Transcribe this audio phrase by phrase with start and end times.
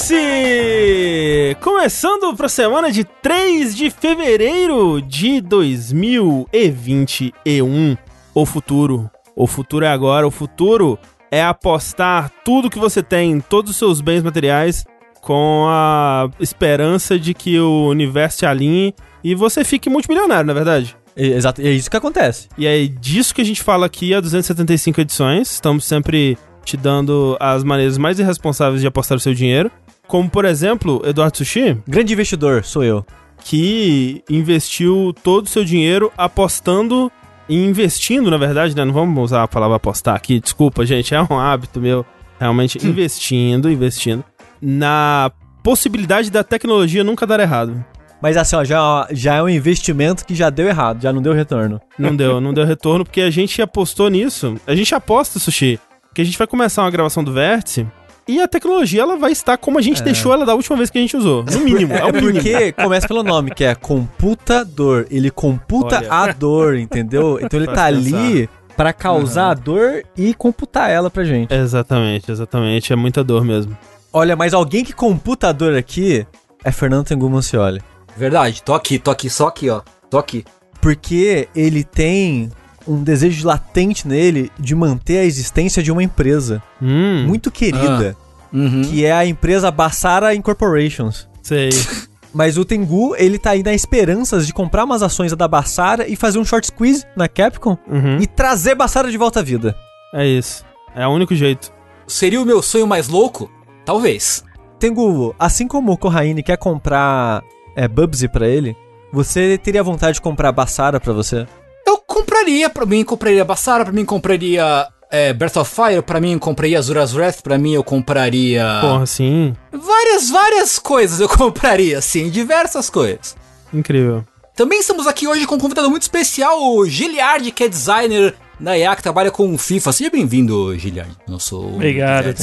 [0.00, 1.56] Vértice!
[1.60, 7.96] Começando para a semana de 3 de fevereiro de 2021.
[8.34, 9.10] O futuro.
[9.36, 10.26] O futuro é agora.
[10.26, 10.98] O futuro
[11.30, 14.86] é apostar tudo que você tem, todos os seus bens materiais,
[15.20, 20.54] com a esperança de que o universo te alinhe e você fique multimilionário, na é
[20.54, 20.96] verdade.
[21.14, 22.48] Exato, é isso que acontece.
[22.56, 25.50] E é disso que a gente fala aqui há 275 edições.
[25.50, 29.70] Estamos sempre te dando as maneiras mais irresponsáveis de apostar o seu dinheiro.
[30.10, 31.78] Como, por exemplo, Eduardo Sushi.
[31.86, 33.06] Grande investidor, sou eu.
[33.44, 37.12] Que investiu todo o seu dinheiro apostando
[37.48, 38.84] e investindo, na verdade, né?
[38.84, 42.04] Não vamos usar a palavra apostar aqui, desculpa, gente, é um hábito meu.
[42.40, 42.90] Realmente, hum.
[42.90, 44.24] investindo, investindo.
[44.60, 45.30] Na
[45.62, 47.84] possibilidade da tecnologia nunca dar errado.
[48.20, 51.32] Mas assim, ó, já, já é um investimento que já deu errado, já não deu
[51.32, 51.80] retorno.
[51.96, 54.56] Não deu, não deu retorno, porque a gente apostou nisso.
[54.66, 55.78] A gente aposta, Sushi,
[56.12, 57.86] que a gente vai começar uma gravação do Vértice
[58.30, 60.04] e a tecnologia ela vai estar como a gente é.
[60.04, 61.44] deixou ela da última vez que a gente usou.
[61.44, 61.92] No mínimo.
[61.94, 62.32] É, o mínimo.
[62.32, 65.06] porque começa pelo nome, que é computador.
[65.10, 66.12] Ele computa Olha.
[66.12, 67.38] a dor, entendeu?
[67.42, 69.50] Então ele tá ali para causar uhum.
[69.50, 71.52] a dor e computar ela pra gente.
[71.52, 72.92] Exatamente, exatamente.
[72.92, 73.76] É muita dor mesmo.
[74.12, 76.26] Olha, mas alguém que computa a dor aqui
[76.64, 77.82] é Fernando Tengu Mancioli.
[78.16, 79.82] Verdade, tô aqui, tô aqui, só aqui, ó.
[80.08, 80.44] Tô aqui.
[80.80, 82.50] Porque ele tem
[82.86, 87.24] um desejo latente nele de manter a existência de uma empresa hum.
[87.26, 88.19] muito querida, ah.
[88.52, 88.82] Uhum.
[88.82, 91.28] que é a empresa Bassara Incorporations.
[91.42, 91.70] Sei.
[92.32, 96.14] Mas o Tengu, ele tá aí na esperanças de comprar umas ações da Bassara e
[96.14, 98.18] fazer um short squeeze na Capcom uhum.
[98.20, 99.74] e trazer Bassara de volta à vida.
[100.14, 100.64] É isso.
[100.94, 101.72] É o único jeito.
[102.06, 103.50] Seria o meu sonho mais louco?
[103.84, 104.44] Talvez.
[104.78, 107.42] Tengu, assim como o Corraine quer comprar
[107.76, 108.76] é, Bubsy pra ele,
[109.12, 111.46] você teria vontade de comprar Bassara pra você?
[111.86, 116.38] Eu compraria, pra mim compraria Bassara, pra mim compraria é, Breath of Fire, pra mim
[116.38, 118.78] compraria Azura's Wrath, pra mim eu compraria...
[118.80, 119.54] Porra, sim.
[119.72, 123.36] Várias, várias coisas eu compraria, sim, diversas coisas.
[123.72, 124.24] Incrível.
[124.54, 128.78] Também estamos aqui hoje com um convidado muito especial, o Giliard, que é designer da
[128.78, 129.92] EA, que trabalha com FIFA.
[129.92, 131.16] Seja bem-vindo, Giliard.
[131.26, 132.34] Nosso Obrigado.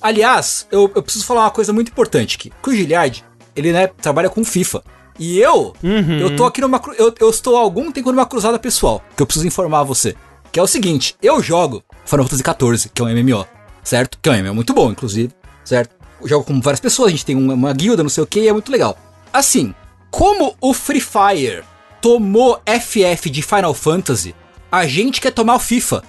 [0.00, 2.52] Aliás, eu, eu, preciso falar uma coisa muito importante aqui.
[2.62, 3.24] Que o Giliard,
[3.56, 4.82] ele né, trabalha com FIFA.
[5.18, 6.18] E eu, uhum.
[6.18, 6.80] eu tô aqui numa.
[6.98, 10.14] Eu, eu estou há algum tempo numa cruzada pessoal, que eu preciso informar você.
[10.52, 13.46] Que é o seguinte: eu jogo Final Fantasy XIV, que é um MMO,
[13.82, 14.18] certo?
[14.20, 15.32] Que é um MMO muito bom, inclusive,
[15.64, 15.94] certo?
[16.20, 18.40] Eu jogo com várias pessoas, a gente tem uma, uma guilda, não sei o que,
[18.40, 18.98] e é muito legal.
[19.32, 19.74] Assim,
[20.10, 21.62] como o Free Fire
[22.00, 24.34] tomou FF de Final Fantasy,
[24.70, 26.02] a gente quer tomar o FIFA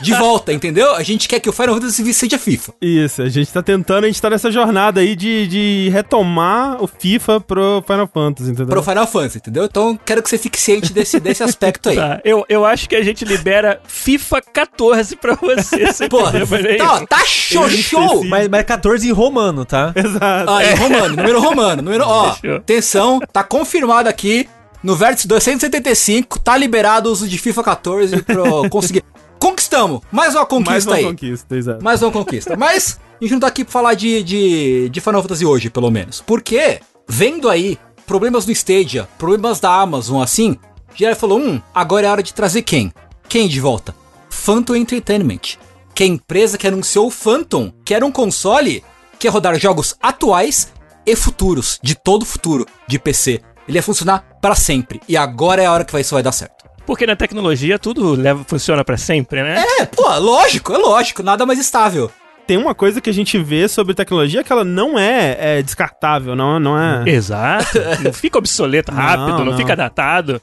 [0.00, 0.94] de volta, entendeu?
[0.94, 2.74] A gente quer que o Final Fantasy seja FIFA.
[2.80, 6.86] Isso, a gente tá tentando, a gente tá nessa jornada aí de, de retomar o
[6.86, 8.68] FIFA pro Final Fantasy, entendeu?
[8.68, 9.64] Pro Final Fantasy, entendeu?
[9.64, 11.96] Então quero que você fique ciente desse, desse aspecto aí.
[11.96, 15.86] Tá, eu, eu acho que a gente libera FIFA 14 pra você.
[15.92, 18.24] você Pô, tá, tá show, show!
[18.24, 19.92] Mas, mas 14 em romano, tá?
[19.94, 20.50] Exato.
[20.50, 21.82] Ah, em romano, número romano.
[21.82, 22.56] Número, ó, Fechou.
[22.56, 24.48] atenção, tá confirmado aqui
[24.84, 29.02] no vértice 275, tá liberado o uso de FIFA 14 pra conseguir.
[29.44, 30.00] Conquistamos!
[30.10, 31.04] Mais uma conquista Mais uma aí.
[31.04, 31.84] conquista, exato.
[31.84, 32.56] Mais uma conquista.
[32.56, 35.90] Mas a gente não tá aqui pra falar de, de, de Final Fantasy hoje, pelo
[35.90, 36.22] menos.
[36.22, 40.56] Porque, vendo aí problemas no Stadia, problemas da Amazon, assim,
[40.94, 42.90] já falou, hum, agora é hora de trazer quem?
[43.28, 43.94] Quem de volta?
[44.30, 45.58] Phantom Entertainment.
[45.94, 48.82] Que é a empresa que anunciou o Phantom, que era um console
[49.18, 50.72] que ia rodar jogos atuais
[51.04, 53.42] e futuros, de todo o futuro, de PC.
[53.68, 55.02] Ele ia funcionar para sempre.
[55.06, 56.63] E agora é a hora que isso vai dar certo.
[56.86, 59.64] Porque na tecnologia tudo leva, funciona para sempre, né?
[59.80, 62.10] É, pô, lógico, é lógico, nada mais estável.
[62.46, 66.36] Tem uma coisa que a gente vê sobre tecnologia que ela não é, é descartável,
[66.36, 67.08] não, não é.
[67.08, 67.78] Exato.
[68.04, 69.56] não fica obsoleto rápido, não, não, não.
[69.56, 70.40] fica datado.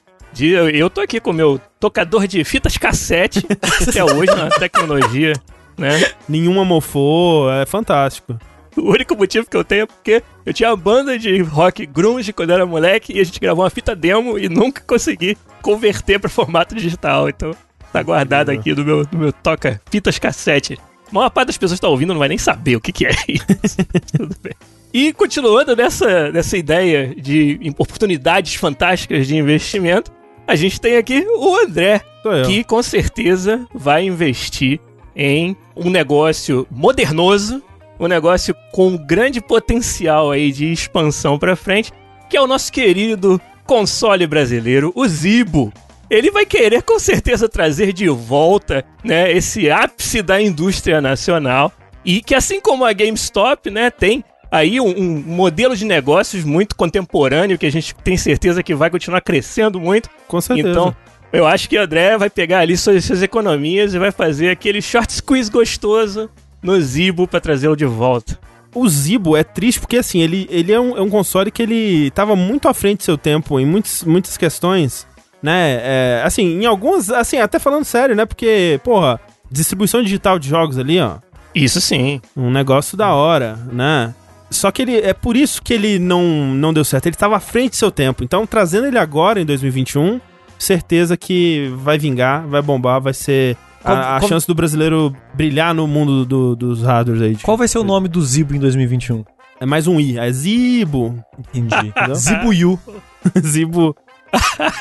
[0.74, 3.46] Eu tô aqui com meu tocador de fitas cassete
[3.88, 5.34] até hoje na tecnologia,
[5.78, 6.12] né?
[6.28, 8.36] Nenhuma mofou, é fantástico.
[8.76, 12.32] O único motivo que eu tenho é porque eu tinha uma banda de rock grunge
[12.32, 16.30] quando era moleque e a gente gravou uma fita demo e nunca consegui converter para
[16.30, 17.30] formato digital.
[17.30, 17.56] Então
[17.92, 20.78] tá guardado aqui no meu, no meu toca fitas cassete.
[21.10, 23.06] A maior parte das pessoas que tá ouvindo não vai nem saber o que, que
[23.06, 23.78] é isso.
[24.18, 24.54] Tudo bem.
[24.94, 30.12] E continuando nessa, nessa ideia de oportunidades fantásticas de investimento,
[30.48, 32.02] a gente tem aqui o André,
[32.46, 34.80] que com certeza vai investir
[35.16, 37.62] em um negócio modernoso
[38.02, 41.94] um negócio com grande potencial aí de expansão para frente,
[42.28, 45.72] que é o nosso querido console brasileiro, o Zibo.
[46.10, 51.72] Ele vai querer com certeza trazer de volta, né, esse ápice da indústria nacional
[52.04, 56.76] e que assim como a GameStop, né, tem aí um, um, modelo de negócios muito
[56.76, 60.10] contemporâneo que a gente tem certeza que vai continuar crescendo muito.
[60.28, 60.70] Com certeza.
[60.70, 60.96] Então,
[61.32, 64.82] eu acho que o André vai pegar ali suas, suas economias e vai fazer aquele
[64.82, 66.30] short squeeze gostoso
[66.62, 68.38] no Zibo para trazê-lo de volta.
[68.74, 72.12] O Zibo é triste porque, assim, ele, ele é, um, é um console que ele
[72.12, 75.08] tava muito à frente do seu tempo em muitos, muitas questões,
[75.42, 75.80] né?
[75.84, 78.26] É, assim, em algumas, assim, até falando sério, né?
[78.26, 79.20] Porque, porra,
[79.50, 81.18] distribuição digital de jogos ali, ó.
[81.54, 82.22] Isso sim.
[82.36, 84.16] Um negócio da hora, né?
[84.50, 87.06] Só que ele é por isso que ele não, não deu certo.
[87.06, 88.24] Ele estava à frente do seu tempo.
[88.24, 90.20] Então, trazendo ele agora em 2021,
[90.64, 95.16] certeza que vai vingar, vai bombar, vai ser Qual- a, a qual- chance do brasileiro
[95.34, 97.36] brilhar no mundo do- dos hardwares aí.
[97.42, 99.24] Qual vai ser o nome do Zibo em 2021?
[99.60, 101.24] É mais um I, é Zibo.
[101.38, 101.94] Entendi.
[102.16, 102.80] Zibo Yu.
[103.46, 103.96] Zibo.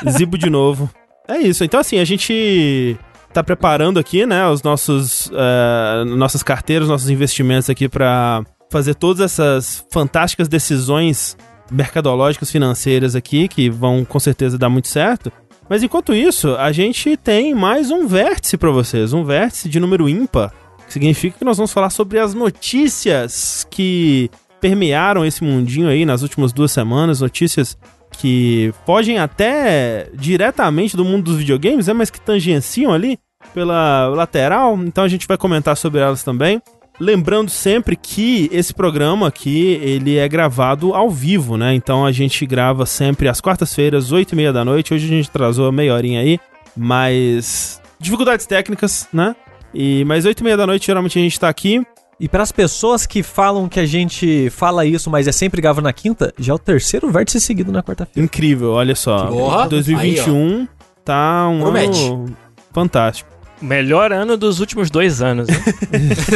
[0.09, 0.89] Zibo de novo.
[1.27, 1.63] É isso.
[1.63, 2.97] Então, assim, a gente
[3.33, 9.21] tá preparando aqui, né, os nossos, eh, nossas carteiras, nossos investimentos aqui pra fazer todas
[9.21, 11.37] essas fantásticas decisões
[11.71, 15.31] mercadológicas financeiras aqui, que vão com certeza dar muito certo.
[15.71, 20.09] Mas enquanto isso, a gente tem mais um vértice pra vocês, um vértice de número
[20.09, 20.53] ímpar,
[20.85, 24.29] que significa que nós vamos falar sobre as notícias que
[24.59, 27.77] permearam esse mundinho aí nas últimas duas semanas, notícias
[28.17, 33.17] que fogem até diretamente do mundo dos videogames, né, mas que tangenciam ali
[33.53, 36.61] pela lateral, então a gente vai comentar sobre elas também.
[37.01, 41.73] Lembrando sempre que esse programa aqui, ele é gravado ao vivo, né?
[41.73, 44.93] Então a gente grava sempre às quartas-feiras, oito e meia da noite.
[44.93, 46.39] Hoje a gente atrasou meia horinha aí,
[46.77, 47.81] mas...
[47.99, 49.35] Dificuldades técnicas, né?
[49.73, 51.83] E, mas oito e meia da noite, geralmente a gente tá aqui.
[52.19, 55.81] E para as pessoas que falam que a gente fala isso, mas é sempre grava
[55.81, 58.23] na quinta, já é o terceiro vértice seguido na quarta-feira.
[58.23, 59.25] Incrível, olha só.
[59.25, 60.67] Porra, 2021
[61.03, 62.05] tá um Promete.
[62.05, 62.37] ano
[62.71, 63.30] fantástico.
[63.61, 65.47] Melhor ano dos últimos dois anos.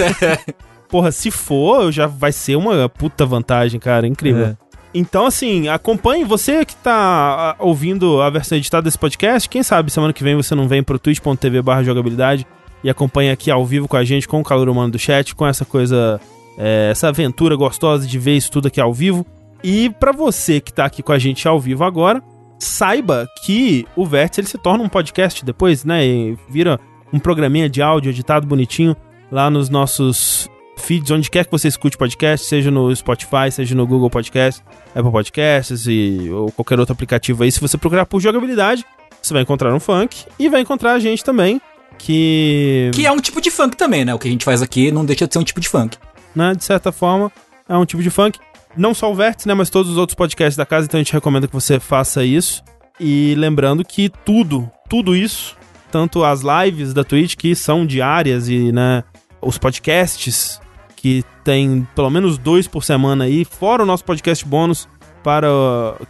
[0.88, 4.08] Porra, se for, já vai ser uma puta vantagem, cara.
[4.08, 4.46] Incrível.
[4.46, 4.58] É.
[4.94, 9.50] Então, assim, acompanhe você que tá ah, ouvindo a versão editada desse podcast.
[9.50, 12.48] Quem sabe semana que vem você não vem pro twitch.tv barra jogabilidade
[12.82, 15.46] e acompanha aqui ao vivo com a gente, com o calor humano do chat, com
[15.46, 16.22] essa coisa,
[16.58, 19.26] é, essa aventura gostosa de ver isso tudo aqui ao vivo.
[19.62, 22.24] E pra você que tá aqui com a gente ao vivo agora,
[22.58, 26.06] saiba que o Vértice ele se torna um podcast depois, né?
[26.06, 26.80] E vira
[27.14, 28.96] um programinha de áudio editado bonitinho
[29.32, 33.88] lá nos nossos feeds, onde quer que você escute podcast, seja no Spotify, seja no
[33.88, 34.62] Google Podcast,
[34.94, 37.52] Apple Podcasts e, ou qualquer outro aplicativo aí.
[37.52, 38.86] Se você procurar por jogabilidade,
[39.22, 41.62] você vai encontrar um funk e vai encontrar a gente também,
[41.98, 44.14] que, Que é um tipo de funk também, né?
[44.14, 45.98] O que a gente faz aqui não deixa de ser um tipo de funk.
[46.36, 47.32] né, de certa forma,
[47.68, 48.38] é um tipo de funk.
[48.76, 51.14] Não só o Vértice, né, mas todos os outros podcasts da casa, então a gente
[51.14, 52.62] recomenda que você faça isso.
[53.00, 55.56] E lembrando que tudo, tudo isso,
[55.96, 59.02] tanto as lives da Twitch, que são diárias, e né,
[59.42, 60.60] os podcasts,
[60.94, 64.90] que tem pelo menos dois por semana aí, fora o nosso podcast bônus
[65.24, 65.48] para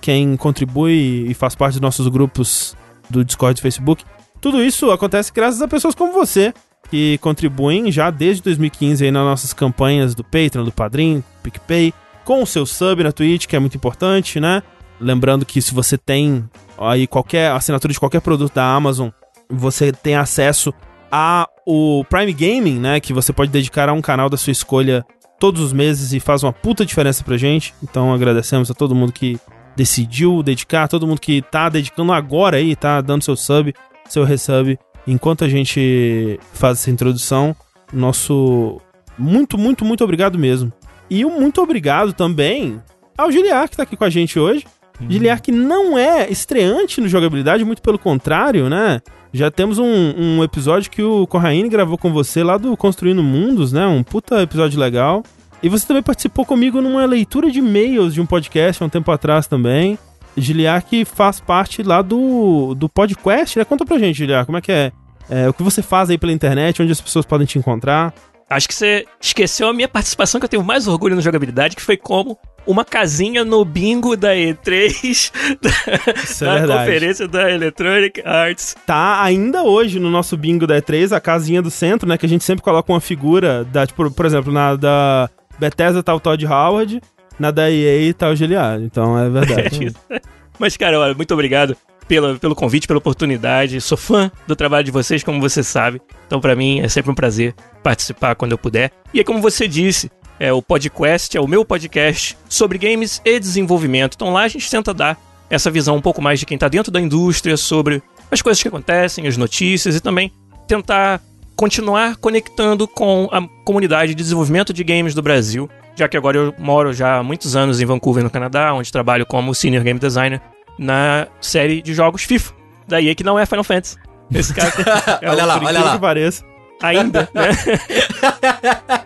[0.02, 2.76] quem contribui e faz parte dos nossos grupos
[3.12, 4.04] do Discord e Facebook.
[4.42, 6.52] Tudo isso acontece graças a pessoas como você,
[6.90, 11.94] que contribuem já desde 2015 aí nas nossas campanhas do Patreon, do Padrim, PicPay,
[12.24, 14.64] com o seu sub na Twitch, que é muito importante, né?
[15.00, 16.44] Lembrando que se você tem
[16.76, 19.10] aí qualquer assinatura de qualquer produto da Amazon,
[19.50, 20.74] você tem acesso
[21.12, 25.04] a o Prime Gaming, né, que você pode dedicar a um canal da sua escolha
[25.40, 27.74] todos os meses e faz uma puta diferença pra gente.
[27.84, 29.40] Então agradecemos a todo mundo que
[29.76, 33.74] decidiu dedicar, todo mundo que tá dedicando agora aí, tá dando seu sub,
[34.08, 34.78] seu resub.
[35.08, 37.56] Enquanto a gente faz essa introdução,
[37.92, 38.80] nosso
[39.18, 40.72] muito, muito, muito obrigado mesmo.
[41.10, 42.82] E um muito obrigado também
[43.18, 44.66] ao Giliar, que tá aqui com a gente hoje.
[45.10, 49.02] Giliar que não é estreante no jogabilidade, muito pelo contrário, né?
[49.36, 53.74] Já temos um, um episódio que o Corraine gravou com você lá do Construindo Mundos,
[53.74, 53.86] né?
[53.86, 55.24] Um puta episódio legal.
[55.62, 59.12] E você também participou comigo numa leitura de e-mails de um podcast há um tempo
[59.12, 60.00] atrás também.
[60.38, 63.66] Giliar que faz parte lá do, do podcast, né?
[63.66, 64.94] Conta pra gente, Giliar, como é que é?
[65.30, 68.14] É, O que você faz aí pela internet, onde as pessoas podem te encontrar.
[68.50, 71.82] Acho que você esqueceu a minha participação, que eu tenho mais orgulho no jogabilidade, que
[71.82, 75.32] foi como uma casinha no bingo da E3,
[75.62, 78.76] da, é da conferência da Electronic Arts.
[78.86, 82.18] tá ainda hoje no nosso bingo da E3, a casinha do centro, né?
[82.18, 85.30] Que a gente sempre coloca uma figura da, tipo, por exemplo, na da
[85.60, 87.02] Bethesda tá o Todd Howard,
[87.40, 88.84] na da EA tá o Giliard.
[88.84, 89.94] Então é verdade.
[90.58, 91.76] Mas, cara, olha, muito obrigado
[92.08, 93.82] pelo, pelo convite, pela oportunidade.
[93.82, 96.02] Sou fã do trabalho de vocês, como você sabe.
[96.28, 97.54] Então, pra mim, é sempre um prazer
[97.84, 98.92] participar quando eu puder.
[99.14, 103.40] E é como você disse, é o podcast, é o meu podcast sobre games e
[103.40, 104.16] desenvolvimento.
[104.16, 105.18] Então lá a gente tenta dar
[105.50, 108.02] essa visão um pouco mais de quem tá dentro da indústria, sobre
[108.32, 110.32] as coisas que acontecem, as notícias e também
[110.68, 111.22] tentar
[111.56, 116.54] continuar conectando com a comunidade de desenvolvimento de games do Brasil, já que agora eu
[116.58, 120.42] moro já há muitos anos em Vancouver, no Canadá, onde trabalho como senior game designer
[120.78, 122.52] na série de jogos FIFA,
[122.88, 123.96] da EA que não é Final Fantasy.
[124.34, 124.74] Esse cara
[125.22, 125.94] é Olha o- lá, olha lá.
[125.94, 126.44] que pareça.
[126.82, 127.50] ainda, né?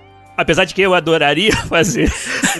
[0.40, 2.10] Apesar de que eu adoraria fazer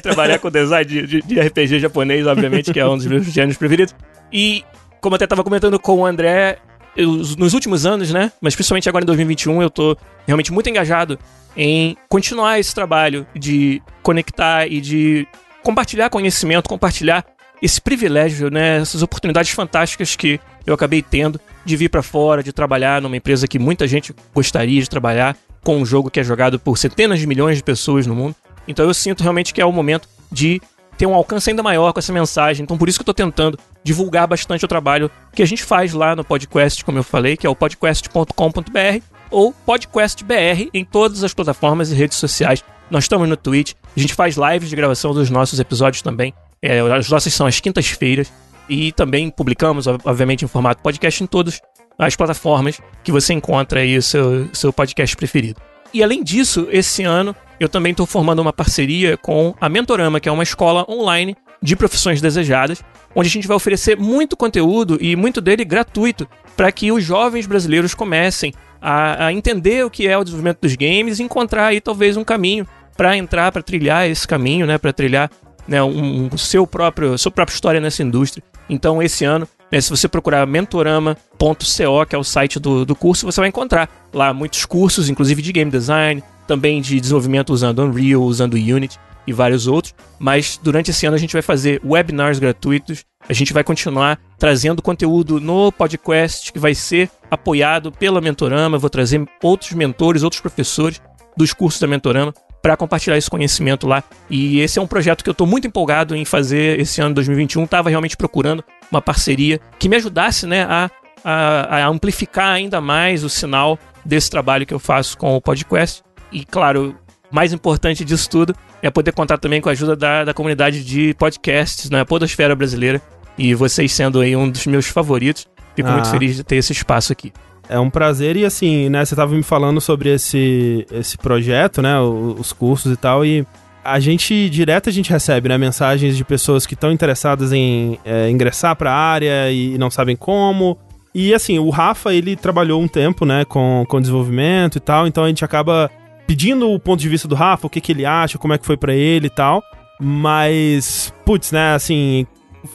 [0.04, 3.56] trabalhar com design de, de, de, RPG japonês, obviamente, que é um dos meus gêneros
[3.56, 3.96] preferidos.
[4.34, 4.66] E,
[5.00, 6.58] como eu até estava comentando com o André,
[6.94, 8.34] eu, nos últimos anos, né?
[8.42, 11.18] Mas principalmente agora em 2021, eu tô realmente muito engajado
[11.56, 15.26] em continuar esse trabalho de conectar e de
[15.64, 17.26] compartilhar conhecimento, compartilhar
[17.62, 22.52] esse privilégio, né, essas oportunidades fantásticas que eu acabei tendo de vir para fora, de
[22.52, 26.60] trabalhar numa empresa que muita gente gostaria de trabalhar, com um jogo que é jogado
[26.60, 28.36] por centenas de milhões de pessoas no mundo.
[28.68, 30.62] Então eu sinto realmente que é o momento de
[30.98, 32.64] ter um alcance ainda maior com essa mensagem.
[32.64, 35.94] Então por isso que eu estou tentando divulgar bastante o trabalho que a gente faz
[35.94, 41.34] lá no podcast, como eu falei, que é o podcast.com.br ou podcastbr em todas as
[41.34, 42.64] plataformas e redes sociais.
[42.90, 46.34] Nós estamos no Twitch, a gente faz lives de gravação dos nossos episódios também.
[46.62, 48.32] É, as nossas são às quintas-feiras.
[48.70, 51.60] E também publicamos, obviamente, em formato podcast em todas
[51.98, 55.60] as plataformas que você encontra aí o seu, seu podcast preferido.
[55.94, 60.30] E além disso, esse ano eu também estou formando uma parceria com a Mentorama, que
[60.30, 62.82] é uma escola online de profissões desejadas,
[63.14, 67.46] onde a gente vai oferecer muito conteúdo e muito dele gratuito para que os jovens
[67.46, 71.82] brasileiros comecem a, a, entender o que é o desenvolvimento dos games e encontrar aí
[71.82, 75.30] talvez um caminho para entrar, para trilhar esse caminho, né, para trilhar
[75.68, 78.44] né, um, um, seu próprio, sua própria história nessa indústria.
[78.70, 83.26] Então, esse ano, né, se você procurar mentorama.co, que é o site do, do curso,
[83.26, 88.22] você vai encontrar lá muitos cursos, inclusive de game design, também de desenvolvimento usando Unreal,
[88.22, 89.94] usando Unity e vários outros.
[90.18, 93.04] Mas durante esse ano a gente vai fazer webinars gratuitos.
[93.28, 98.78] A gente vai continuar trazendo conteúdo no podcast que vai ser apoiado pela Mentorama.
[98.78, 101.02] Vou trazer outros mentores, outros professores
[101.38, 104.04] dos cursos da Mentorama para compartilhar esse conhecimento lá.
[104.30, 107.64] E esse é um projeto que eu estou muito empolgado em fazer esse ano 2021.
[107.64, 110.90] Estava realmente procurando uma parceria que me ajudasse né, a,
[111.24, 116.04] a, a, amplificar ainda mais o sinal desse trabalho que eu faço com o podcast.
[116.32, 116.96] E claro,
[117.32, 121.14] mais importante disso tudo é poder contar também com a ajuda da, da comunidade de
[121.16, 123.02] podcasts na Podosfera Brasileira.
[123.38, 125.48] E vocês sendo aí um dos meus favoritos.
[125.76, 125.94] Fico ah.
[125.94, 127.32] muito feliz de ter esse espaço aqui.
[127.70, 132.00] É um prazer e assim, né, você tava me falando sobre esse, esse projeto, né,
[132.02, 133.46] os cursos e tal, e
[133.84, 138.28] a gente, direto a gente recebe, né, mensagens de pessoas que estão interessadas em é,
[138.30, 140.78] ingressar para a área e não sabem como.
[141.14, 145.24] E assim, o Rafa, ele trabalhou um tempo, né, com, com desenvolvimento e tal, então
[145.24, 145.92] a gente acaba
[146.26, 148.66] pedindo o ponto de vista do Rafa, o que, que ele acha, como é que
[148.66, 149.64] foi para ele e tal.
[150.00, 152.26] Mas, putz, né, assim,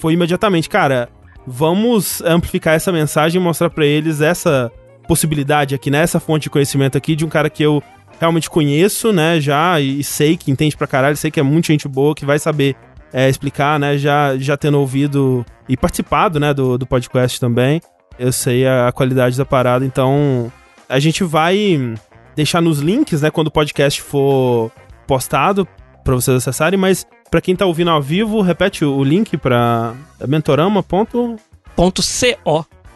[0.00, 1.08] foi imediatamente, cara,
[1.46, 4.70] vamos amplificar essa mensagem e mostrar para eles essa
[5.06, 7.82] possibilidade aqui, nessa né, fonte de conhecimento aqui, de um cara que eu
[8.20, 11.88] realmente conheço, né, já, e, sei que entende pra caralho, sei que é muita gente
[11.88, 12.76] boa, que vai saber
[13.12, 17.80] é, explicar, né, já, já tendo ouvido e participado, né, do, do podcast também.
[18.18, 20.50] Eu sei a, a qualidade da parada, então
[20.88, 21.94] a gente vai
[22.36, 24.70] deixar nos links, né, quando o podcast for
[25.06, 25.66] postado
[26.02, 29.94] para vocês acessarem, mas para quem tá ouvindo ao vivo, repete o, o link para
[30.26, 31.36] mentorama.co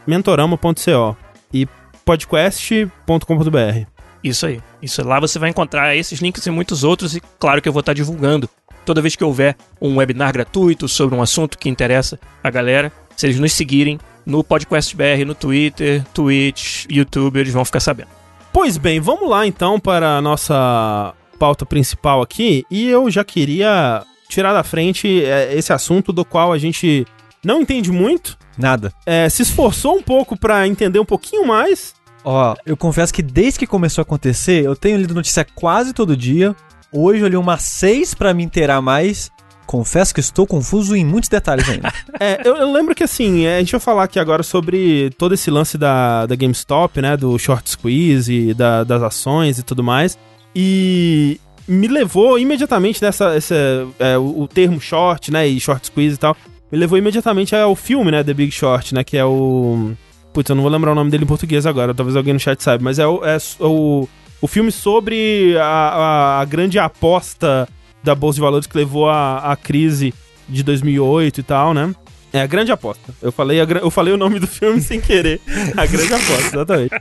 [0.07, 1.17] mentorama.co
[1.53, 1.67] e
[2.09, 3.87] podcast.com.br.
[4.25, 4.63] Isso aí.
[4.81, 7.81] Isso lá você vai encontrar esses links e muitos outros e claro que eu vou
[7.81, 8.49] estar divulgando
[8.87, 12.91] toda vez que houver um webinar gratuito sobre um assunto que interessa a galera.
[13.15, 18.09] Se eles nos seguirem no Podcast BR, no Twitter, Twitch, YouTube, eles vão ficar sabendo.
[18.55, 22.65] Pois bem, vamos lá então para a nossa pauta principal aqui.
[22.71, 27.07] E eu já queria tirar da frente é, esse assunto do qual a gente
[27.45, 28.39] não entende muito.
[28.57, 28.93] Nada.
[29.07, 33.59] É, se esforçou um pouco para entender um pouquinho mais Ó, eu confesso que desde
[33.59, 36.55] que começou a acontecer, eu tenho lido notícia quase todo dia.
[36.93, 39.31] Hoje eu li umas seis para me inteirar mais.
[39.67, 41.93] Confesso que estou confuso em muitos detalhes ainda.
[42.19, 45.35] é, eu, eu, lembro que assim, é, a gente vai falar aqui agora sobre todo
[45.35, 47.17] esse lance da, da GameStop, né?
[47.17, 50.19] Do short squeeze, da, das ações e tudo mais.
[50.57, 53.35] E me levou imediatamente nessa.
[53.35, 53.55] Essa,
[53.99, 55.47] é, o, o, termo short, né?
[55.47, 56.35] E short squeeze e tal.
[56.73, 58.25] Me levou imediatamente ao filme, né?
[58.25, 59.05] The Big Short, né?
[59.05, 59.93] Que é o.
[60.33, 62.63] Putz, eu não vou lembrar o nome dele em português agora, talvez alguém no chat
[62.63, 64.09] saiba, mas é o, é o,
[64.41, 67.69] o filme sobre a, a, a grande aposta
[68.03, 70.15] da Bolsa de Valores que levou à crise
[70.49, 71.95] de 2008 e tal, né?
[72.33, 73.15] É a grande aposta.
[73.23, 75.41] Eu falei, a, eu falei o nome do filme sem querer.
[75.77, 76.95] A grande aposta, exatamente.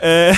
[0.00, 0.32] É...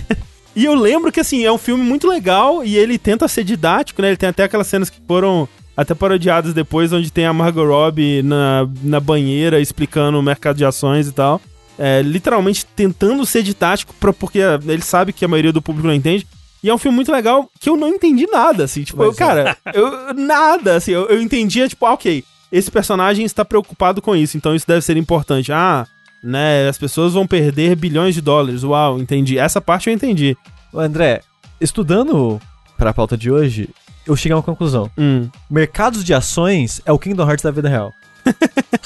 [0.56, 4.02] e eu lembro que, assim, é um filme muito legal e ele tenta ser didático,
[4.02, 4.08] né?
[4.08, 8.22] Ele tem até aquelas cenas que foram até parodiadas depois, onde tem a Margot Robbie
[8.22, 11.40] na, na banheira explicando o mercado de ações e tal
[11.82, 15.94] é, literalmente tentando ser didático, pra, porque ele sabe que a maioria do público não
[15.94, 16.26] entende.
[16.62, 18.82] E é um filme muito legal que eu não entendi nada, assim.
[18.84, 20.90] Tipo, eu, cara, eu, nada, assim.
[20.90, 22.22] Eu, eu entendia, tipo, ah, ok,
[22.52, 25.50] esse personagem está preocupado com isso, então isso deve ser importante.
[25.50, 25.86] Ah,
[26.22, 28.62] né, as pessoas vão perder bilhões de dólares.
[28.62, 29.38] Uau, entendi.
[29.38, 30.36] Essa parte eu entendi.
[30.74, 31.22] André,
[31.58, 32.38] estudando
[32.76, 33.70] pra pauta de hoje,
[34.06, 34.90] eu cheguei a uma conclusão.
[34.98, 35.30] Hum.
[35.50, 37.90] Mercados de ações é o Kingdom Hearts da vida real.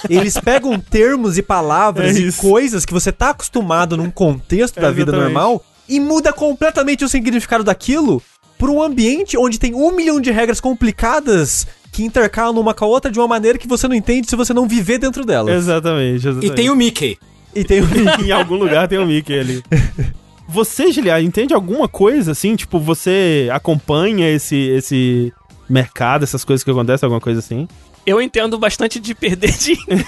[0.08, 4.90] Eles pegam termos e palavras É e coisas que você tá acostumado num contexto da
[4.90, 5.32] vida Exatamente.
[5.32, 8.22] normal e muda completamente o significado daquilo
[8.58, 12.88] pra um ambiente onde tem um milhão de regras complicadas que intercalam uma com a
[12.88, 15.54] outra de uma maneira que você não entende se você não viver dentro delas.
[15.54, 16.46] Exatamente, exatamente.
[16.46, 17.18] E tem o Mickey.
[17.54, 17.86] E tem o
[18.24, 19.62] em algum lugar tem o Mickey ali.
[20.48, 22.54] Você, Giliard, entende alguma coisa assim?
[22.54, 25.32] Tipo, você acompanha esse, esse
[25.68, 27.66] mercado, essas coisas que acontecem, alguma coisa assim?
[28.06, 30.06] Eu entendo bastante de perder dinheiro.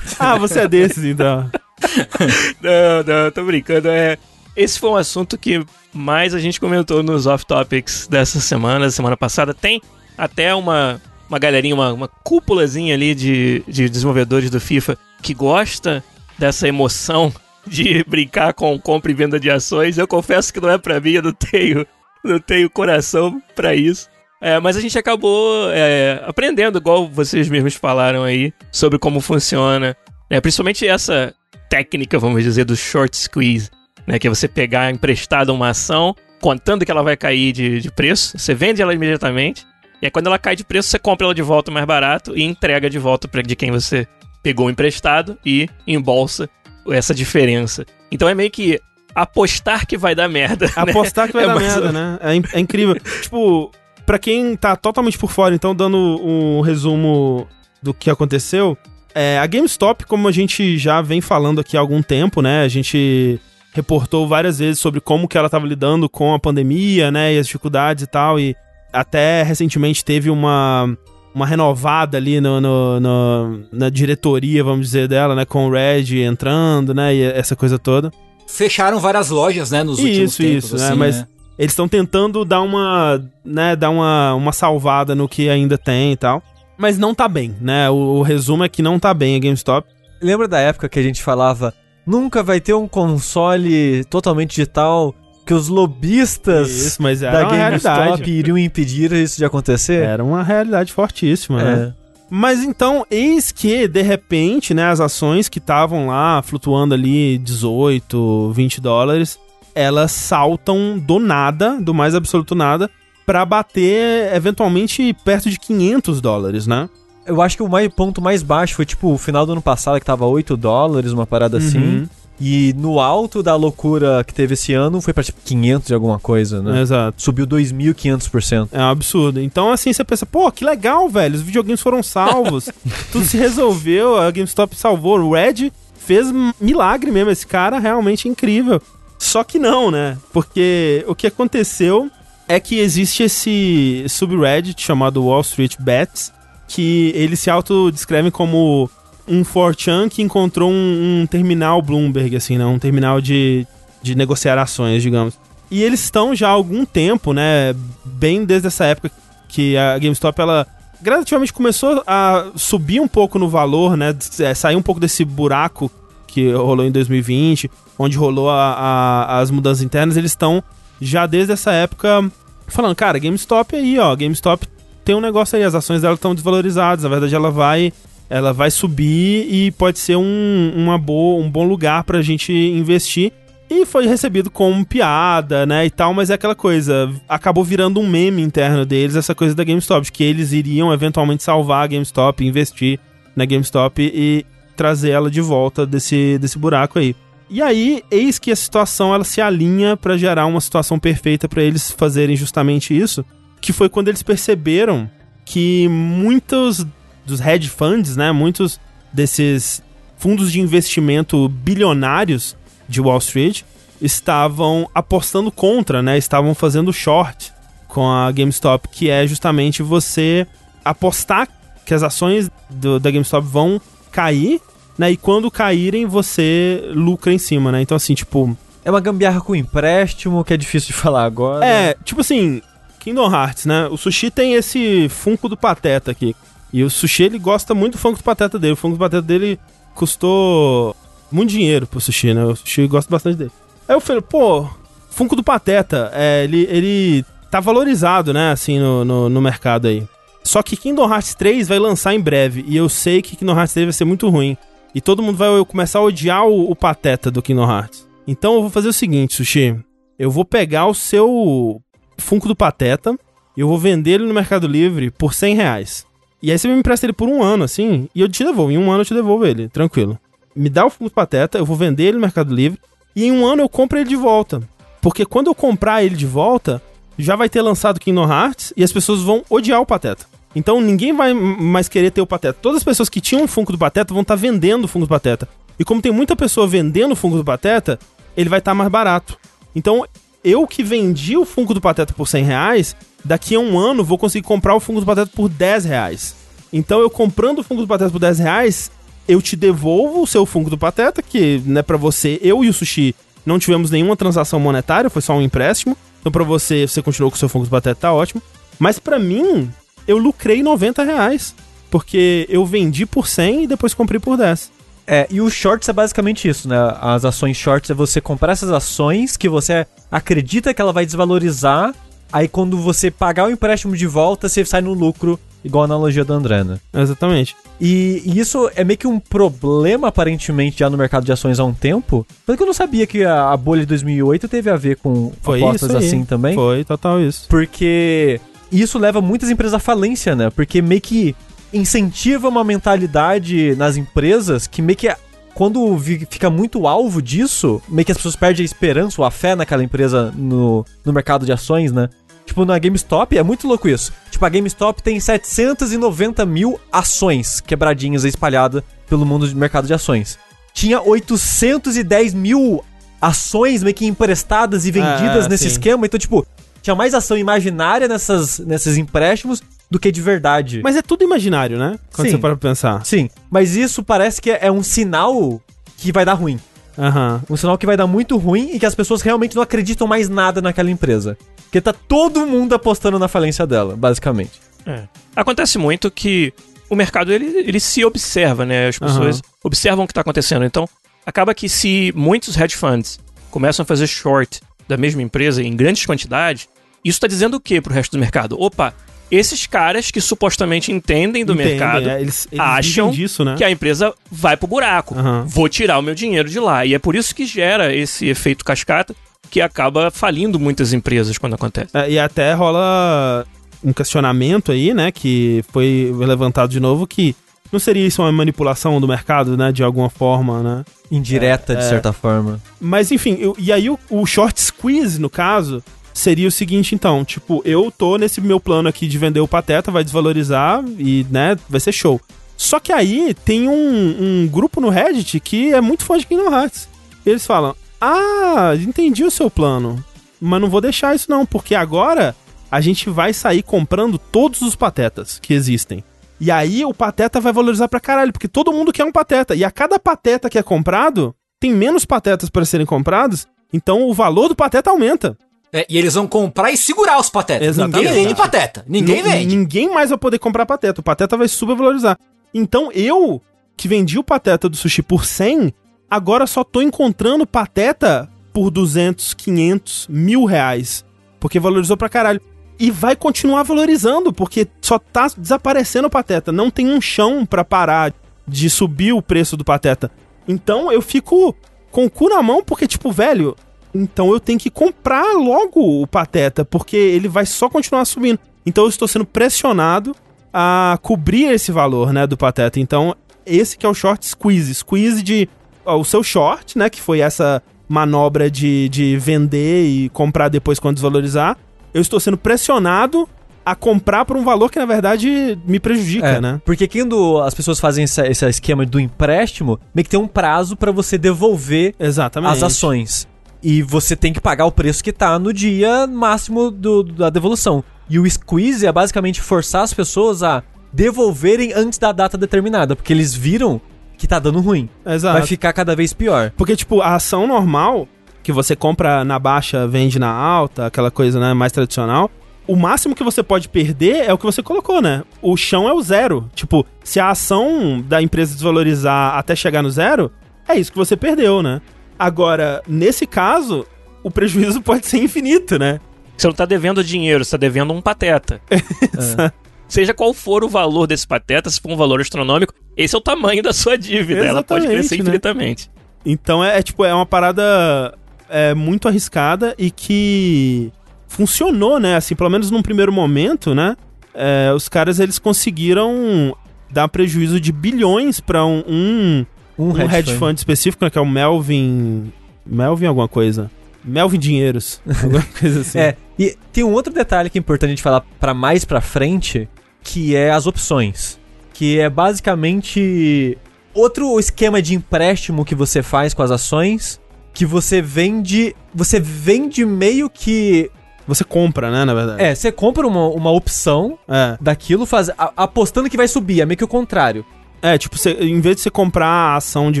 [0.18, 1.50] Ah, você é desses, então.
[2.60, 3.88] não, não, tô brincando.
[3.88, 4.18] É,
[4.56, 9.16] esse foi um assunto que mais a gente comentou nos off-topics dessa semana, da semana
[9.16, 9.54] passada.
[9.54, 9.80] Tem
[10.16, 16.04] até uma, uma galerinha, uma, uma cúpulazinha ali de, de desenvolvedores do FIFA que gosta
[16.38, 17.32] dessa emoção
[17.66, 19.98] de brincar com compra e venda de ações.
[19.98, 21.86] Eu confesso que não é pra mim, eu não tenho,
[22.22, 24.08] não tenho coração pra isso.
[24.46, 29.96] É, mas a gente acabou é, aprendendo, igual vocês mesmos falaram aí, sobre como funciona.
[30.30, 30.40] né?
[30.40, 31.34] principalmente essa
[31.70, 33.70] técnica, vamos dizer, do short squeeze.
[34.06, 37.90] Né, que é você pegar emprestada uma ação, contando que ela vai cair de, de
[37.90, 39.64] preço, você vende ela imediatamente,
[40.02, 42.42] e aí quando ela cai de preço, você compra ela de volta mais barato e
[42.42, 44.06] entrega de volta para de quem você
[44.42, 46.50] pegou emprestado e embolsa
[46.90, 47.86] essa diferença.
[48.12, 48.78] Então é meio que
[49.14, 50.66] apostar que vai dar merda.
[50.68, 50.72] né?
[50.76, 52.18] Apostar que vai É dar merda, ou- né?
[52.20, 52.96] É, é incrível.
[53.22, 53.72] tipo,
[54.06, 57.46] pra quem tá totalmente por fora, então, dando um resumo
[57.82, 58.76] do que aconteceu,
[59.14, 62.62] é, a GameStop, como a gente já vem falando aqui há algum tempo, né?
[62.62, 63.38] A gente
[63.72, 67.34] reportou várias vezes sobre como que ela tava lidando com a pandemia, né?
[67.34, 68.38] E as dificuldades e tal.
[68.40, 68.54] E
[68.92, 70.96] até recentemente teve uma,
[71.34, 75.44] uma renovada ali no, no- no- na diretoria, vamos dizer, dela, né?
[75.44, 77.14] Com o Red entrando, né?
[77.14, 78.10] E essa coisa toda.
[78.46, 80.64] Fecharam várias lojas, né, nos últimos Isso, tempos.
[80.64, 80.86] isso, né?
[80.88, 81.26] assim, Mas né?
[81.58, 86.16] Eles estão tentando dar uma, né, dar uma, uma salvada no que ainda tem e
[86.16, 86.42] tal.
[86.76, 87.88] Mas não tá bem, né?
[87.88, 89.88] O, o resumo é que não tá bem a GameStop.
[90.20, 91.72] Lembra da época que a gente falava
[92.06, 95.14] nunca vai ter um console totalmente digital
[95.46, 100.02] que os lobistas Isso, mas era da GameStop iriam impedir isso de acontecer?
[100.02, 101.92] Era uma realidade fortíssima, né?
[102.00, 102.04] É.
[102.30, 108.50] Mas então, eis que, de repente, né, as ações que estavam lá flutuando ali 18,
[108.52, 109.38] 20 dólares,
[109.74, 112.90] elas saltam do nada, do mais absoluto nada,
[113.26, 116.88] pra bater eventualmente perto de 500 dólares, né?
[117.26, 119.98] Eu acho que o mais, ponto mais baixo foi tipo o final do ano passado,
[119.98, 121.78] que tava 8 dólares, uma parada assim.
[121.78, 122.08] Uhum.
[122.40, 126.18] E no alto da loucura que teve esse ano foi pra tipo 500 de alguma
[126.18, 126.82] coisa, né?
[126.82, 127.22] Exato.
[127.22, 128.68] Subiu 2.500%.
[128.72, 129.40] É um absurdo.
[129.40, 131.36] Então, assim, você pensa, pô, que legal, velho.
[131.36, 132.68] Os videogames foram salvos.
[133.12, 135.20] Tudo se resolveu, a GameStop salvou.
[135.20, 136.26] O Red fez
[136.60, 137.30] milagre mesmo.
[137.30, 138.82] Esse cara realmente é incrível.
[139.18, 140.18] Só que não, né?
[140.32, 142.10] Porque o que aconteceu
[142.46, 146.32] é que existe esse subreddit chamado Wall Street Bets,
[146.68, 148.90] que eles se autodescrevem como
[149.26, 152.64] um 4chan que encontrou um, um terminal Bloomberg, assim, né?
[152.64, 153.66] Um terminal de,
[154.02, 155.34] de negociar ações, digamos.
[155.70, 157.74] E eles estão já há algum tempo, né?
[158.04, 159.10] Bem desde essa época
[159.48, 160.66] que a GameStop, ela
[161.00, 164.14] gradativamente começou a subir um pouco no valor, né?
[164.40, 165.90] é, Sair um pouco desse buraco
[166.34, 170.16] que rolou em 2020, onde rolou a- a- as mudanças internas.
[170.16, 170.62] Eles estão
[171.00, 172.30] já desde essa época
[172.66, 174.14] falando, cara, GameStop aí, ó.
[174.16, 174.66] GameStop
[175.04, 177.04] tem um negócio aí, as ações dela estão desvalorizadas.
[177.04, 177.92] Na verdade, ela vai
[178.30, 183.30] ela vai subir e pode ser um, uma boa, um bom lugar pra gente investir.
[183.70, 188.08] E foi recebido como piada, né, e tal, mas é aquela coisa, acabou virando um
[188.08, 192.98] meme interno deles, essa coisa da GameStop, que eles iriam eventualmente salvar a GameStop, investir
[193.36, 194.44] na GameStop e
[194.76, 197.14] trazer ela de volta desse, desse buraco aí.
[197.50, 201.62] E aí, eis que a situação ela se alinha pra gerar uma situação perfeita pra
[201.62, 203.24] eles fazerem justamente isso,
[203.60, 205.08] que foi quando eles perceberam
[205.44, 206.86] que muitos
[207.24, 208.80] dos hedge funds, né, muitos
[209.12, 209.82] desses
[210.16, 212.56] fundos de investimento bilionários
[212.88, 213.62] de Wall Street
[214.00, 217.52] estavam apostando contra, né, estavam fazendo short
[217.88, 220.46] com a GameStop, que é justamente você
[220.84, 221.48] apostar
[221.86, 223.80] que as ações do- da GameStop vão
[224.14, 224.60] cair,
[224.96, 227.82] né, e quando caírem você lucra em cima, né?
[227.82, 231.66] Então assim, tipo, É uma gambiarra com empréstimo, que é difícil de falar agora.
[231.66, 232.62] é, tipo assim,
[233.00, 233.88] Kingdom Hearts, né?
[233.88, 236.34] O Sushi tem esse Funko do Pateta aqui.
[236.72, 238.72] E o Sushi, ele gosta muito do Funko do Pateta dele.
[238.74, 239.58] O Funko do Pateta dele
[239.94, 240.96] custou
[241.30, 242.44] muito dinheiro pro Sushi, né?
[242.44, 243.50] O Sushi gosta bastante dele.
[243.88, 244.68] Aí eu falei, pô,
[245.10, 250.02] Funko do Pateta, é, ele, ele tá valorizado, né, assim, no, no, no mercado aí.
[250.44, 252.64] Só que Kingdom Hearts 3 vai lançar em breve.
[252.68, 254.56] E eu sei que Kingdom Hearts 3 vai ser muito ruim.
[254.94, 258.06] E todo mundo vai começar a odiar o, o Pateta do Kingdom Hearts.
[258.26, 259.76] Então eu vou fazer o seguinte, Sushi.
[260.18, 261.80] Eu vou pegar o seu
[262.16, 263.18] Funko do Pateta
[263.56, 266.06] e eu vou vender ele no Mercado Livre por 100 reais.
[266.42, 268.70] E aí você me empresta ele por um ano, assim, e eu te devolvo.
[268.70, 270.18] Em um ano eu te devolvo ele, tranquilo.
[270.54, 272.78] Me dá o Funko do Pateta, eu vou vender ele no Mercado Livre
[273.16, 274.62] e em um ano eu compro ele de volta.
[275.00, 276.80] Porque quando eu comprar ele de volta,
[277.18, 280.33] já vai ter lançado Kingdom Hearts e as pessoas vão odiar o Pateta.
[280.54, 282.58] Então ninguém vai mais querer ter o Pateta.
[282.60, 285.06] Todas as pessoas que tinham o Funko do Pateta vão estar tá vendendo o Funko
[285.06, 285.48] do Pateta.
[285.78, 287.98] E como tem muita pessoa vendendo o Funko do Pateta,
[288.36, 289.36] ele vai estar tá mais barato.
[289.74, 290.04] Então,
[290.44, 294.18] eu que vendi o Funko do Pateta por 100 reais, daqui a um ano vou
[294.18, 296.36] conseguir comprar o Funko do Pateta por 10 reais.
[296.72, 298.90] Então, eu comprando o Funko do Pateta por 10 reais,
[299.26, 302.72] eu te devolvo o seu Funko do Pateta, que, né, pra você, eu e o
[302.72, 303.14] Sushi
[303.44, 305.96] não tivemos nenhuma transação monetária, foi só um empréstimo.
[306.20, 308.42] Então, pra você, você continuou com o seu Funko do Pateta, tá ótimo.
[308.78, 309.70] Mas para mim,
[310.06, 311.54] eu lucrei 90 reais.
[311.90, 314.72] Porque eu vendi por 100 e depois comprei por 10.
[315.06, 316.76] É, e o shorts é basicamente isso, né?
[317.00, 321.94] As ações shorts é você comprar essas ações que você acredita que ela vai desvalorizar,
[322.32, 326.24] aí quando você pagar o empréstimo de volta, você sai no lucro, igual a analogia
[326.24, 326.78] do André, né?
[326.92, 327.54] Exatamente.
[327.80, 331.64] E, e, isso é meio que um problema, aparentemente, já no mercado de ações há
[331.64, 332.26] um tempo.
[332.46, 335.62] Porque eu não sabia que a, a bolha de 2008 teve a ver com Foi
[335.62, 336.54] apostas assim também.
[336.54, 337.46] Foi, total isso.
[337.48, 338.40] Porque
[338.80, 340.50] isso leva muitas empresas à falência, né?
[340.50, 341.34] Porque meio que
[341.72, 345.08] incentiva uma mentalidade nas empresas que meio que
[345.54, 345.96] quando
[346.28, 349.84] fica muito alvo disso, meio que as pessoas perdem a esperança ou a fé naquela
[349.84, 352.08] empresa no, no mercado de ações, né?
[352.44, 354.12] Tipo, na GameStop é muito louco isso.
[354.30, 360.38] Tipo, a GameStop tem 790 mil ações quebradinhas espalhadas pelo mundo do mercado de ações.
[360.72, 362.84] Tinha 810 mil
[363.20, 365.70] ações meio que emprestadas e vendidas ah, nesse sim.
[365.70, 366.04] esquema.
[366.04, 366.46] Então, tipo,
[366.84, 370.82] tinha mais ação imaginária nessas, nesses empréstimos do que de verdade.
[370.84, 371.98] Mas é tudo imaginário, né?
[372.12, 372.32] Quando Sim.
[372.34, 373.06] você para pensar.
[373.06, 375.62] Sim, mas isso parece que é um sinal
[375.96, 376.60] que vai dar ruim.
[376.98, 377.40] Uhum.
[377.48, 380.28] Um sinal que vai dar muito ruim e que as pessoas realmente não acreditam mais
[380.28, 381.38] nada naquela empresa.
[381.62, 384.60] Porque tá todo mundo apostando na falência dela, basicamente.
[384.86, 385.04] É.
[385.34, 386.52] Acontece muito que
[386.90, 388.88] o mercado ele, ele se observa, né?
[388.88, 389.42] As pessoas uhum.
[389.64, 390.66] observam o que está acontecendo.
[390.66, 390.86] Então,
[391.24, 393.18] acaba que se muitos hedge funds
[393.50, 396.68] começam a fazer short da mesma empresa em grandes quantidades,
[397.04, 398.60] isso está dizendo o que para o resto do mercado?
[398.60, 398.94] Opa,
[399.30, 403.56] esses caras que supostamente entendem do Entendem, mercado é, eles, eles acham disso, né?
[403.56, 405.14] que a empresa vai pro buraco.
[405.14, 405.44] Uhum.
[405.46, 406.84] Vou tirar o meu dinheiro de lá.
[406.84, 409.14] E é por isso que gera esse efeito cascata
[409.50, 411.96] que acaba falindo muitas empresas quando acontece.
[411.96, 413.46] É, e até rola
[413.82, 417.36] um questionamento aí, né, que foi levantado de novo que
[417.70, 420.84] não seria isso uma manipulação do mercado, né, de alguma forma, né?
[421.10, 422.60] Indireta, é, de certa forma.
[422.80, 425.82] Mas enfim, eu, e aí o, o short squeeze, no caso,
[426.14, 429.90] seria o seguinte, então, tipo, eu tô nesse meu plano aqui de vender o Pateta,
[429.90, 432.20] vai desvalorizar e, né, vai ser show.
[432.56, 436.54] Só que aí tem um, um grupo no Reddit que é muito fã de Kingdom
[436.54, 436.88] Hearts.
[437.26, 440.02] Eles falam: Ah, entendi o seu plano,
[440.40, 442.34] mas não vou deixar isso não, porque agora
[442.70, 446.04] a gente vai sair comprando todos os patetas que existem.
[446.40, 449.54] E aí o pateta vai valorizar pra caralho, porque todo mundo quer um pateta.
[449.54, 454.14] E a cada pateta que é comprado, tem menos patetas para serem comprados, então o
[454.14, 455.36] valor do pateta aumenta.
[455.74, 457.66] É, e eles vão comprar e segurar os patetas.
[457.66, 458.06] Exatamente.
[458.06, 458.84] Ninguém vende pateta.
[458.86, 459.56] Ninguém N vende.
[459.56, 461.00] Ninguém mais vai poder comprar pateta.
[461.00, 462.16] O pateta vai supervalorizar.
[462.54, 463.42] Então eu,
[463.76, 465.74] que vendi o pateta do sushi por 100,
[466.08, 471.04] agora só tô encontrando pateta por 200, 500, mil reais.
[471.40, 472.40] Porque valorizou pra caralho.
[472.78, 476.52] E vai continuar valorizando, porque só tá desaparecendo o pateta.
[476.52, 478.14] Não tem um chão para parar
[478.46, 480.08] de subir o preço do pateta.
[480.46, 481.52] Então eu fico
[481.90, 483.56] com o cu na mão, porque, tipo, velho,
[483.94, 488.38] então eu tenho que comprar logo o Pateta, porque ele vai só continuar subindo.
[488.66, 490.14] Então eu estou sendo pressionado
[490.52, 492.80] a cobrir esse valor, né, do Pateta.
[492.80, 494.74] Então, esse que é o short squeeze.
[494.74, 495.48] Squeeze de
[495.84, 500.78] ó, o seu short, né, que foi essa manobra de, de vender e comprar depois
[500.78, 501.56] quando desvalorizar.
[501.92, 503.28] Eu estou sendo pressionado
[503.64, 506.60] a comprar por um valor que na verdade me prejudica, é, né?
[506.64, 510.76] Porque quando as pessoas fazem esse, esse esquema do empréstimo, meio que tem um prazo
[510.76, 512.52] para você devolver Exatamente.
[512.52, 513.26] as ações.
[513.64, 517.82] E você tem que pagar o preço que tá no dia máximo do, da devolução.
[518.10, 523.10] E o squeeze é basicamente forçar as pessoas a devolverem antes da data determinada, porque
[523.10, 523.80] eles viram
[524.18, 524.88] que tá dando ruim.
[525.06, 525.38] Exato.
[525.38, 526.52] Vai ficar cada vez pior.
[526.56, 528.06] Porque, tipo, a ação normal,
[528.42, 532.30] que você compra na baixa, vende na alta, aquela coisa, né, mais tradicional,
[532.66, 535.22] o máximo que você pode perder é o que você colocou, né?
[535.40, 536.50] O chão é o zero.
[536.54, 540.30] Tipo, se a ação da empresa desvalorizar até chegar no zero,
[540.68, 541.80] é isso que você perdeu, né?
[542.24, 543.86] Agora, nesse caso,
[544.22, 546.00] o prejuízo pode ser infinito, né?
[546.34, 548.62] Você não tá devendo dinheiro, você tá devendo um pateta.
[548.70, 549.52] é.
[549.86, 553.20] Seja qual for o valor desse pateta, se for um valor astronômico, esse é o
[553.20, 554.40] tamanho da sua dívida.
[554.40, 555.20] Exatamente, Ela pode crescer né?
[555.20, 555.90] infinitamente.
[556.24, 558.16] Então é, é, tipo, é uma parada
[558.48, 560.90] é, muito arriscada e que
[561.28, 562.16] funcionou, né?
[562.16, 563.94] Assim, pelo menos num primeiro momento, né?
[564.32, 566.56] É, os caras eles conseguiram
[566.90, 569.46] dar prejuízo de bilhões para um, um,
[569.78, 570.38] um, um hedge, fund.
[570.38, 572.32] fund específico, né, que é o Melvin.
[572.64, 573.70] Melvin alguma coisa.
[574.04, 575.00] Melvin Dinheiros.
[575.22, 575.98] alguma coisa assim.
[575.98, 579.00] É, e tem um outro detalhe que é importante a gente falar para mais pra
[579.00, 579.68] frente,
[580.02, 581.38] que é as opções.
[581.72, 583.58] Que é basicamente
[583.92, 587.20] outro esquema de empréstimo que você faz com as ações,
[587.52, 588.76] que você vende.
[588.94, 590.90] Você vende meio que
[591.26, 592.42] você compra, né, na verdade.
[592.42, 594.58] É, você compra uma, uma opção é.
[594.60, 597.44] daquilo, faz, a, apostando que vai subir, é meio que o contrário.
[597.84, 600.00] É, tipo, em vez de você comprar a ação de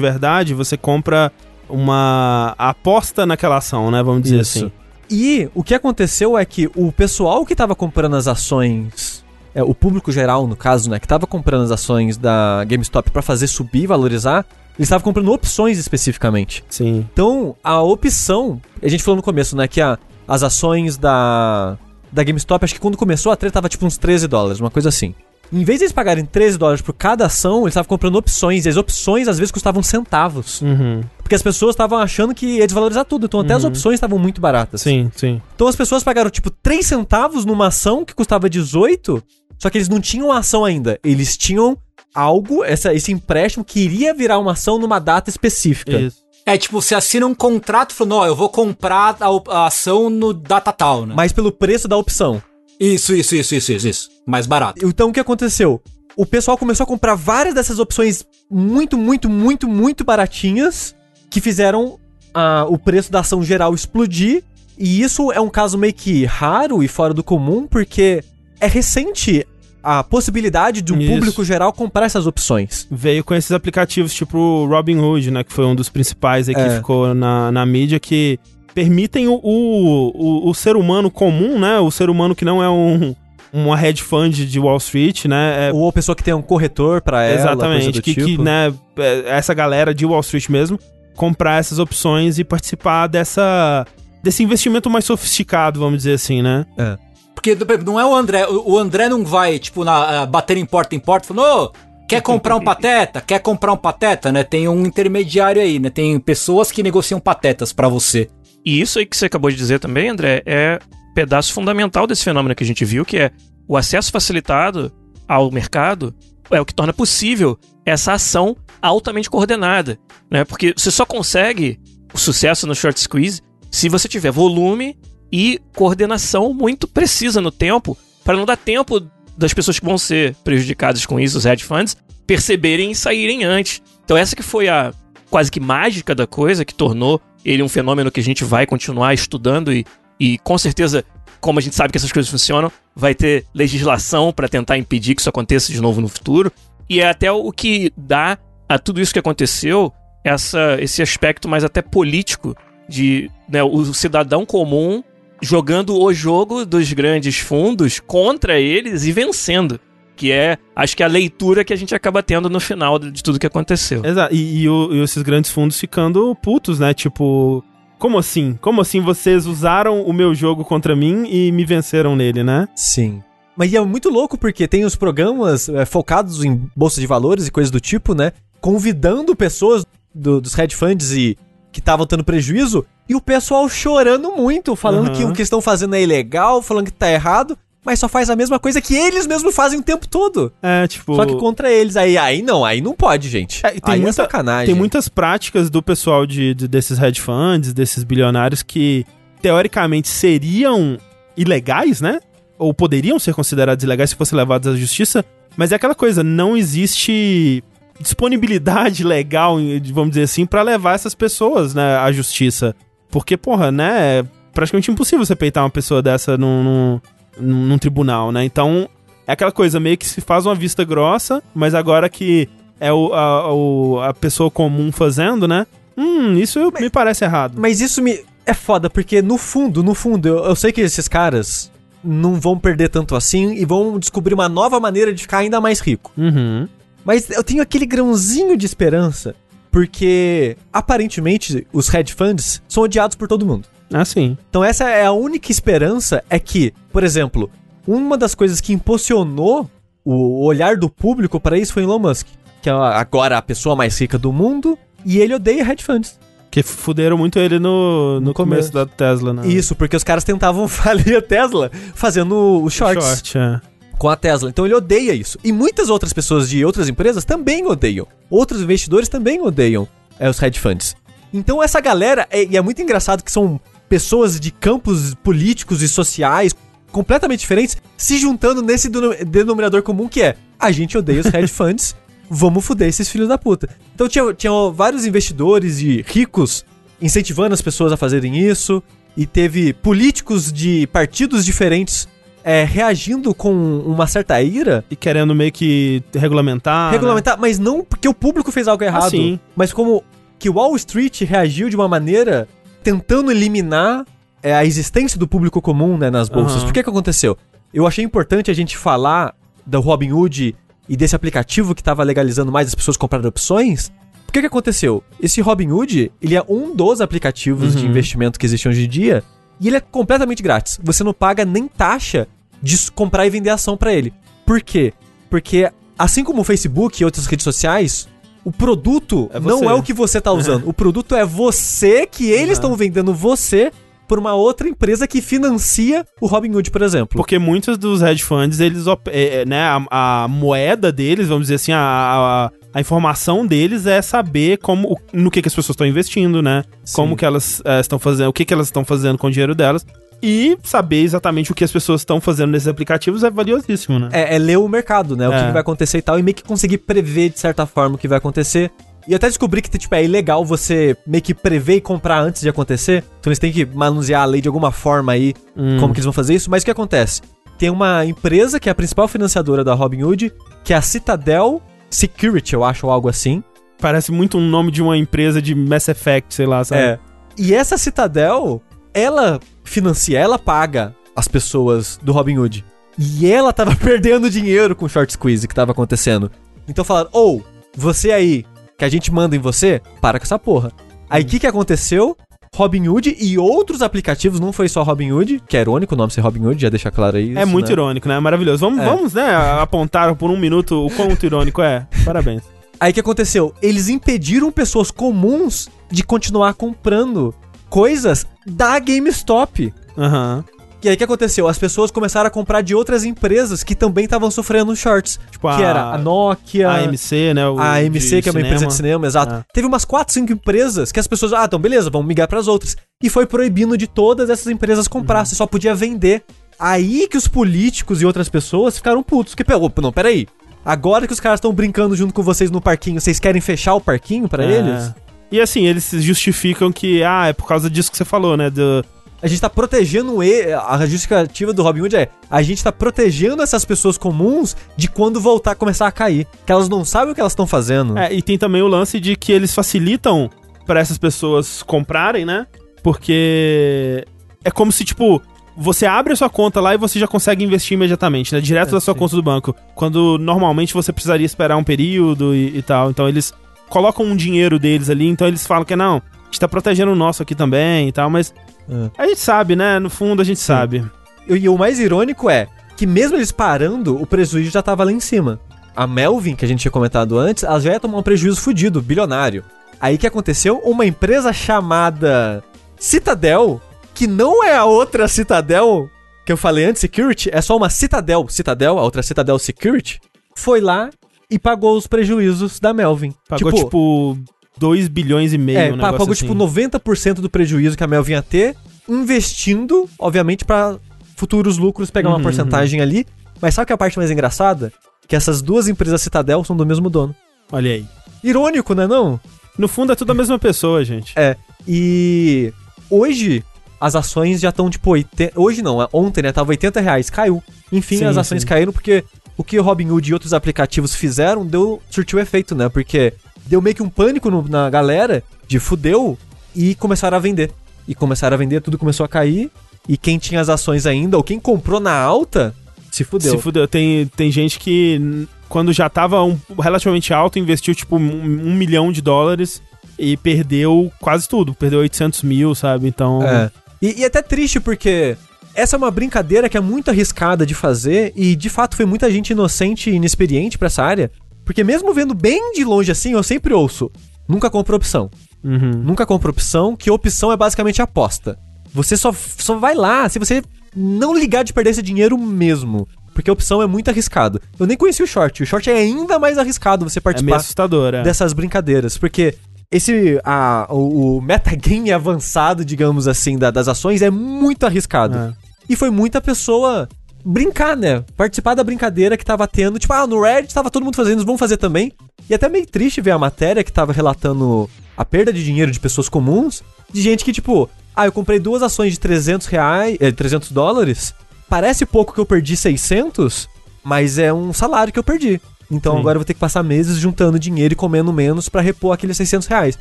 [0.00, 1.30] verdade, você compra
[1.68, 4.58] uma aposta naquela ação, né, vamos dizer Isso.
[4.58, 4.72] assim.
[5.10, 9.22] E o que aconteceu é que o pessoal que tava comprando as ações,
[9.54, 13.20] é, o público geral, no caso, né, que tava comprando as ações da GameStop para
[13.20, 14.46] fazer subir, valorizar,
[14.78, 16.64] eles estavam comprando opções especificamente.
[16.70, 17.06] Sim.
[17.12, 21.76] Então, a opção, a gente falou no começo, né, que a, as ações da,
[22.10, 24.88] da GameStop, acho que quando começou a treta tava tipo uns 13 dólares, uma coisa
[24.88, 25.14] assim.
[25.52, 28.68] Em vez de eles pagarem 13 dólares por cada ação, eles estavam comprando opções, e
[28.68, 30.60] as opções às vezes custavam centavos.
[30.60, 31.02] Uhum.
[31.18, 33.70] Porque as pessoas estavam achando que ia desvalorizar tudo, então até as uhum.
[33.70, 34.82] opções estavam muito baratas.
[34.82, 35.40] Sim, sim.
[35.54, 39.22] Então as pessoas pagaram tipo 3 centavos numa ação que custava 18,
[39.58, 40.98] só que eles não tinham a ação ainda.
[41.02, 41.78] Eles tinham
[42.14, 45.98] algo, essa, esse empréstimo que iria virar uma ação numa data específica.
[45.98, 46.24] Isso.
[46.46, 50.34] É tipo, você assina um contrato falando, ó, eu vou comprar a, a, ação no
[50.34, 51.14] data tal, né?
[51.16, 52.42] Mas pelo preço da opção.
[52.78, 54.10] Isso, isso, isso, isso, isso, isso.
[54.26, 54.86] Mais barato.
[54.86, 55.80] Então o que aconteceu?
[56.16, 60.94] O pessoal começou a comprar várias dessas opções muito, muito, muito, muito baratinhas
[61.28, 61.98] que fizeram
[62.32, 64.42] a, o preço da ação geral explodir.
[64.78, 68.22] E isso é um caso meio que raro e fora do comum, porque
[68.60, 69.46] é recente
[69.84, 71.12] a possibilidade de um Isso.
[71.12, 72.86] público geral comprar essas opções.
[72.90, 75.44] Veio com esses aplicativos tipo o Robinhood, né?
[75.44, 76.76] Que foi um dos principais aí que é.
[76.76, 78.38] ficou na, na mídia, que
[78.74, 81.78] permitem o, o, o, o, ser humano comum, né?
[81.78, 83.14] O ser humano que não é um,
[83.52, 85.68] uma hedge fund de Wall Street, né?
[85.68, 85.72] É...
[85.72, 87.40] Ou a pessoa que tem um corretor para ela.
[87.40, 88.26] Exatamente, que, tipo.
[88.26, 90.78] que, né, é, essa galera de Wall Street mesmo,
[91.16, 93.86] comprar essas opções e participar dessa
[94.22, 96.66] desse investimento mais sofisticado, vamos dizer assim, né?
[96.78, 96.96] É.
[97.34, 98.46] Porque não é o André.
[98.48, 101.72] O André não vai, tipo, na, bater em porta em porta falando, ô,
[102.08, 103.20] quer comprar um pateta?
[103.20, 104.42] Quer comprar um pateta, né?
[104.42, 105.90] Tem um intermediário aí, né?
[105.90, 108.30] Tem pessoas que negociam patetas para você.
[108.64, 110.78] E isso aí que você acabou de dizer também, André, é
[111.14, 113.30] pedaço fundamental desse fenômeno que a gente viu, que é
[113.68, 114.92] o acesso facilitado
[115.28, 116.14] ao mercado
[116.50, 119.98] é o que torna possível essa ação altamente coordenada,
[120.30, 120.44] né?
[120.44, 121.80] Porque você só consegue
[122.12, 124.96] o sucesso no short squeeze se você tiver volume
[125.32, 129.00] e coordenação muito precisa no tempo, para não dar tempo
[129.36, 131.96] das pessoas que vão ser prejudicadas com isso, os hedge funds,
[132.26, 133.82] perceberem e saírem antes.
[134.04, 134.92] Então essa que foi a
[135.28, 139.12] quase que mágica da coisa, que tornou ele um fenômeno que a gente vai continuar
[139.14, 139.84] estudando e,
[140.18, 141.04] e com certeza,
[141.40, 145.20] como a gente sabe que essas coisas funcionam, vai ter legislação para tentar impedir que
[145.20, 146.52] isso aconteça de novo no futuro.
[146.88, 151.64] E é até o que dá a tudo isso que aconteceu essa, esse aspecto mais
[151.64, 152.56] até político
[152.88, 155.02] de né, o cidadão comum
[155.42, 159.78] jogando o jogo dos grandes fundos contra eles e vencendo.
[160.16, 163.22] Que é, acho que é a leitura que a gente acaba tendo no final de
[163.22, 164.04] tudo que aconteceu.
[164.04, 164.34] Exato.
[164.34, 166.94] E, e, o, e esses grandes fundos ficando putos, né?
[166.94, 167.64] Tipo,
[167.98, 168.58] como assim?
[168.60, 172.68] Como assim vocês usaram o meu jogo contra mim e me venceram nele, né?
[172.76, 173.22] Sim.
[173.56, 177.50] Mas é muito louco porque tem os programas é, focados em bolsa de valores e
[177.50, 178.32] coisas do tipo, né?
[178.60, 181.36] Convidando pessoas do, dos hedge funds e
[181.72, 185.14] que estavam tendo prejuízo e o pessoal chorando muito, falando uhum.
[185.14, 188.36] que o que estão fazendo é ilegal, falando que tá errado, mas só faz a
[188.36, 190.52] mesma coisa que eles mesmos fazem o tempo todo.
[190.62, 191.14] É, tipo.
[191.14, 191.96] Só que contra eles.
[191.96, 193.64] Aí, aí não, aí não pode, gente.
[193.64, 194.66] É, tem aí é muita, é sacanagem.
[194.66, 199.04] Tem muitas práticas do pessoal de, de, desses hedge funds, desses bilionários que
[199.42, 200.96] teoricamente seriam
[201.36, 202.20] ilegais, né?
[202.58, 205.24] Ou poderiam ser considerados ilegais se fossem levados à justiça.
[205.56, 207.62] Mas é aquela coisa, não existe
[208.00, 209.58] disponibilidade legal,
[209.92, 212.74] vamos dizer assim, para levar essas pessoas né, à justiça.
[213.10, 214.20] Porque, porra, né?
[214.20, 217.00] É praticamente impossível você peitar uma pessoa dessa num, num,
[217.38, 218.44] num tribunal, né?
[218.44, 218.88] Então,
[219.26, 222.48] é aquela coisa, meio que se faz uma vista grossa, mas agora que
[222.80, 225.66] é o, a, o, a pessoa comum fazendo, né?
[225.96, 227.54] Hum, isso mas, me parece errado.
[227.56, 228.24] Mas isso me.
[228.46, 231.70] É foda, porque no fundo, no fundo, eu, eu sei que esses caras
[232.02, 235.80] não vão perder tanto assim e vão descobrir uma nova maneira de ficar ainda mais
[235.80, 236.12] rico.
[236.18, 236.68] Uhum.
[237.04, 239.34] Mas eu tenho aquele grãozinho de esperança
[239.74, 243.66] porque aparentemente os hedge funds são odiados por todo mundo.
[243.92, 244.36] Ah, sim.
[244.48, 247.50] Então essa é a única esperança é que, por exemplo,
[247.86, 249.68] uma das coisas que impulsionou
[250.04, 252.26] o olhar do público para isso foi Elon Musk,
[252.62, 256.18] que é agora a pessoa mais rica do mundo, e ele odeia hedge funds.
[256.50, 258.70] Que fuderam muito ele no, no, No começo.
[258.70, 258.72] começo.
[258.72, 259.46] da Tesla, né?
[259.46, 263.60] Isso, porque os caras tentavam falir a Tesla fazendo os shorts Short, é.
[263.98, 264.50] com a Tesla.
[264.50, 265.36] Então ele odeia isso.
[265.42, 268.06] E muitas outras pessoas de outras empresas também odeiam.
[268.30, 270.94] Outros investidores também odeiam é, os hedge funds.
[271.32, 273.60] Então essa galera, é, e é muito engraçado que são
[273.94, 276.52] pessoas de campos políticos e sociais
[276.90, 281.46] completamente diferentes se juntando nesse deno- denominador comum que é a gente odeia os hedge
[281.52, 281.94] funds,
[282.28, 283.68] vamos fuder esses filhos da puta.
[283.94, 286.64] Então tinha, tinha vários investidores e ricos
[287.00, 288.82] incentivando as pessoas a fazerem isso,
[289.16, 292.08] e teve políticos de partidos diferentes
[292.42, 296.86] é, reagindo com uma certa ira, E querendo meio que regulamentar.
[296.90, 296.96] né?
[296.96, 299.38] regulamentar, mas não porque o público fez algo errado, sim.
[299.54, 300.02] mas como
[300.38, 302.48] que Wall Street reagiu de uma maneira
[302.84, 304.04] tentando eliminar
[304.42, 306.58] é, a existência do público comum né, nas bolsas.
[306.58, 306.66] Aham.
[306.66, 307.36] Por que que aconteceu?
[307.72, 309.34] Eu achei importante a gente falar
[309.66, 310.54] do Robinhood
[310.88, 313.90] e desse aplicativo que estava legalizando mais as pessoas comprarem opções.
[314.26, 315.02] Por que que aconteceu?
[315.20, 317.90] Esse Robinhood, ele é um dos aplicativos de Uhum.
[317.90, 319.24] investimento que existem hoje em dia
[319.58, 320.78] e ele é completamente grátis.
[320.82, 322.28] Você não paga nem taxa
[322.62, 324.12] de comprar e vender ação pra ele.
[324.44, 324.92] Por quê?
[325.30, 328.08] Porque assim como o Facebook e outras redes sociais,
[328.44, 330.64] o produto É não é o que você tá usando.
[330.68, 332.52] O produto é você que eles Uhum.
[332.52, 333.70] estão vendendo você
[334.06, 337.16] por uma outra empresa que financia o Robinhood, por exemplo.
[337.16, 341.54] Porque muitos dos hedge funds, eles, é, é, né, a, a moeda deles, vamos dizer
[341.54, 345.86] assim, a, a, a informação deles é saber como, no que, que as pessoas estão
[345.86, 346.64] investindo, né?
[346.92, 349.54] Como que elas é, estão fazendo, o que, que elas estão fazendo com o dinheiro
[349.54, 349.86] delas.
[350.26, 354.08] E saber exatamente o que as pessoas estão fazendo nesses aplicativos é valiosíssimo, né?
[354.12, 355.28] É, é ler o mercado, né?
[355.28, 355.46] O que, É.
[355.46, 358.08] que vai acontecer e tal, e meio que conseguir prever de certa forma o que
[358.08, 358.70] vai acontecer.
[359.06, 362.48] E até descobri que, tipo, é ilegal você meio que prever e comprar antes de
[362.48, 363.04] acontecer.
[363.20, 365.76] Então eles têm que manusear a lei de alguma forma aí, Hum.
[365.78, 366.50] como que eles vão fazer isso.
[366.50, 367.20] Mas o que acontece?
[367.58, 370.32] Tem uma empresa que é a principal financiadora da Robinhood,
[370.64, 371.60] que é a Citadel
[371.90, 373.44] Security, eu acho, ou algo assim.
[373.78, 376.80] Parece muito um nome de uma empresa de Mass Effect, sei lá, sabe?
[376.80, 376.98] É.
[377.36, 378.62] E essa Citadel,
[378.94, 382.64] ela financia, ela paga as pessoas do Robinhood.
[382.98, 386.30] E ela tava perdendo dinheiro com o short squeeze que tava acontecendo.
[386.68, 387.44] Então falaram, ou,
[387.76, 388.44] você aí,
[388.78, 390.72] que a gente manda em você, para com essa porra.
[391.10, 392.16] Aí o que que aconteceu?
[392.54, 396.62] Robinhood e outros aplicativos, não foi só Robinhood, que é irônico o nome ser Robinhood,
[396.62, 397.36] já deixar claro aí.
[397.36, 397.72] É isso, muito né?
[397.72, 398.18] irônico, né?
[398.20, 398.60] Maravilhoso.
[398.60, 398.84] Vamos, É.
[398.84, 401.84] vamos, né, apontar por um minuto o quanto irônico é.
[402.04, 402.44] Parabéns.
[402.78, 403.52] Aí o que aconteceu?
[403.60, 407.34] Eles impediram pessoas comuns de continuar comprando
[407.74, 409.74] coisas da GameStop.
[409.98, 410.44] Aham.
[410.80, 411.48] E aí o que aconteceu?
[411.48, 415.18] As pessoas começaram a comprar de outras empresas que também estavam sofrendo shorts.
[415.30, 417.48] Tipo que era a Nokia, A AMC, né?
[417.48, 419.34] o a AMC, que é uma empresa de cinema, exato.
[419.34, 419.44] É.
[419.52, 422.76] Teve umas 4, 5 empresas que as pessoas, ah, então beleza, vamos migrar pras outras.
[423.02, 425.24] E foi proibindo de todas essas empresas comprar, Uhum.
[425.24, 426.22] você só podia vender.
[426.60, 429.34] Aí que os políticos e outras pessoas ficaram putos.
[429.34, 430.28] Que, pô, não, peraí.
[430.64, 433.80] Agora que os caras estão brincando junto com vocês no parquinho, vocês querem fechar o
[433.80, 434.52] parquinho pra É.
[434.58, 434.92] eles?
[435.30, 438.50] E assim, eles se justificam que, ah, é por causa disso que você falou, né?
[438.50, 438.84] Do,
[439.22, 440.52] A gente tá protegendo ele.
[440.52, 445.20] A justificativa do Robin Hood é: a gente tá protegendo essas pessoas comuns de quando
[445.20, 446.26] voltar a começar a cair.
[446.46, 447.98] Que elas não sabem o que elas estão fazendo.
[447.98, 450.30] É, e tem também o lance de que eles facilitam
[450.66, 452.46] pra essas pessoas comprarem, né?
[452.82, 454.06] Porque
[454.44, 455.22] é como se, tipo,
[455.56, 458.40] você abre a sua conta lá e você já consegue investir imediatamente, né?
[458.40, 458.98] Direto É, da sua sim.
[459.00, 459.54] conta do banco.
[459.74, 462.90] Quando normalmente você precisaria esperar um período e, e tal.
[462.90, 463.32] Então eles
[463.74, 466.94] colocam um dinheiro deles ali, então eles falam que não, a gente tá protegendo o
[466.94, 468.32] nosso aqui também e tal, mas
[468.70, 468.90] É.
[468.96, 469.80] a gente sabe, né?
[469.80, 470.84] No fundo a gente sabe.
[471.28, 474.92] E, e o mais irônico é que, mesmo eles parando, o prejuízo já tava lá
[474.92, 475.40] em cima.
[475.74, 478.80] A Melvin, que a gente tinha comentado antes, ela já ia tomar um prejuízo fudido,
[478.80, 479.42] bilionário.
[479.80, 480.58] Aí o que aconteceu?
[480.64, 482.44] Uma empresa chamada
[482.78, 483.60] Citadel,
[483.92, 485.90] que não é a outra Citadel
[486.24, 490.00] que eu falei antes, Security, é só uma Citadel, Citadel, a outra Citadel Security,
[490.36, 490.90] foi lá
[491.30, 493.12] e pagou os prejuízos da Melvin.
[493.28, 494.18] Pagou, tipo,
[494.58, 496.26] 2 bilhões e meio, É, um pagou assim.
[496.26, 498.56] tipo 90% do prejuízo que a Melvin ia ter,
[498.88, 500.76] investindo, obviamente, pra
[501.16, 503.06] futuros lucros pegar uma Uhum, porcentagem ali.
[503.40, 504.72] Mas sabe que é a parte mais engraçada?
[505.06, 507.14] Que essas duas empresas Citadel são do mesmo dono.
[507.52, 507.84] Olha aí.
[508.22, 509.20] Irônico, né não?
[509.58, 511.12] No fundo é tudo a mesma pessoa, gente.
[511.16, 511.36] É.
[511.68, 512.52] E
[512.90, 513.44] hoje
[513.80, 515.38] as ações já estão tipo 80.
[515.38, 516.32] Hoje não, é ontem, né?
[516.32, 517.10] Tava 80 reais.
[517.10, 517.42] Caiu.
[517.70, 518.48] Enfim, Sim, as ações sim.
[518.48, 519.04] caíram porque
[519.36, 522.68] o que o Robinhood e outros aplicativos fizeram deu surtiu efeito, né?
[522.68, 523.12] Porque
[523.46, 526.16] deu meio que um pânico no- na galera de fudeu
[526.54, 527.50] e começaram a vender.
[527.86, 529.50] E começaram a vender, tudo começou a cair.
[529.88, 532.54] E quem tinha as ações ainda, ou quem comprou na alta,
[532.90, 533.32] se fudeu.
[533.32, 533.68] Se fudeu.
[533.68, 538.00] Tem, tem gente que, quando já tava um, relativamente alto, investiu tipo um,
[538.48, 539.60] um milhão de dólares
[539.98, 541.52] e perdeu quase tudo.
[541.54, 542.88] Perdeu 800 mil, sabe?
[542.88, 543.22] Então.
[543.22, 543.50] É.
[543.82, 545.16] E, e é até triste porque
[545.54, 549.10] essa é uma brincadeira que é muito arriscada de fazer e de fato foi muita
[549.10, 551.10] gente inocente e inexperiente pra essa área.
[551.44, 553.90] Porque mesmo vendo bem de longe assim, eu sempre ouço:
[554.28, 555.10] nunca compra opção.
[555.42, 555.72] Uhum.
[555.82, 558.38] Nunca compra opção, que opção é basicamente aposta.
[558.72, 560.42] Você só, só vai lá se você
[560.74, 562.88] não ligar de perder esse dinheiro mesmo.
[563.12, 564.40] Porque a opção é muito arriscado.
[564.58, 565.40] Eu nem conheci o short.
[565.42, 568.02] O short é ainda mais arriscado você É participar é.
[568.02, 568.98] dessas brincadeiras.
[568.98, 569.36] Porque
[569.70, 570.18] esse.
[570.24, 575.16] A, o, o metagame avançado, digamos assim, da- das ações é muito arriscado.
[575.16, 575.32] É.
[575.68, 576.88] E foi muita pessoa
[577.24, 578.04] brincar, né?
[578.16, 579.78] Participar da brincadeira que tava tendo.
[579.78, 581.92] Tipo, ah, no Reddit tava todo mundo fazendo, vamos fazer também.
[582.28, 585.80] E até meio triste ver a matéria que tava relatando a perda de dinheiro de
[585.80, 586.62] pessoas comuns.
[586.92, 591.14] De gente que, tipo, ah, eu comprei duas ações de 300 reais, eh, 300 dólares.
[591.48, 593.48] Parece pouco que eu perdi 600,
[593.82, 595.40] mas é um salário que eu perdi.
[595.70, 596.00] Então Sim.
[596.00, 599.16] agora eu vou ter que passar meses juntando dinheiro e comendo menos pra repor aqueles
[599.16, 599.78] 600 reais.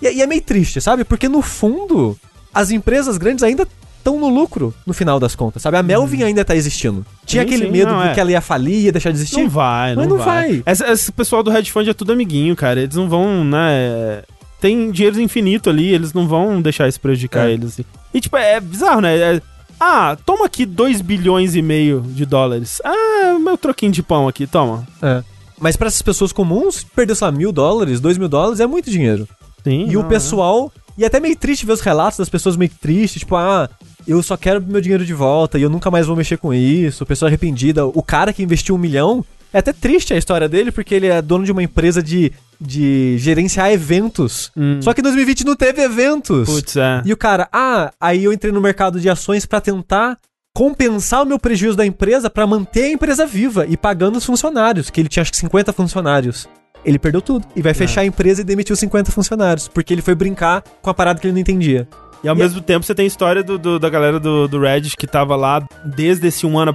[0.00, 1.04] E, e é meio triste, sabe?
[1.04, 2.18] Porque no fundo,
[2.52, 3.66] as empresas grandes ainda
[4.00, 5.76] estão no lucro no final das contas, sabe?
[5.76, 7.04] A Melvin ainda tá existindo.
[7.24, 8.14] Tinha Sim, aquele sim, medo não, de é.
[8.14, 9.42] que ela ia falir, ia deixar de existir?
[9.42, 10.60] Não vai, não, Mas não vai.
[10.60, 10.62] vai.
[10.66, 12.80] Esse, esse pessoal do hedge fund é tudo amiguinho, cara.
[12.80, 14.22] Eles não vão, né...
[14.60, 17.52] Tem dinheiro infinito ali, eles não vão deixar isso prejudicar É.
[17.52, 17.80] eles.
[18.12, 19.16] E, tipo, é bizarro, né?
[19.36, 19.42] É-
[19.78, 22.82] ah, toma aqui 2 bilhões e meio de dólares.
[22.84, 24.86] Ah, meu troquinho de pão aqui, toma.
[25.00, 25.22] É.
[25.58, 29.26] Mas pra essas pessoas comuns, perder, lá, mil dólares, dois mil dólares é muito dinheiro.
[29.64, 30.72] Sim, E o não, pessoal.
[30.96, 33.68] E é até meio triste ver os relatos das pessoas meio tristes, tipo, ah,
[34.06, 37.06] eu só quero meu dinheiro de volta e eu nunca mais vou mexer com isso.
[37.06, 37.86] Pessoa arrependida.
[37.86, 39.24] O cara que investiu um milhão.
[39.52, 43.16] É até triste a história dele, porque ele é dono de uma empresa de, de
[43.18, 44.52] gerenciar eventos.
[44.56, 44.80] Hum.
[44.80, 46.48] Só que em 2020 não teve eventos.
[46.48, 47.02] Putz, é.
[47.04, 50.16] E o cara, ah, aí eu entrei no mercado de ações pra tentar
[50.54, 54.88] compensar o meu prejuízo da empresa pra manter a empresa viva e pagando os funcionários,
[54.88, 56.48] que ele tinha acho que 50 funcionários.
[56.84, 60.14] Ele perdeu tudo e vai fechar a empresa e demitiu 50 funcionários, porque ele foi
[60.14, 61.86] brincar com a parada que ele não entendia.
[62.22, 64.60] E ao E mesmo tempo você tem a história do, do- da galera do, do
[64.60, 66.74] Reddit que tava lá desde esse um ano.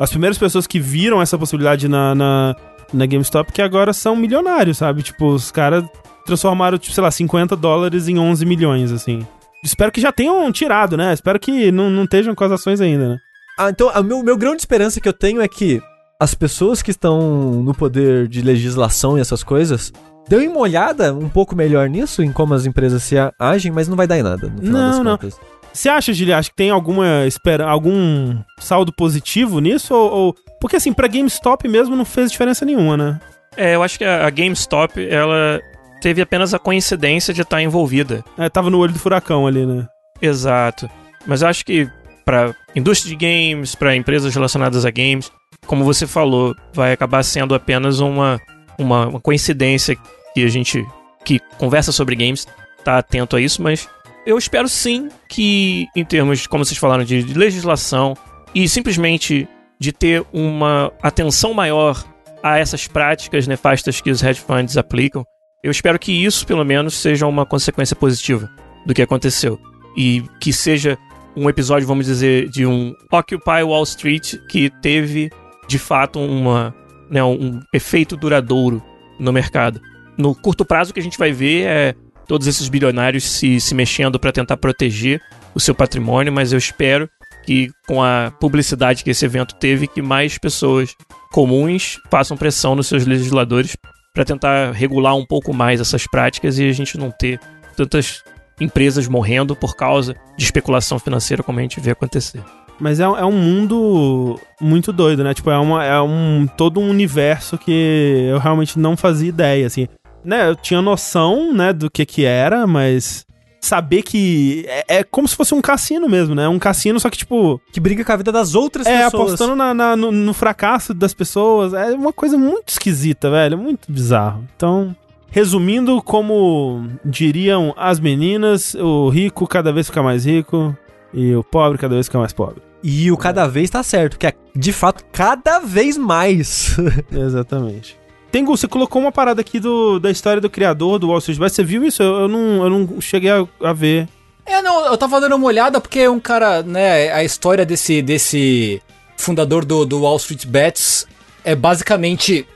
[0.00, 2.56] As primeiras pessoas que viram essa possibilidade na, na,
[2.92, 5.02] na GameStop que agora são milionários, sabe?
[5.02, 5.84] Tipo, os caras
[6.24, 9.26] transformaram, tipo, sei lá, 50 dólares em 11 milhões, assim.
[9.62, 11.12] Espero que já tenham tirado, né?
[11.12, 13.18] Espero que não, não estejam com as ações ainda, né?
[13.58, 15.80] Ah, então, o meu, meu grande esperança que eu tenho é que
[16.20, 19.92] as pessoas que estão no poder de legislação e essas coisas
[20.28, 23.96] dêem uma olhada um pouco melhor nisso, em como as empresas se agem, mas não
[23.96, 25.30] vai dar em nada, no final Não, das não.
[25.72, 29.94] Você acha, Gili, acha que tem alguma espera, algum saldo positivo nisso?
[29.94, 33.20] Ou, ou- Porque assim, pra GameStop mesmo não fez diferença nenhuma, né?
[33.56, 35.60] É, eu acho que a a GameStop, ela
[36.00, 38.24] teve apenas a coincidência de estar envolvida.
[38.38, 39.86] É, tava no olho do furacão ali, né?
[40.20, 40.88] Exato.
[41.26, 41.86] Mas eu acho que
[42.24, 45.30] para indústria de games, para empresas relacionadas a games,
[45.66, 48.40] como você falou, vai acabar sendo apenas uma,
[48.78, 49.96] uma, uma coincidência
[50.34, 50.86] que a gente
[51.24, 52.46] que conversa sobre games
[52.84, 53.88] tá atento a isso, mas
[54.24, 58.16] eu espero sim que, em termos, como vocês falaram, de legislação
[58.54, 59.48] e simplesmente
[59.78, 62.02] de ter uma atenção maior
[62.42, 65.24] a essas práticas nefastas que os hedge funds aplicam,
[65.62, 68.48] eu espero que isso, pelo menos, seja uma consequência positiva
[68.86, 69.58] do que aconteceu.
[69.96, 70.96] E que seja
[71.36, 75.30] um episódio, vamos dizer, de um Occupy Wall Street que teve,
[75.68, 76.74] de fato, uma,
[77.10, 78.82] né, um efeito duradouro
[79.18, 79.80] no mercado.
[80.16, 81.94] No curto prazo, o que a gente vai ver é
[82.26, 85.20] todos esses bilionários se, se mexendo para tentar proteger
[85.54, 87.08] o seu patrimônio, mas eu espero
[87.44, 90.94] que com a publicidade que esse evento teve, que mais pessoas
[91.32, 93.76] comuns façam pressão nos seus legisladores
[94.12, 97.38] para tentar regular um pouco mais essas práticas e a gente não ter
[97.76, 98.22] tantas
[98.60, 102.42] empresas morrendo por causa de especulação financeira como a gente vê acontecer.
[102.78, 105.32] Mas é, é um mundo muito doido, né?
[105.32, 109.88] Tipo, é, uma, é um todo um universo que eu realmente não fazia ideia, assim.
[110.24, 113.24] Né, eu tinha noção, né, do que que era, mas
[113.60, 116.48] saber que é, é como se fosse um cassino mesmo, né?
[116.48, 119.14] Um cassino, só que, tipo, Que briga com a vida das outras é, pessoas.
[119.34, 121.72] apostando na, na- no, no fracasso das pessoas.
[121.74, 123.56] É uma coisa muito esquisita, velho.
[123.56, 124.44] Muito bizarro.
[124.56, 124.94] Então,
[125.30, 130.76] resumindo, como diriam as meninas, o rico cada vez fica mais rico
[131.14, 132.62] e o pobre cada vez fica mais pobre.
[132.88, 136.76] E o cada vez tá certo, que é de fato cada vez mais.
[137.10, 137.98] Exatamente.
[138.30, 141.56] Tengu, você colocou uma parada aqui do, da história do criador do Wall Street Bets.
[141.56, 142.00] Você viu isso?
[142.00, 144.08] Eu, eu não, eu não cheguei a, a ver.
[144.46, 148.00] É, não, eu tava dando uma olhada porque é um cara, né, a história desse,
[148.00, 148.80] desse
[149.16, 151.08] fundador do, do Wall Street Bets
[151.44, 152.46] é basicamente,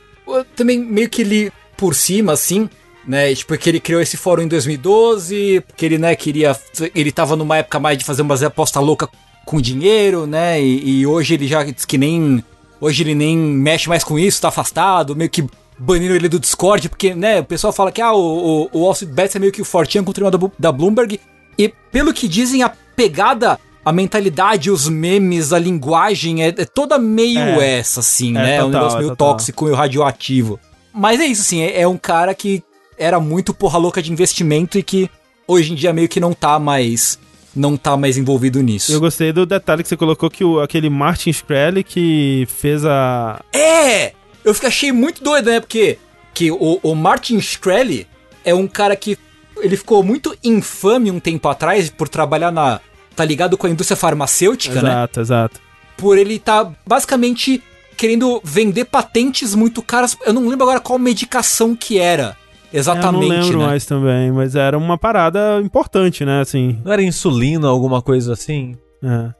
[0.54, 2.70] também meio que li por cima, assim,
[3.04, 6.56] né, tipo, porque ele criou esse fórum em 2012, porque ele, né, queria,
[6.94, 9.08] ele tava numa época mais de fazer umas apostas loucas
[9.44, 12.44] com dinheiro, né, e, e hoje ele já diz que nem,
[12.80, 15.44] hoje ele nem mexe mais com isso, tá afastado, meio que
[15.78, 18.18] baniram ele do Discord, porque, né, o pessoal fala que, ah, o,
[18.64, 21.18] o, o Wall Street Bets é meio que o fortinho contra o da, da Bloomberg,
[21.58, 26.98] e pelo que dizem, a pegada, a mentalidade, os memes, a linguagem é, é toda
[26.98, 27.78] meio É.
[27.78, 28.56] essa, assim, É, né?
[28.56, 29.32] é um total, negócio é meio total.
[29.32, 30.60] tóxico e radioativo.
[30.92, 32.62] Mas é isso, assim, é, é um cara que
[32.98, 35.10] era muito porra louca de investimento e que
[35.48, 37.18] hoje em dia meio que não tá mais
[37.54, 38.92] não tá mais envolvido nisso.
[38.92, 43.40] Eu gostei do detalhe que você colocou que o, aquele Martin Shkreli que fez a.
[43.52, 44.12] É!
[44.44, 45.60] Eu fiquei, achei muito doido, né?
[45.60, 45.98] Porque
[46.32, 48.06] que o, o Martin Shkreli
[48.44, 49.18] é um cara que
[49.58, 52.80] ele ficou muito infame um tempo atrás por trabalhar na.
[53.14, 54.92] tá ligado com a indústria farmacêutica, exato, né?
[54.92, 55.60] Exato, exato.
[55.96, 57.62] Por ele tá basicamente
[57.96, 60.16] querendo vender patentes muito caras.
[60.24, 62.36] Eu não lembro agora qual medicação que era.
[62.72, 63.24] Exatamente.
[63.24, 63.66] Eu não lembro né?
[63.66, 66.40] mais também, mas era uma parada importante, né?
[66.40, 66.78] Assim.
[66.84, 68.76] Não era insulina, alguma coisa assim?
[69.02, 69.30] É.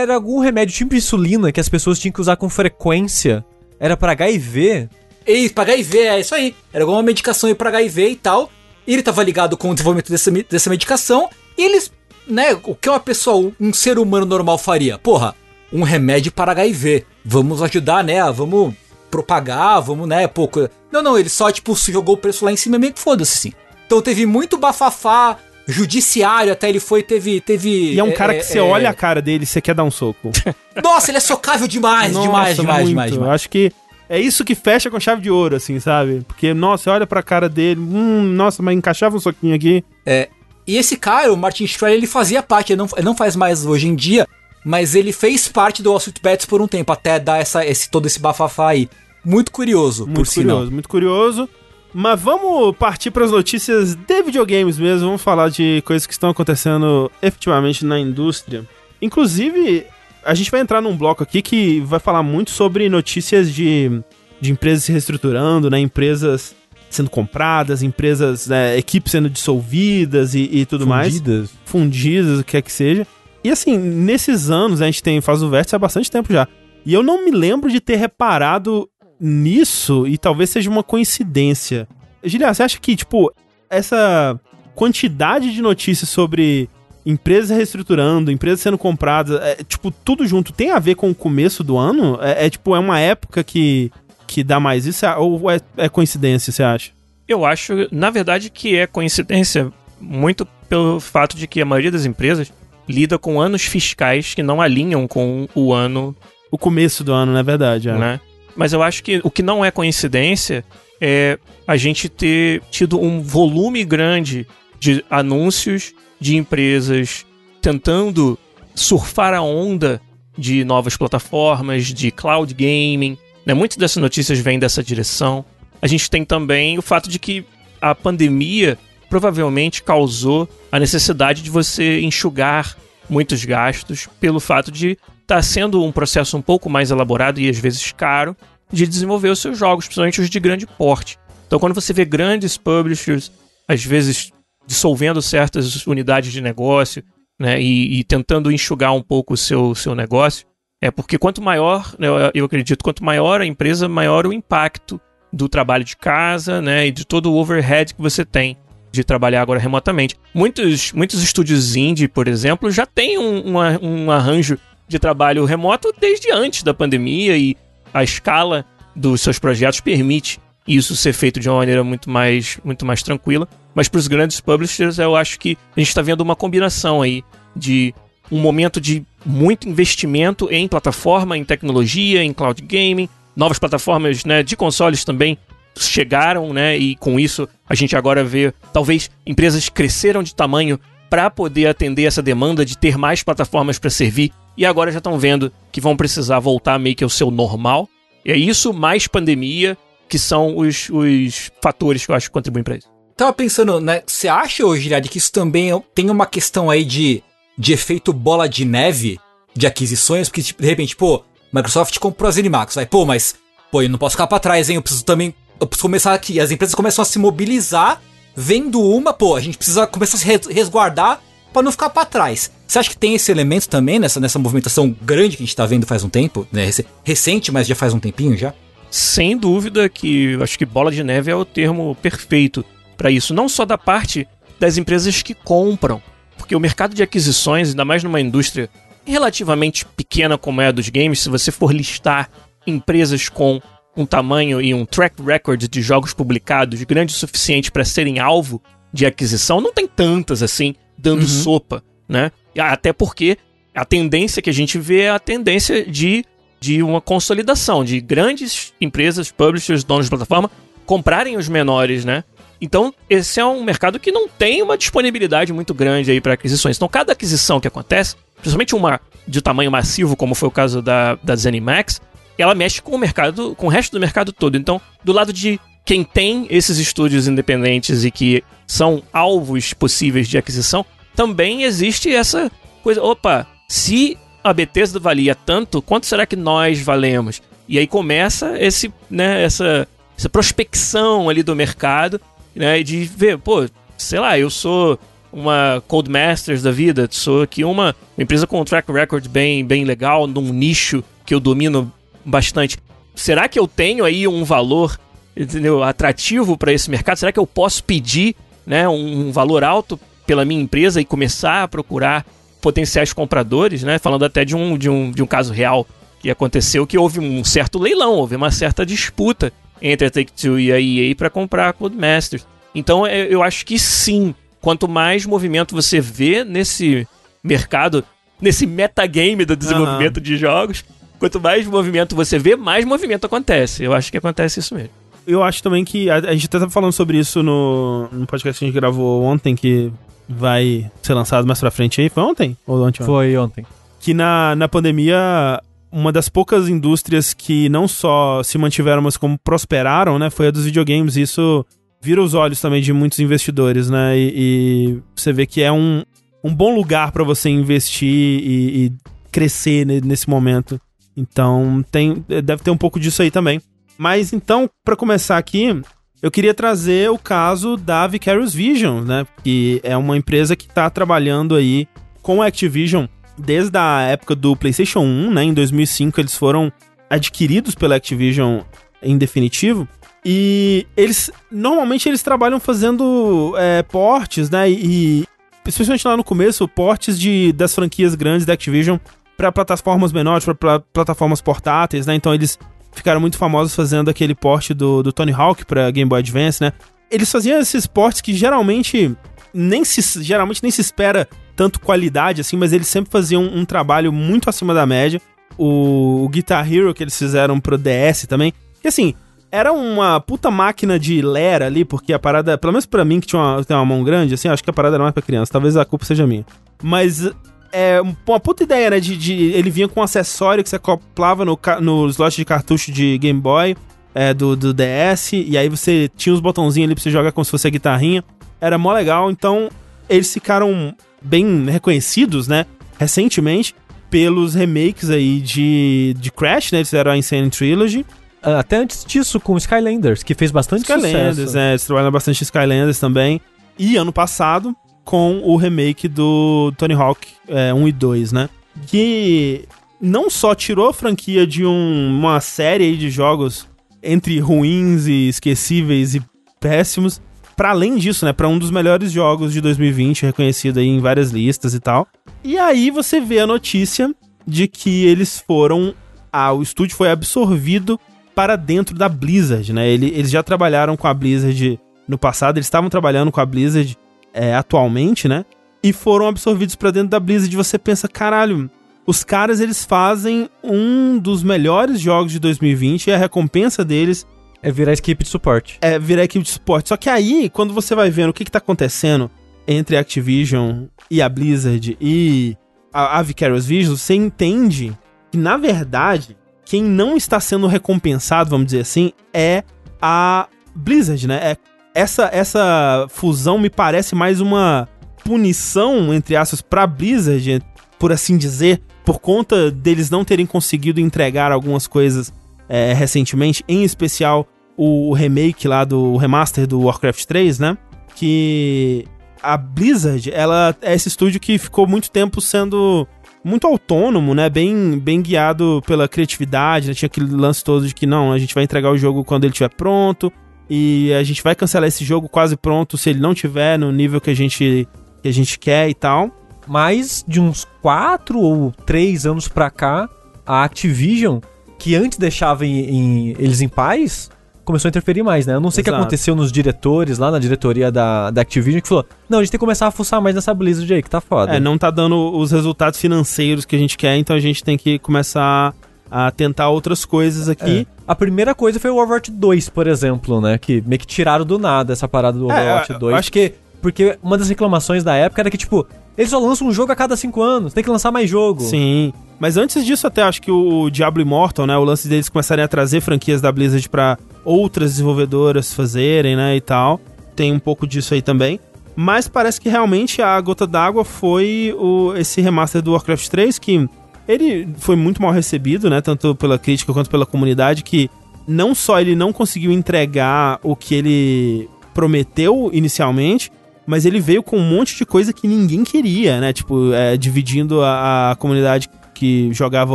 [0.00, 3.44] Era algum remédio tipo insulina que as pessoas tinham que usar com frequência.
[3.80, 4.88] Era para HIV.
[5.26, 6.54] Isso, pra HIV, é isso aí.
[6.72, 8.50] Era alguma medicação aí pra HIV e tal.
[8.86, 11.28] E ele tava ligado com o desenvolvimento dessa, dessa medicação.
[11.56, 11.92] E eles,
[12.26, 14.98] né, o que uma pessoa, um ser humano normal faria?
[14.98, 15.34] Porra,
[15.72, 17.04] um remédio para HIV.
[17.24, 18.20] Vamos ajudar, né?
[18.32, 18.74] Vamos
[19.10, 20.68] propagar, vamos, né, pouco.
[20.90, 23.52] Não, não, ele só, tipo, jogou o preço lá em cima meio que foda-se, sim.
[23.86, 27.40] Então teve muito bafafá, judiciário até ele foi, teve.
[27.40, 28.62] teve e é um cara é, que você é...
[28.62, 30.30] olha a cara dele e você quer dar um soco.
[30.82, 32.88] Nossa, ele é socável demais, Nossa, demais, demais, muito.
[32.90, 33.32] demais, demais.
[33.32, 33.72] Acho que
[34.08, 36.22] é isso que fecha com chave de ouro, assim, sabe?
[36.26, 39.84] Porque, nossa, você olha pra cara dele, hum, nossa, mas encaixava um soquinho aqui.
[40.06, 40.28] É.
[40.66, 43.64] E esse cara, o Martin Shkreli, ele fazia parte, ele não, ele não faz mais
[43.66, 44.26] hoje em dia,
[44.64, 47.90] mas ele fez parte do Wall Street Bets por um tempo, até dar essa, esse,
[47.90, 48.88] todo esse bafafá aí.
[49.24, 50.70] Muito curioso, muito por curioso, sinal.
[50.70, 51.48] Muito curioso.
[51.92, 55.06] Mas vamos partir para as notícias de videogames mesmo.
[55.06, 58.64] Vamos falar de coisas que estão acontecendo efetivamente na indústria.
[59.00, 59.86] Inclusive,
[60.24, 64.02] a gente vai entrar num bloco aqui que vai falar muito sobre notícias de,
[64.40, 65.78] de empresas se reestruturando, né?
[65.78, 66.54] Empresas
[66.90, 71.38] sendo compradas, empresas, né, equipes sendo dissolvidas e, e tudo Fundidas.
[71.38, 71.50] mais.
[71.64, 73.06] Fundidas, o que é que seja.
[73.42, 76.46] E assim, nesses anos, a gente tem faz o vértice há bastante tempo já.
[76.84, 78.88] E eu não me lembro de ter reparado
[79.20, 81.88] nisso, e talvez seja uma coincidência.
[82.22, 83.32] Gilian, você acha que, tipo,
[83.68, 84.38] essa
[84.74, 86.68] quantidade de notícias sobre
[87.04, 91.64] empresas reestruturando, empresas sendo compradas, é, tipo, tudo junto tem a ver com o começo
[91.64, 92.18] do ano?
[92.20, 93.90] É, é tipo, é uma época que,
[94.26, 95.06] que dá mais isso?
[95.18, 96.92] Ou é, é coincidência, você acha?
[97.26, 102.04] Eu acho, na verdade, que é coincidência muito pelo fato de que a maioria das
[102.04, 102.52] empresas
[102.88, 106.16] lida com anos fiscais que não alinham com o ano.
[106.50, 107.88] O começo do ano, na é verdade.
[107.88, 107.92] É.
[107.92, 108.20] Né?
[108.56, 110.64] Mas eu acho que o que não é coincidência
[111.00, 114.46] é a gente ter tido um volume grande
[114.80, 117.26] de anúncios de empresas
[117.60, 118.38] tentando
[118.74, 120.00] surfar a onda
[120.36, 123.18] de novas plataformas, de cloud gaming.
[123.44, 123.54] Né?
[123.54, 125.44] Muitas dessas notícias vêm dessa direção.
[125.82, 127.44] A gente tem também o fato de que
[127.80, 128.78] a pandemia
[129.08, 132.76] provavelmente causou a necessidade de você enxugar
[133.08, 137.58] muitos gastos pelo fato de está sendo um processo um pouco mais elaborado e às
[137.58, 138.36] vezes caro
[138.72, 141.18] de desenvolver os seus jogos, principalmente os de grande porte.
[141.46, 143.30] Então, quando você vê grandes publishers,
[143.66, 144.30] às vezes
[144.66, 147.02] dissolvendo certas unidades de negócio,
[147.38, 150.46] né, e, e tentando enxugar um pouco o seu, seu negócio,
[150.82, 155.00] é porque quanto maior, né, eu acredito, quanto maior a empresa, maior o impacto
[155.32, 158.56] do trabalho de casa, né, e de todo o overhead que você tem
[158.90, 160.16] de trabalhar agora remotamente.
[160.34, 165.92] Muitos, muitos estúdios indie, por exemplo, já têm um, um, um arranjo de trabalho remoto
[166.00, 167.56] desde antes da pandemia e
[167.92, 168.64] a escala
[168.96, 173.48] dos seus projetos permite isso ser feito de uma maneira muito mais, muito mais tranquila.
[173.74, 177.22] Mas para os grandes publishers, eu acho que a gente está vendo uma combinação aí
[177.54, 177.94] de
[178.30, 184.42] um momento de muito investimento em plataforma, em tecnologia, em cloud gaming, novas plataformas né,
[184.42, 185.38] de consoles também
[185.86, 186.76] chegaram, né?
[186.76, 190.78] E com isso a gente agora vê talvez empresas cresceram de tamanho
[191.10, 195.18] para poder atender essa demanda de ter mais plataformas para servir e agora já estão
[195.18, 197.88] vendo que vão precisar voltar meio que ao seu normal.
[198.24, 202.64] E é isso, mais pandemia, que são os, os fatores que eu acho que contribuem
[202.64, 202.88] para isso.
[203.16, 204.02] Tava pensando, né?
[204.06, 207.22] Você acha, hoje, Gilhard, que isso também é tem uma questão aí de,
[207.56, 209.18] de efeito bola de neve
[209.54, 210.28] de aquisições?
[210.28, 211.22] Porque, tipo, de repente, pô,
[211.52, 212.76] Microsoft comprou a Zenimax.
[212.78, 213.36] Aí, pô, mas,
[213.70, 214.76] pô, eu não posso ficar pra trás, hein?
[214.76, 215.34] Eu preciso também.
[215.80, 216.40] Começar aqui.
[216.40, 218.00] As empresas começam a se mobilizar,
[218.34, 221.20] vendo uma, pô, a gente precisa começar a se resguardar
[221.52, 222.50] para não ficar para trás.
[222.66, 225.66] Você acha que tem esse elemento também nessa, nessa movimentação grande que a gente tá
[225.66, 226.46] vendo faz um tempo?
[226.52, 226.68] Né?
[227.02, 228.52] Recente, mas já faz um tempinho já?
[228.90, 232.64] Sem dúvida que acho que bola de neve é o termo perfeito
[232.96, 233.34] para isso.
[233.34, 234.26] Não só da parte
[234.58, 236.02] das empresas que compram,
[236.36, 238.68] porque o mercado de aquisições, ainda mais numa indústria
[239.04, 242.28] relativamente pequena como é a dos games, se você for listar
[242.66, 243.60] empresas com
[243.98, 248.62] um tamanho e um track record de jogos publicados grande o suficiente para serem alvo
[248.92, 251.28] de aquisição, não tem tantas assim dando uhum.
[251.28, 252.30] sopa, né?
[252.56, 253.36] Até porque
[253.74, 256.24] a tendência que a gente vê é a tendência de,
[256.60, 260.50] de uma consolidação, de grandes empresas, publishers, donos de plataforma,
[260.86, 262.24] comprarem os menores, né?
[262.60, 266.76] Então, esse é um mercado que não tem uma disponibilidade muito grande aí para aquisições.
[266.76, 271.16] Então, cada aquisição que acontece, principalmente uma de tamanho massivo, como foi o caso da,
[271.16, 272.00] da ZeniMax,
[272.38, 274.56] ela mexe com o mercado, com o resto do mercado todo.
[274.56, 280.38] Então, do lado de quem tem esses estúdios independentes e que são alvos possíveis de
[280.38, 280.84] aquisição,
[281.16, 282.50] também existe essa
[282.82, 287.42] coisa, opa, se a Bethesda valia tanto, quanto será que nós valemos?
[287.68, 292.20] E aí começa esse, né, essa, essa prospecção ali do mercado,
[292.54, 294.98] né, de ver, pô, sei lá, eu sou
[295.32, 299.84] uma Codemasters da vida, sou aqui uma, uma empresa com um track record bem, bem
[299.84, 301.92] legal, num nicho que eu domino
[302.28, 302.76] bastante.
[303.14, 304.98] Será que eu tenho aí um valor
[305.36, 307.16] entendeu, atrativo para esse mercado?
[307.16, 311.68] Será que eu posso pedir né, um valor alto pela minha empresa e começar a
[311.68, 312.24] procurar
[312.60, 313.98] potenciais compradores, né?
[313.98, 315.86] Falando até de um, de um, de um caso real
[316.20, 320.72] que aconteceu, que houve um certo leilão, houve uma certa disputa entre a Take-Two e
[320.72, 322.46] a EA para comprar a Codemasters.
[322.74, 327.06] Então é, eu acho que sim, quanto mais movimento você vê nesse
[327.42, 328.04] mercado,
[328.40, 330.22] nesse metagame do desenvolvimento uhum.
[330.22, 330.84] de jogos,
[331.18, 333.84] quanto mais movimento você vê, mais movimento acontece.
[333.84, 334.90] Eu acho que acontece isso mesmo.
[335.26, 338.58] Eu acho também que a, a gente até tava falando sobre isso no, no podcast
[338.58, 339.92] que a gente gravou ontem, que
[340.28, 342.08] vai ser lançado mais pra frente aí.
[342.08, 342.56] Foi ontem?
[342.66, 343.04] Ou ontem?
[343.04, 343.66] Foi ontem.
[344.00, 345.60] Que na, na pandemia,
[345.90, 350.30] uma das poucas indústrias que não só se mantiveram, mas como prosperaram, né?
[350.30, 351.16] Foi a dos videogames.
[351.16, 351.64] Isso
[352.00, 354.16] vira os olhos também de muitos investidores, né?
[354.16, 356.02] E, e você vê que é um,
[356.42, 358.92] um bom lugar para você investir e, e
[359.30, 360.80] crescer nesse momento.
[361.18, 363.60] Então, tem, deve ter um pouco disso aí também.
[363.98, 365.82] Mas então, para começar aqui,
[366.22, 369.26] eu queria trazer o caso da Vicarious Vision, né?
[369.42, 371.88] Que é uma empresa que está trabalhando aí
[372.22, 373.06] com a Activision
[373.36, 375.42] desde a época do PlayStation 1, né?
[375.42, 376.72] Em 2005 eles foram
[377.10, 378.60] adquiridos pela Activision
[379.02, 379.88] em definitivo.
[380.24, 384.70] E eles normalmente eles trabalham fazendo é, portes, né?
[384.70, 385.24] E
[385.66, 388.98] especialmente lá no começo, portes de, das franquias grandes da Activision
[389.38, 392.14] para plataformas menores, para plataformas portáteis, né?
[392.16, 392.58] Então eles
[392.92, 396.72] ficaram muito famosos fazendo aquele porte do, do Tony Hawk para Game Boy Advance, né?
[397.08, 399.16] Eles faziam esses portes que geralmente
[399.54, 404.12] nem se geralmente nem se espera tanto qualidade assim, mas eles sempre faziam um trabalho
[404.12, 405.22] muito acima da média.
[405.56, 408.52] O, o Guitar Hero que eles fizeram pro DS também.
[408.82, 409.14] E assim,
[409.52, 413.28] era uma puta máquina de lera ali, porque a parada, pelo menos para mim que
[413.28, 415.52] tinha uma, tem uma mão grande, assim, acho que a parada era mais pra criança,
[415.52, 416.44] talvez a culpa seja minha.
[416.82, 417.30] Mas
[417.72, 419.00] é uma puta ideia, né?
[419.00, 422.92] De, de, ele vinha com um acessório que você acoplava no, no slot de cartucho
[422.92, 423.76] de Game Boy
[424.14, 427.44] é, do, do DS, e aí você tinha os botãozinhos ali pra você jogar como
[427.44, 428.24] se fosse a guitarrinha.
[428.60, 429.68] Era mó legal, então
[430.08, 432.66] eles ficaram bem reconhecidos, né?
[432.98, 433.74] Recentemente,
[434.10, 436.78] pelos remakes aí de, de Crash, né?
[436.78, 438.04] Eles fizeram a Insane Trilogy.
[438.42, 441.30] Ah, até antes disso, com Skylanders, que fez bastante Skylanders, sucesso.
[441.30, 443.40] Skylanders, é, eles trabalham bastante Skylanders também.
[443.78, 444.74] E ano passado,
[445.08, 448.50] com o remake do Tony Hawk é, 1 e 2, né?
[448.86, 449.64] Que
[449.98, 453.66] não só tirou a franquia de um, uma série de jogos
[454.02, 456.22] entre ruins e esquecíveis e
[456.60, 457.22] péssimos,
[457.56, 461.30] para além disso, né, para um dos melhores jogos de 2020, reconhecido aí em várias
[461.30, 462.06] listas e tal.
[462.44, 464.14] E aí você vê a notícia
[464.46, 465.94] de que eles foram,
[466.30, 467.98] ah, o estúdio foi absorvido
[468.34, 469.88] para dentro da Blizzard, né?
[469.88, 473.96] Ele, eles já trabalharam com a Blizzard no passado, eles estavam trabalhando com a Blizzard
[474.32, 475.44] é, atualmente, né?
[475.82, 477.54] E foram absorvidos para dentro da Blizzard.
[477.56, 478.70] Você pensa, caralho,
[479.06, 484.26] os caras eles fazem um dos melhores jogos de 2020 e a recompensa deles
[484.62, 485.78] é virar equipe de suporte.
[485.80, 486.88] É virar equipe de suporte.
[486.88, 489.30] Só que aí, quando você vai vendo o que, que tá acontecendo
[489.66, 492.56] entre a Activision e a Blizzard e
[492.92, 494.96] a, a Vicarious Visions, você entende
[495.30, 499.62] que, na verdade, quem não está sendo recompensado, vamos dizer assim, é
[500.02, 501.52] a Blizzard, né?
[501.52, 501.56] É
[501.98, 504.88] essa, essa fusão me parece mais uma
[505.24, 507.60] punição, entre aspas, pra Blizzard,
[507.98, 512.32] por assim dizer, por conta deles não terem conseguido entregar algumas coisas
[512.68, 514.46] é, recentemente, em especial
[514.76, 517.76] o remake lá do remaster do Warcraft 3, né?
[518.14, 519.04] Que
[519.42, 523.08] a Blizzard, ela é esse estúdio que ficou muito tempo sendo
[523.42, 524.48] muito autônomo, né?
[524.48, 526.94] Bem, bem guiado pela criatividade, né?
[526.94, 529.52] Tinha aquele lance todo de que não, a gente vai entregar o jogo quando ele
[529.52, 530.32] estiver pronto,
[530.68, 534.20] e a gente vai cancelar esse jogo quase pronto se ele não tiver no nível
[534.20, 534.86] que a gente,
[535.22, 536.30] que a gente quer e tal.
[536.66, 540.08] Mas de uns 4 ou 3 anos pra cá,
[540.46, 541.40] a Activision,
[541.78, 544.30] que antes deixava em, em, eles em paz,
[544.68, 545.54] começou a interferir mais, né?
[545.54, 548.88] Eu não sei o que aconteceu nos diretores, lá na diretoria da, da Activision, que
[548.88, 551.22] falou: não, a gente tem que começar a fuçar mais nessa Blizzard aí, que tá
[551.22, 551.56] foda.
[551.56, 554.76] É, não tá dando os resultados financeiros que a gente quer, então a gente tem
[554.76, 555.74] que começar
[556.10, 557.86] a tentar outras coisas aqui.
[557.90, 557.98] É.
[558.06, 560.58] A primeira coisa foi o Overwatch 2, por exemplo, né?
[560.58, 563.14] Que meio que tiraram do nada essa parada do É, Overwatch eu 2.
[563.16, 563.52] acho que,
[563.82, 565.86] porque uma das reclamações da época era que, tipo,
[566.16, 568.62] eles só lançam um jogo a cada cinco anos, tem que lançar mais jogo.
[568.62, 569.12] Sim.
[569.38, 571.76] Mas antes disso, até acho que o Diablo Immortal, né?
[571.76, 576.56] O lance deles começarem a trazer franquias da Blizzard pra outras desenvolvedoras fazerem, né?
[576.56, 577.00] E tal.
[577.36, 578.58] Tem um pouco disso aí também.
[578.96, 583.88] Mas parece que realmente a gota d'água foi o, esse remaster do Warcraft 3, que
[584.28, 586.02] ele foi muito mal recebido, né?
[586.02, 588.10] Tanto pela crítica quanto pela comunidade, que
[588.46, 593.50] não só ele não conseguiu entregar o que ele prometeu inicialmente,
[593.86, 596.52] mas ele veio com um monte de coisa que ninguém queria, né?
[596.52, 599.94] Tipo, é, dividindo a, a comunidade que jogava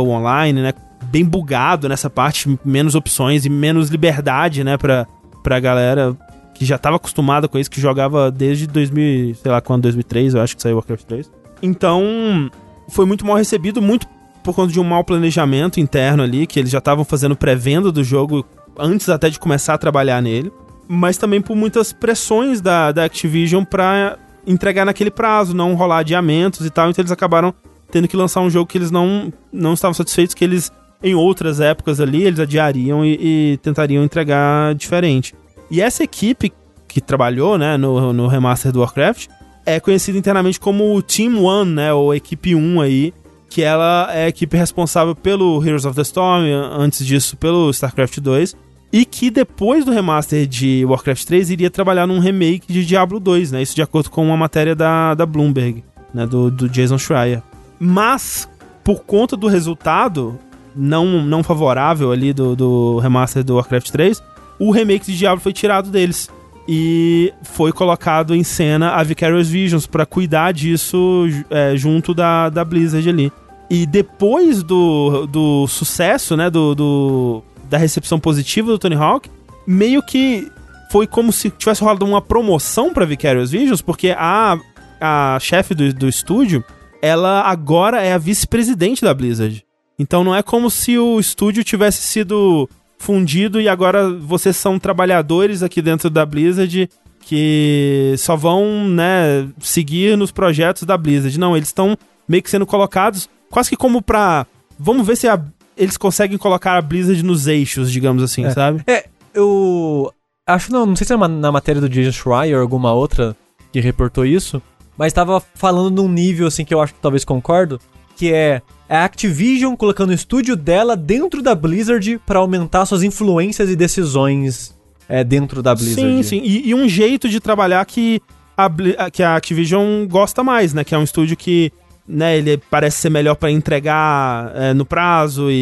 [0.00, 0.74] o online, né?
[1.04, 4.76] Bem bugado nessa parte, menos opções e menos liberdade, né?
[4.76, 5.06] Pra,
[5.42, 6.16] pra galera
[6.54, 10.40] que já tava acostumada com isso, que jogava desde 2000, sei lá quando, 2003, eu
[10.40, 11.30] acho que saiu Warcraft 3.
[11.62, 12.50] Então,
[12.88, 14.06] foi muito mal recebido, muito
[14.44, 18.04] por conta de um mau planejamento interno ali, que eles já estavam fazendo pré-venda do
[18.04, 18.46] jogo
[18.78, 20.52] antes até de começar a trabalhar nele,
[20.86, 26.66] mas também por muitas pressões da, da Activision pra entregar naquele prazo, não rolar adiamentos
[26.66, 27.54] e tal, então eles acabaram
[27.90, 30.70] tendo que lançar um jogo que eles não, não estavam satisfeitos, que eles,
[31.02, 35.34] em outras épocas ali, eles adiariam e, e tentariam entregar diferente.
[35.70, 36.52] E essa equipe
[36.86, 39.28] que trabalhou, né, no, no remaster do Warcraft,
[39.64, 43.14] é conhecida internamente como o Team One, né, ou Equipe 1 aí,
[43.54, 46.42] que ela é a equipe responsável pelo Heroes of the Storm,
[46.76, 48.56] antes disso pelo StarCraft 2,
[48.92, 53.52] e que depois do remaster de Warcraft 3 iria trabalhar num remake de Diablo 2,
[53.52, 57.44] né, isso de acordo com uma matéria da, da Bloomberg, né, do, do Jason Schreier.
[57.78, 58.48] Mas,
[58.82, 60.36] por conta do resultado
[60.74, 64.20] não, não favorável ali do, do remaster do Warcraft 3,
[64.58, 66.28] o remake de Diablo foi tirado deles.
[66.66, 72.64] E foi colocado em cena a Vicarious Visions para cuidar disso é, junto da, da
[72.64, 73.30] Blizzard ali.
[73.70, 79.30] E depois do, do sucesso, né, do, do, da recepção positiva do Tony Hawk,
[79.66, 80.50] meio que
[80.90, 84.58] foi como se tivesse rolado uma promoção para Vicarious Visions, porque a,
[85.00, 86.62] a chefe do, do estúdio,
[87.02, 89.64] ela agora é a vice-presidente da Blizzard.
[89.98, 95.62] Então não é como se o estúdio tivesse sido fundido e agora vocês são trabalhadores
[95.62, 96.88] aqui dentro da Blizzard
[97.20, 101.38] que só vão, né, seguir nos projetos da Blizzard.
[101.38, 101.96] Não, eles estão
[102.28, 104.46] meio que sendo colocados quase que como pra.
[104.78, 105.40] Vamos ver se a-
[105.76, 108.82] eles conseguem colocar a Blizzard nos eixos, digamos assim, sabe?
[108.86, 110.12] É, eu
[110.46, 113.36] acho não, não sei se é na matéria do Jason Schreier ou alguma outra
[113.72, 114.60] que reportou isso,
[114.96, 117.80] mas tava falando num nível assim que eu acho que talvez concordo,
[118.16, 123.68] que é a Activision colocando o estúdio dela dentro da Blizzard pra aumentar suas influências
[123.70, 124.74] e decisões
[125.08, 126.16] é, dentro da Blizzard.
[126.16, 126.40] Sim, sim.
[126.44, 128.20] E, e um jeito de trabalhar que
[128.56, 130.84] a- que a Activision gosta mais, né?
[130.84, 131.72] Que é um estúdio que,
[132.06, 135.54] né, ele parece ser melhor pra entregar é, no prazo e,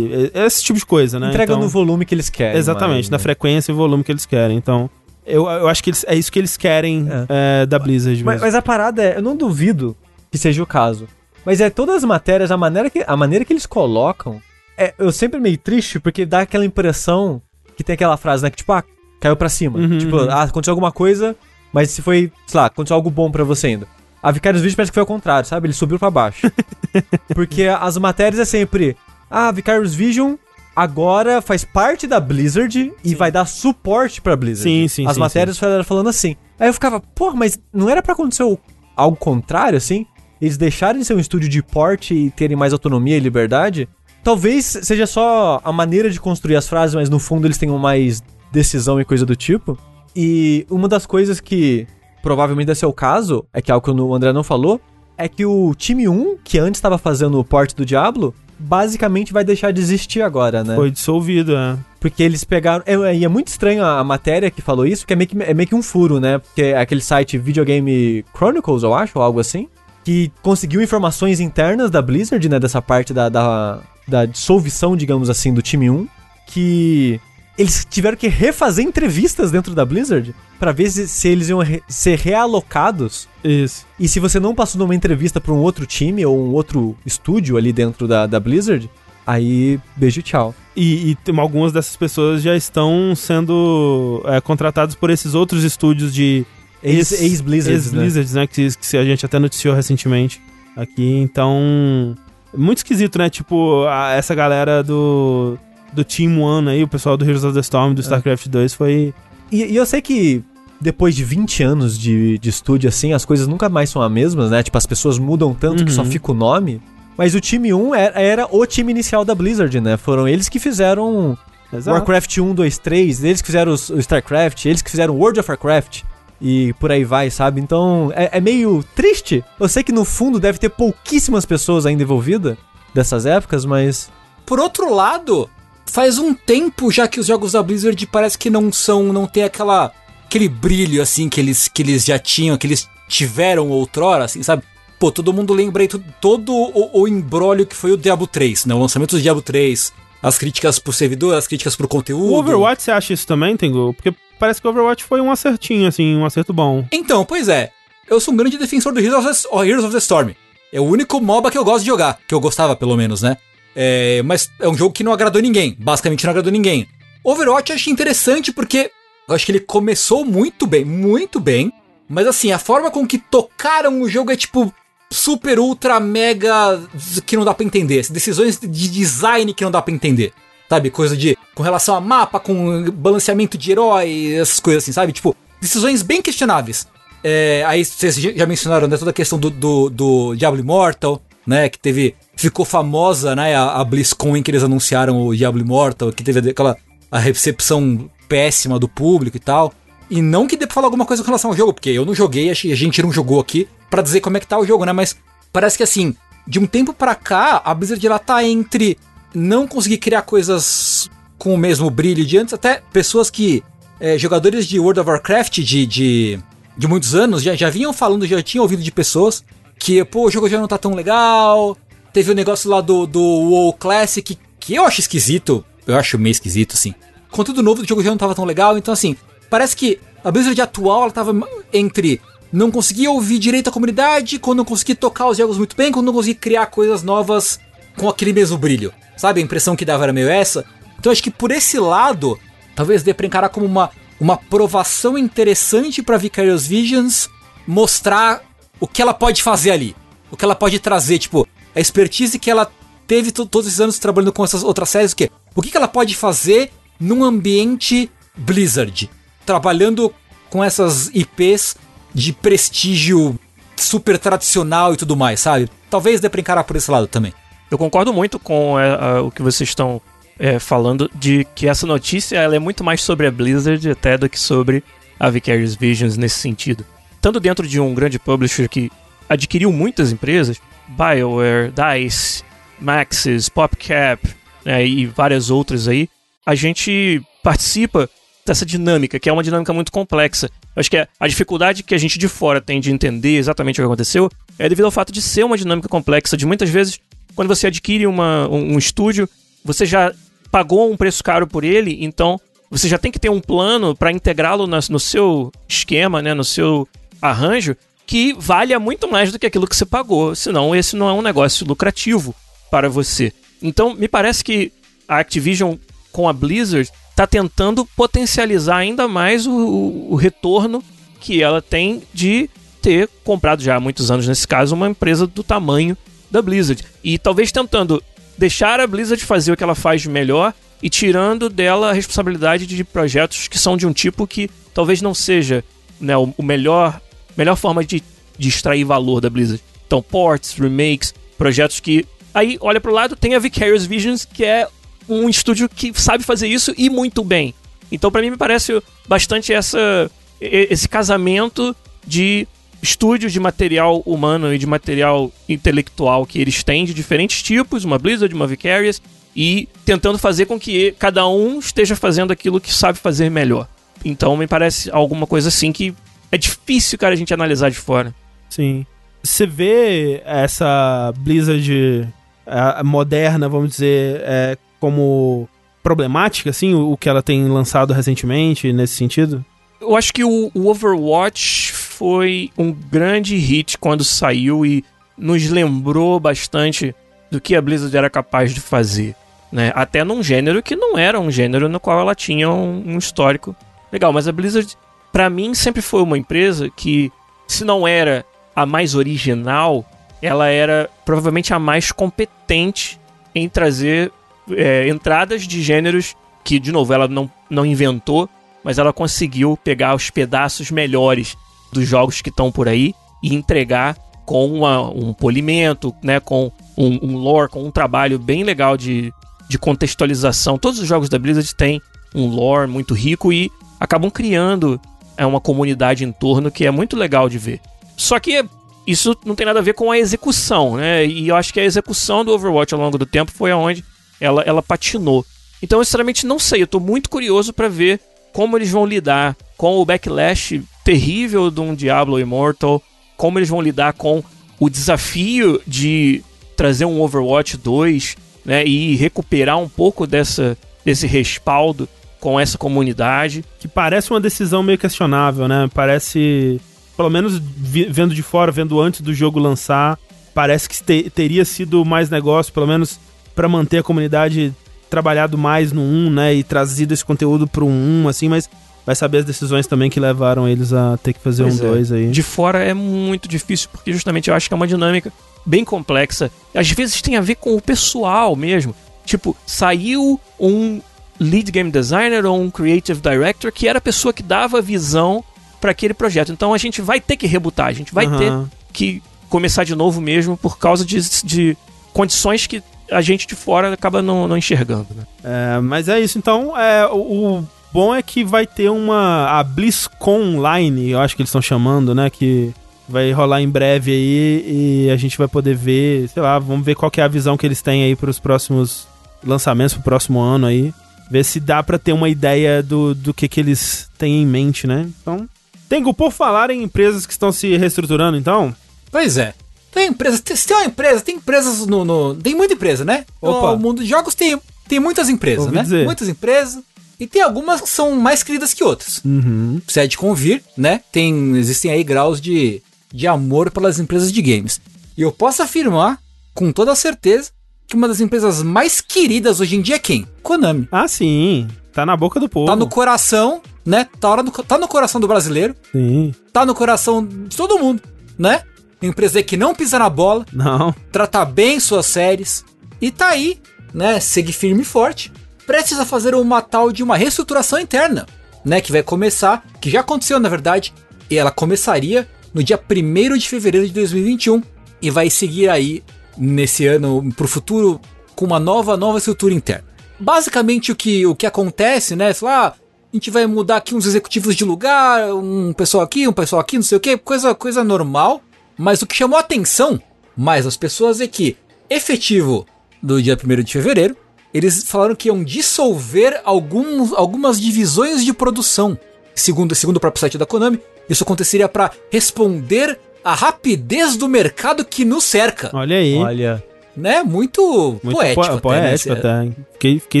[0.24, 1.28] e- esse tipo de coisa, né?
[1.28, 2.56] Entrega Então- no volume que eles querem.
[2.58, 3.22] Exatamente, mais, na né?
[3.22, 4.56] frequência e volume que eles querem.
[4.56, 4.88] Então,
[5.26, 8.46] eu, eu acho que eles- é isso que eles querem é, da Blizzard Mas, mesmo.
[8.46, 9.96] mas a parada é, eu não duvido
[10.30, 11.06] que seja o caso.
[11.44, 14.40] Mas é todas as matérias, a maneira que, a maneira que eles colocam,
[14.78, 17.42] é, eu sempre meio triste porque dá aquela impressão
[17.76, 18.50] que tem aquela frase, né?
[18.50, 18.82] Que tipo, ah,
[19.20, 19.78] caiu pra cima.
[19.78, 20.30] Uhum, tipo, uhum.
[20.30, 21.36] ah, aconteceu alguma coisa,
[21.72, 23.86] mas se foi, sei lá, aconteceu algo bom pra você ainda.
[24.22, 25.66] A Vicarious Vision parece que foi ao contrário, sabe?
[25.66, 26.50] Ele subiu pra baixo.
[27.34, 28.96] porque as matérias é sempre,
[29.30, 30.34] ah, Vicarious Vision
[30.74, 34.62] agora faz parte da Blizzard e vai dar suporte pra Blizzard.
[34.70, 36.36] Sim, sim, As sim, matérias foram falando assim.
[36.58, 38.58] Aí eu ficava, pô, mas não era pra acontecer o-
[38.96, 40.06] algo contrário, assim?
[40.40, 43.88] Eles deixarem de ser um estúdio de porte e terem mais autonomia e liberdade?
[44.24, 48.22] Talvez seja só a maneira de construir as frases, mas no fundo eles tenham mais
[48.52, 49.76] decisão e coisa do tipo.
[50.14, 51.86] E uma das coisas que
[52.22, 54.80] provavelmente deve ser o caso, é que é algo que o André não falou,
[55.18, 59.44] é que o time 1, que antes estava fazendo o porte do Diablo, basicamente vai
[59.44, 60.74] deixar de existir agora, né?
[60.74, 61.76] Foi dissolvido, é.
[62.00, 62.82] Porque eles pegaram.
[62.86, 65.42] É, e é muito estranho a, a matéria que falou isso, porque é meio que,
[65.42, 66.38] é meio que um furo, né?
[66.38, 69.68] Porque é aquele site Videogame Chronicles, eu acho, ou algo assim,
[70.04, 72.58] que conseguiu informações internas da Blizzard, né?
[72.58, 76.08] Dessa parte da, da, da dissolução, digamos assim, do time 1,
[76.48, 77.20] que
[77.58, 81.82] eles tiveram que refazer entrevistas dentro da Blizzard pra ver se, se eles iam re-
[81.88, 83.28] ser realocados.
[83.44, 83.86] Isso.
[83.98, 87.56] E se você não passou numa entrevista pra um outro time ou um outro estúdio
[87.56, 88.88] ali dentro da, da Blizzard,
[89.26, 90.54] aí beijo tchau.
[90.74, 96.46] E, e algumas dessas pessoas já estão sendo é, contratadas por esses outros estúdios de
[96.82, 98.02] Ex- Ex-Blizzards, né?
[98.04, 98.46] Ex-Blizzards, né?
[98.46, 100.40] Que, que a gente até noticiou recentemente
[100.76, 101.18] aqui.
[101.18, 102.16] Então,
[102.56, 103.28] muito esquisito, né?
[103.28, 105.58] Tipo, a- essa galera do,
[105.92, 108.04] do Team One aí, o pessoal do Heroes of the Storm, do É.
[108.04, 109.12] StarCraft 2, foi...
[109.50, 110.42] E, e eu sei que
[110.80, 114.50] depois de 20 anos de, de estúdio, assim, as coisas nunca mais são as mesmas,
[114.50, 114.62] né?
[114.62, 116.10] Tipo, as pessoas mudam tanto que só Uhum.
[116.10, 116.80] fica o nome.
[117.16, 119.96] Mas o time 1 era, era o time inicial da Blizzard, né?
[119.96, 121.36] Foram eles que fizeram
[121.72, 121.96] Exato.
[121.96, 126.02] Warcraft 1, 2, 3, eles que fizeram o StarCraft, eles que fizeram World of Warcraft
[126.40, 127.60] e por aí vai, sabe?
[127.60, 129.44] Então é, é meio triste.
[129.60, 132.56] Eu sei que no fundo deve ter pouquíssimas pessoas ainda envolvidas
[132.92, 134.10] dessas épocas, mas.
[134.44, 135.48] Por outro lado,
[135.86, 139.44] faz um tempo já que os jogos da Blizzard parece que não são, não tem
[139.44, 139.92] aquela
[140.26, 144.62] aquele brilho assim que eles que eles já tinham, que eles tiveram outrora, assim, sabe?
[144.98, 145.88] Pô, todo mundo lembra aí
[146.20, 148.74] todo o, o embrólio que foi o Diablo 3, né?
[148.74, 152.32] O lançamento do Diablo 3, as críticas pro servidor, as críticas pro conteúdo.
[152.32, 153.92] O Overwatch, você acha isso também, Tengu?
[153.92, 156.86] Porque parece que o Overwatch foi um acertinho, assim, um acerto bom.
[156.92, 157.70] Então, pois é.
[158.08, 160.30] Eu sou um grande defensor do Heroes of, the, Heroes of the Storm.
[160.72, 163.36] É o único MOBA que eu gosto de jogar, que eu gostava pelo menos, né?
[163.74, 166.86] É, mas é um jogo que não agradou ninguém, basicamente não agradou ninguém.
[167.24, 168.90] Overwatch eu achei interessante porque
[169.28, 171.72] eu acho que ele começou muito bem, muito bem,
[172.08, 174.72] mas assim, a forma com que tocaram o jogo é tipo
[175.10, 176.80] super ultra mega
[177.24, 180.32] que não dá pra entender, decisões de design que não dá pra entender.
[180.68, 185.12] Sabe, coisa de com relação a mapa, com balanceamento de herói, essas coisas assim, sabe?
[185.12, 186.88] Tipo, decisões bem questionáveis.
[187.22, 191.68] É, aí vocês já mencionaram né, toda a questão do, do, do Diablo Immortal, né?
[191.68, 192.14] Que teve.
[192.42, 193.54] Ficou famosa, né?
[193.54, 196.76] A, a BlizzCon em que eles anunciaram o Diablo Immortal, que teve aquela
[197.08, 199.72] a recepção péssima do público e tal.
[200.10, 202.12] E não que dê pra falar alguma coisa com relação ao jogo, porque eu não
[202.12, 204.92] joguei, a gente não jogou aqui pra dizer como é que tá o jogo, né?
[204.92, 205.16] Mas
[205.52, 208.98] parece que assim, de um tempo pra cá, a Blizzard ela tá entre
[209.32, 213.62] não conseguir criar coisas com o mesmo brilho de antes, até pessoas que.
[214.00, 216.40] é, jogadores de World of Warcraft de, de,
[216.76, 219.44] de muitos anos já, já vinham falando, já tinham ouvido de pessoas
[219.78, 221.76] que, pô, o jogo já não tá tão legal.
[222.12, 225.64] Teve o negócio lá do, do WoW Classic, que eu acho esquisito.
[225.86, 226.94] Eu acho meio esquisito, assim.
[227.30, 229.16] Conteúdo novo do jogo já não tava tão legal, então assim,
[229.48, 231.34] parece que a Blizzard atual, ela tava
[231.72, 232.20] entre
[232.52, 236.06] não conseguir ouvir direito a comunidade, quando não conseguir tocar os jogos muito bem, quando
[236.06, 237.58] não conseguir criar coisas novas
[237.96, 238.92] com aquele mesmo brilho.
[239.16, 239.40] Sabe?
[239.40, 240.64] A impressão que dava era meio essa.
[240.98, 242.38] Então acho que por esse lado,
[242.76, 243.90] talvez dê pra encarar como uma,
[244.20, 247.28] uma provação interessante pra Vicarious Visions
[247.66, 248.42] mostrar
[248.78, 249.96] o que ela pode fazer ali.
[250.30, 252.70] O que ela pode trazer, tipo, a expertise que ela
[253.06, 255.30] teve to- todos esses anos trabalhando com essas outras séries, o quê?
[255.54, 259.10] O que, que ela pode fazer num ambiente Blizzard?
[259.44, 260.12] Trabalhando
[260.48, 261.76] com essas IPs
[262.14, 263.38] de prestígio
[263.76, 265.68] super tradicional e tudo mais, sabe?
[265.90, 267.32] Talvez dê pra encarar por esse lado também.
[267.70, 270.00] Eu concordo muito com é, o que vocês estão
[270.38, 274.28] é, falando de que essa notícia ela é muito mais sobre a Blizzard até do
[274.28, 274.84] que sobre
[275.18, 276.84] a Vicarious Visions nesse sentido.
[277.20, 278.90] Tanto dentro de um grande publisher que
[279.28, 280.60] adquiriu muitas empresas,
[280.96, 282.42] BioWare, DICE,
[282.80, 284.28] Maxis, PopCap
[284.64, 286.08] né, e várias outras aí,
[286.44, 288.08] a gente participa
[288.44, 290.50] dessa dinâmica, que é uma dinâmica muito complexa.
[290.74, 293.80] Eu acho que a- a dificuldade que a gente de fora tem de entender exatamente
[293.80, 294.28] o que aconteceu
[294.58, 296.98] é devido ao fato de ser uma dinâmica complexa, de muitas vezes,
[297.36, 299.28] quando você adquire uma, um, um estúdio,
[299.64, 300.12] você já
[300.50, 302.40] pagou um preço caro por ele, então
[302.70, 306.44] você já tem que ter um plano para integrá-lo nas- no seu esquema, né, no
[306.44, 306.88] seu
[307.20, 307.76] arranjo,
[308.12, 311.22] que valha muito mais do que aquilo que você pagou, senão esse não é um
[311.22, 312.34] negócio lucrativo
[312.70, 313.32] para você.
[313.62, 314.70] Então, me parece que
[315.08, 315.76] a Activision
[316.12, 320.84] com a Blizzard está tentando potencializar ainda mais o, o- o retorno
[321.20, 322.50] que ela tem de
[322.82, 325.96] ter comprado já há muitos anos, nesse caso, uma empresa do tamanho
[326.30, 326.84] da Blizzard.
[327.02, 328.02] E talvez tentando
[328.36, 330.52] deixar a Blizzard fazer o que ela faz de melhor
[330.82, 335.14] e tirando dela a responsabilidade de projetos que são de um tipo que talvez não
[335.14, 335.64] seja
[335.98, 337.00] né, o, o melhor
[337.36, 338.02] melhor forma de,
[338.38, 339.62] de extrair valor da Blizzard.
[339.86, 342.06] Então, ports, remakes, projetos que.
[342.34, 344.66] Aí, olha pro lado, tem a Vicarious Visions, que é
[345.08, 347.54] um estúdio que sabe fazer isso e muito bem.
[347.90, 350.10] Então, pra mim, me parece bastante essa,
[350.40, 351.76] esse casamento
[352.06, 352.48] de
[352.82, 357.98] estúdios de material humano e de material intelectual que eles têm de diferentes tipos, uma
[357.98, 359.00] Blizzard, uma Vicarious,
[359.36, 363.68] e tentando fazer com que cada um esteja fazendo aquilo que sabe fazer melhor.
[364.04, 365.94] Então, me parece alguma coisa assim que
[366.32, 368.14] é difícil, cara, a gente analisar de fora.
[368.48, 368.86] Sim.
[369.22, 372.08] Você vê essa Blizzard
[372.46, 375.48] é, moderna, vamos dizer, é, como
[375.82, 379.44] problemática, assim, o, o que ela tem lançado recentemente nesse sentido?
[379.80, 384.84] Eu acho que o, o Overwatch foi um grande hit quando saiu e
[385.18, 386.94] nos lembrou bastante
[387.30, 389.14] do que a Blizzard era capaz de fazer.
[389.50, 389.70] Né?
[389.74, 393.54] Até num gênero que não era um gênero no qual ela tinha um, um histórico
[393.92, 394.12] legal.
[394.12, 394.76] Mas a Blizzard,
[395.12, 397.12] pra mim, sempre foi uma empresa que,
[397.46, 398.24] se não era
[398.56, 399.84] a mais original,
[400.20, 402.98] ela era provavelmente a mais competente
[403.34, 404.10] em trazer
[404.50, 408.28] é, entradas de gêneros que, de novo, ela não, não inventou,
[408.64, 411.36] mas ela conseguiu pegar os pedaços melhores
[411.72, 416.98] dos jogos que estão por aí e entregar com uma, um polimento, né, com um,
[417.02, 419.12] um, lore, com um trabalho bem legal de,
[419.48, 420.58] de contextualização.
[420.58, 421.80] Todos os jogos da Blizzard têm
[422.14, 423.50] um lore muito rico e
[423.80, 424.80] acabam criando
[425.16, 427.60] é, uma comunidade em torno que é muito legal de ver.
[427.96, 428.44] Só que
[428.86, 431.06] isso não tem nada a ver com a execução, né?
[431.06, 433.84] E eu acho que a execução do Overwatch ao longo do tempo foi aonde
[434.20, 435.24] ela, ela patinou.
[435.62, 438.00] Então, eu sinceramente não sei, eu tô muito curioso para ver
[438.32, 442.82] como eles vão lidar com o backlash terrível de um Diablo Immortal,
[443.16, 444.24] como eles vão lidar com
[444.58, 446.22] o desafio de
[446.56, 451.88] trazer um Overwatch 2, né, e recuperar um pouco dessa, desse respaldo
[452.22, 453.44] com essa comunidade.
[453.58, 455.68] Que parece uma decisão meio questionável, né?
[455.74, 456.60] Parece,
[456.96, 459.98] pelo menos vendo de fora, vendo antes do jogo lançar,
[460.32, 463.00] parece que te teria sido mais negócio, pelo menos
[463.34, 464.54] para manter a comunidade
[464.88, 468.48] trabalhado mais no 1, né, e trazido esse conteúdo pro 1, assim, mas
[468.84, 471.92] vai saber as decisões também que levaram eles a ter que fazer pois um 2
[471.92, 471.94] é.
[471.96, 472.10] aí.
[472.10, 475.10] De fora é muito difícil, porque justamente eu acho que é uma dinâmica
[475.46, 476.30] bem complexa.
[476.54, 478.74] Às vezes tem a ver com o pessoal mesmo.
[479.04, 480.80] Tipo, saiu um
[481.20, 485.24] lead game designer ou um creative director que era a pessoa que dava visão
[485.60, 486.32] para aquele projeto.
[486.32, 488.18] Então a gente vai ter que rebutar, a gente vai uhum.
[488.18, 491.56] ter que começar de novo mesmo por causa de, de
[491.92, 495.04] condições que a gente de fora acaba não, não enxergando, né?
[495.24, 499.28] É, mas é isso, então, é, o, o bom é que vai ter uma.
[499.30, 502.10] A BlizzCon Online, eu acho que eles estão chamando, né?
[502.10, 502.52] Que
[502.88, 504.44] vai rolar em breve aí
[504.86, 507.46] e a gente vai poder ver, sei lá, vamos ver qual é a visão que
[507.46, 508.86] eles têm aí para os próximos
[509.24, 510.74] lançamentos, pro próximo ano aí.
[511.12, 514.66] Ver se dá para ter uma ideia do, do que, que eles têm em mente,
[514.66, 514.88] né?
[515.02, 515.28] Então,
[515.68, 518.56] Tengo, por falar em empresas que estão se reestruturando, então.
[518.90, 519.34] Pois é.
[519.70, 523.04] Tem empresa, tem, tem uma empresa, tem empresas no, no, Tem muita empresa, né?
[523.20, 523.52] Opa.
[523.52, 525.62] No mundo de jogos tem, tem muitas empresas, Ouvi né?
[525.62, 525.84] Dizer.
[525.84, 526.62] Muitas empresas.
[526.98, 529.02] E tem algumas que são mais queridas que outras.
[529.04, 529.60] Uhum.
[529.66, 530.80] Você é de convir, né?
[530.90, 534.60] Tem, existem aí graus de, de amor pelas empresas de games.
[534.96, 535.98] E eu posso afirmar,
[536.34, 537.30] com toda certeza,
[537.72, 540.06] que uma das empresas mais queridas hoje em dia é quem?
[540.22, 540.68] Konami.
[540.70, 541.48] Ah, sim.
[541.72, 542.46] Tá na boca do povo.
[542.46, 543.88] Tá no coração, né?
[543.98, 545.56] Tá, no, tá no coração do brasileiro.
[545.72, 546.14] Sim.
[546.30, 547.82] Tá no coração de todo mundo,
[548.18, 548.42] né?
[548.82, 550.74] empresa que não pisa na bola, não.
[550.90, 552.44] trata bem suas séries
[552.80, 553.40] e tá aí,
[553.72, 555.12] né, segue firme e forte,
[555.46, 558.06] precisa fazer uma tal de uma reestruturação interna,
[558.44, 560.74] né, que vai começar, que já aconteceu na verdade,
[561.08, 564.42] e ela começaria no dia 1 de fevereiro de 2021
[564.80, 565.84] e vai seguir aí
[566.16, 567.80] nesse ano pro futuro
[568.14, 569.64] com uma nova nova estrutura interna.
[569.98, 573.86] Basicamente o que o que acontece, né, lá, ah, a gente vai mudar aqui uns
[573.86, 577.64] executivos de lugar, um pessoal aqui, um pessoal aqui, não sei o que, coisa coisa
[577.64, 578.22] normal
[578.56, 579.80] mas o que chamou a atenção
[580.16, 581.36] mais as pessoas é que,
[581.70, 582.46] efetivo
[582.82, 583.96] do dia 1 de fevereiro,
[584.32, 588.78] eles falaram que iam dissolver alguns, algumas divisões de produção.
[589.14, 594.64] Segundo, segundo o próprio site da Konami, isso aconteceria para responder à rapidez do mercado
[594.64, 595.50] que nos cerca.
[595.52, 595.96] Olha aí.
[595.96, 596.44] Olha.
[596.76, 597.02] Né?
[597.02, 598.26] Muito, Muito poético.
[598.36, 599.28] Po poético até, né?
[599.28, 599.42] até.
[599.52, 600.00] Fiquei, fiquei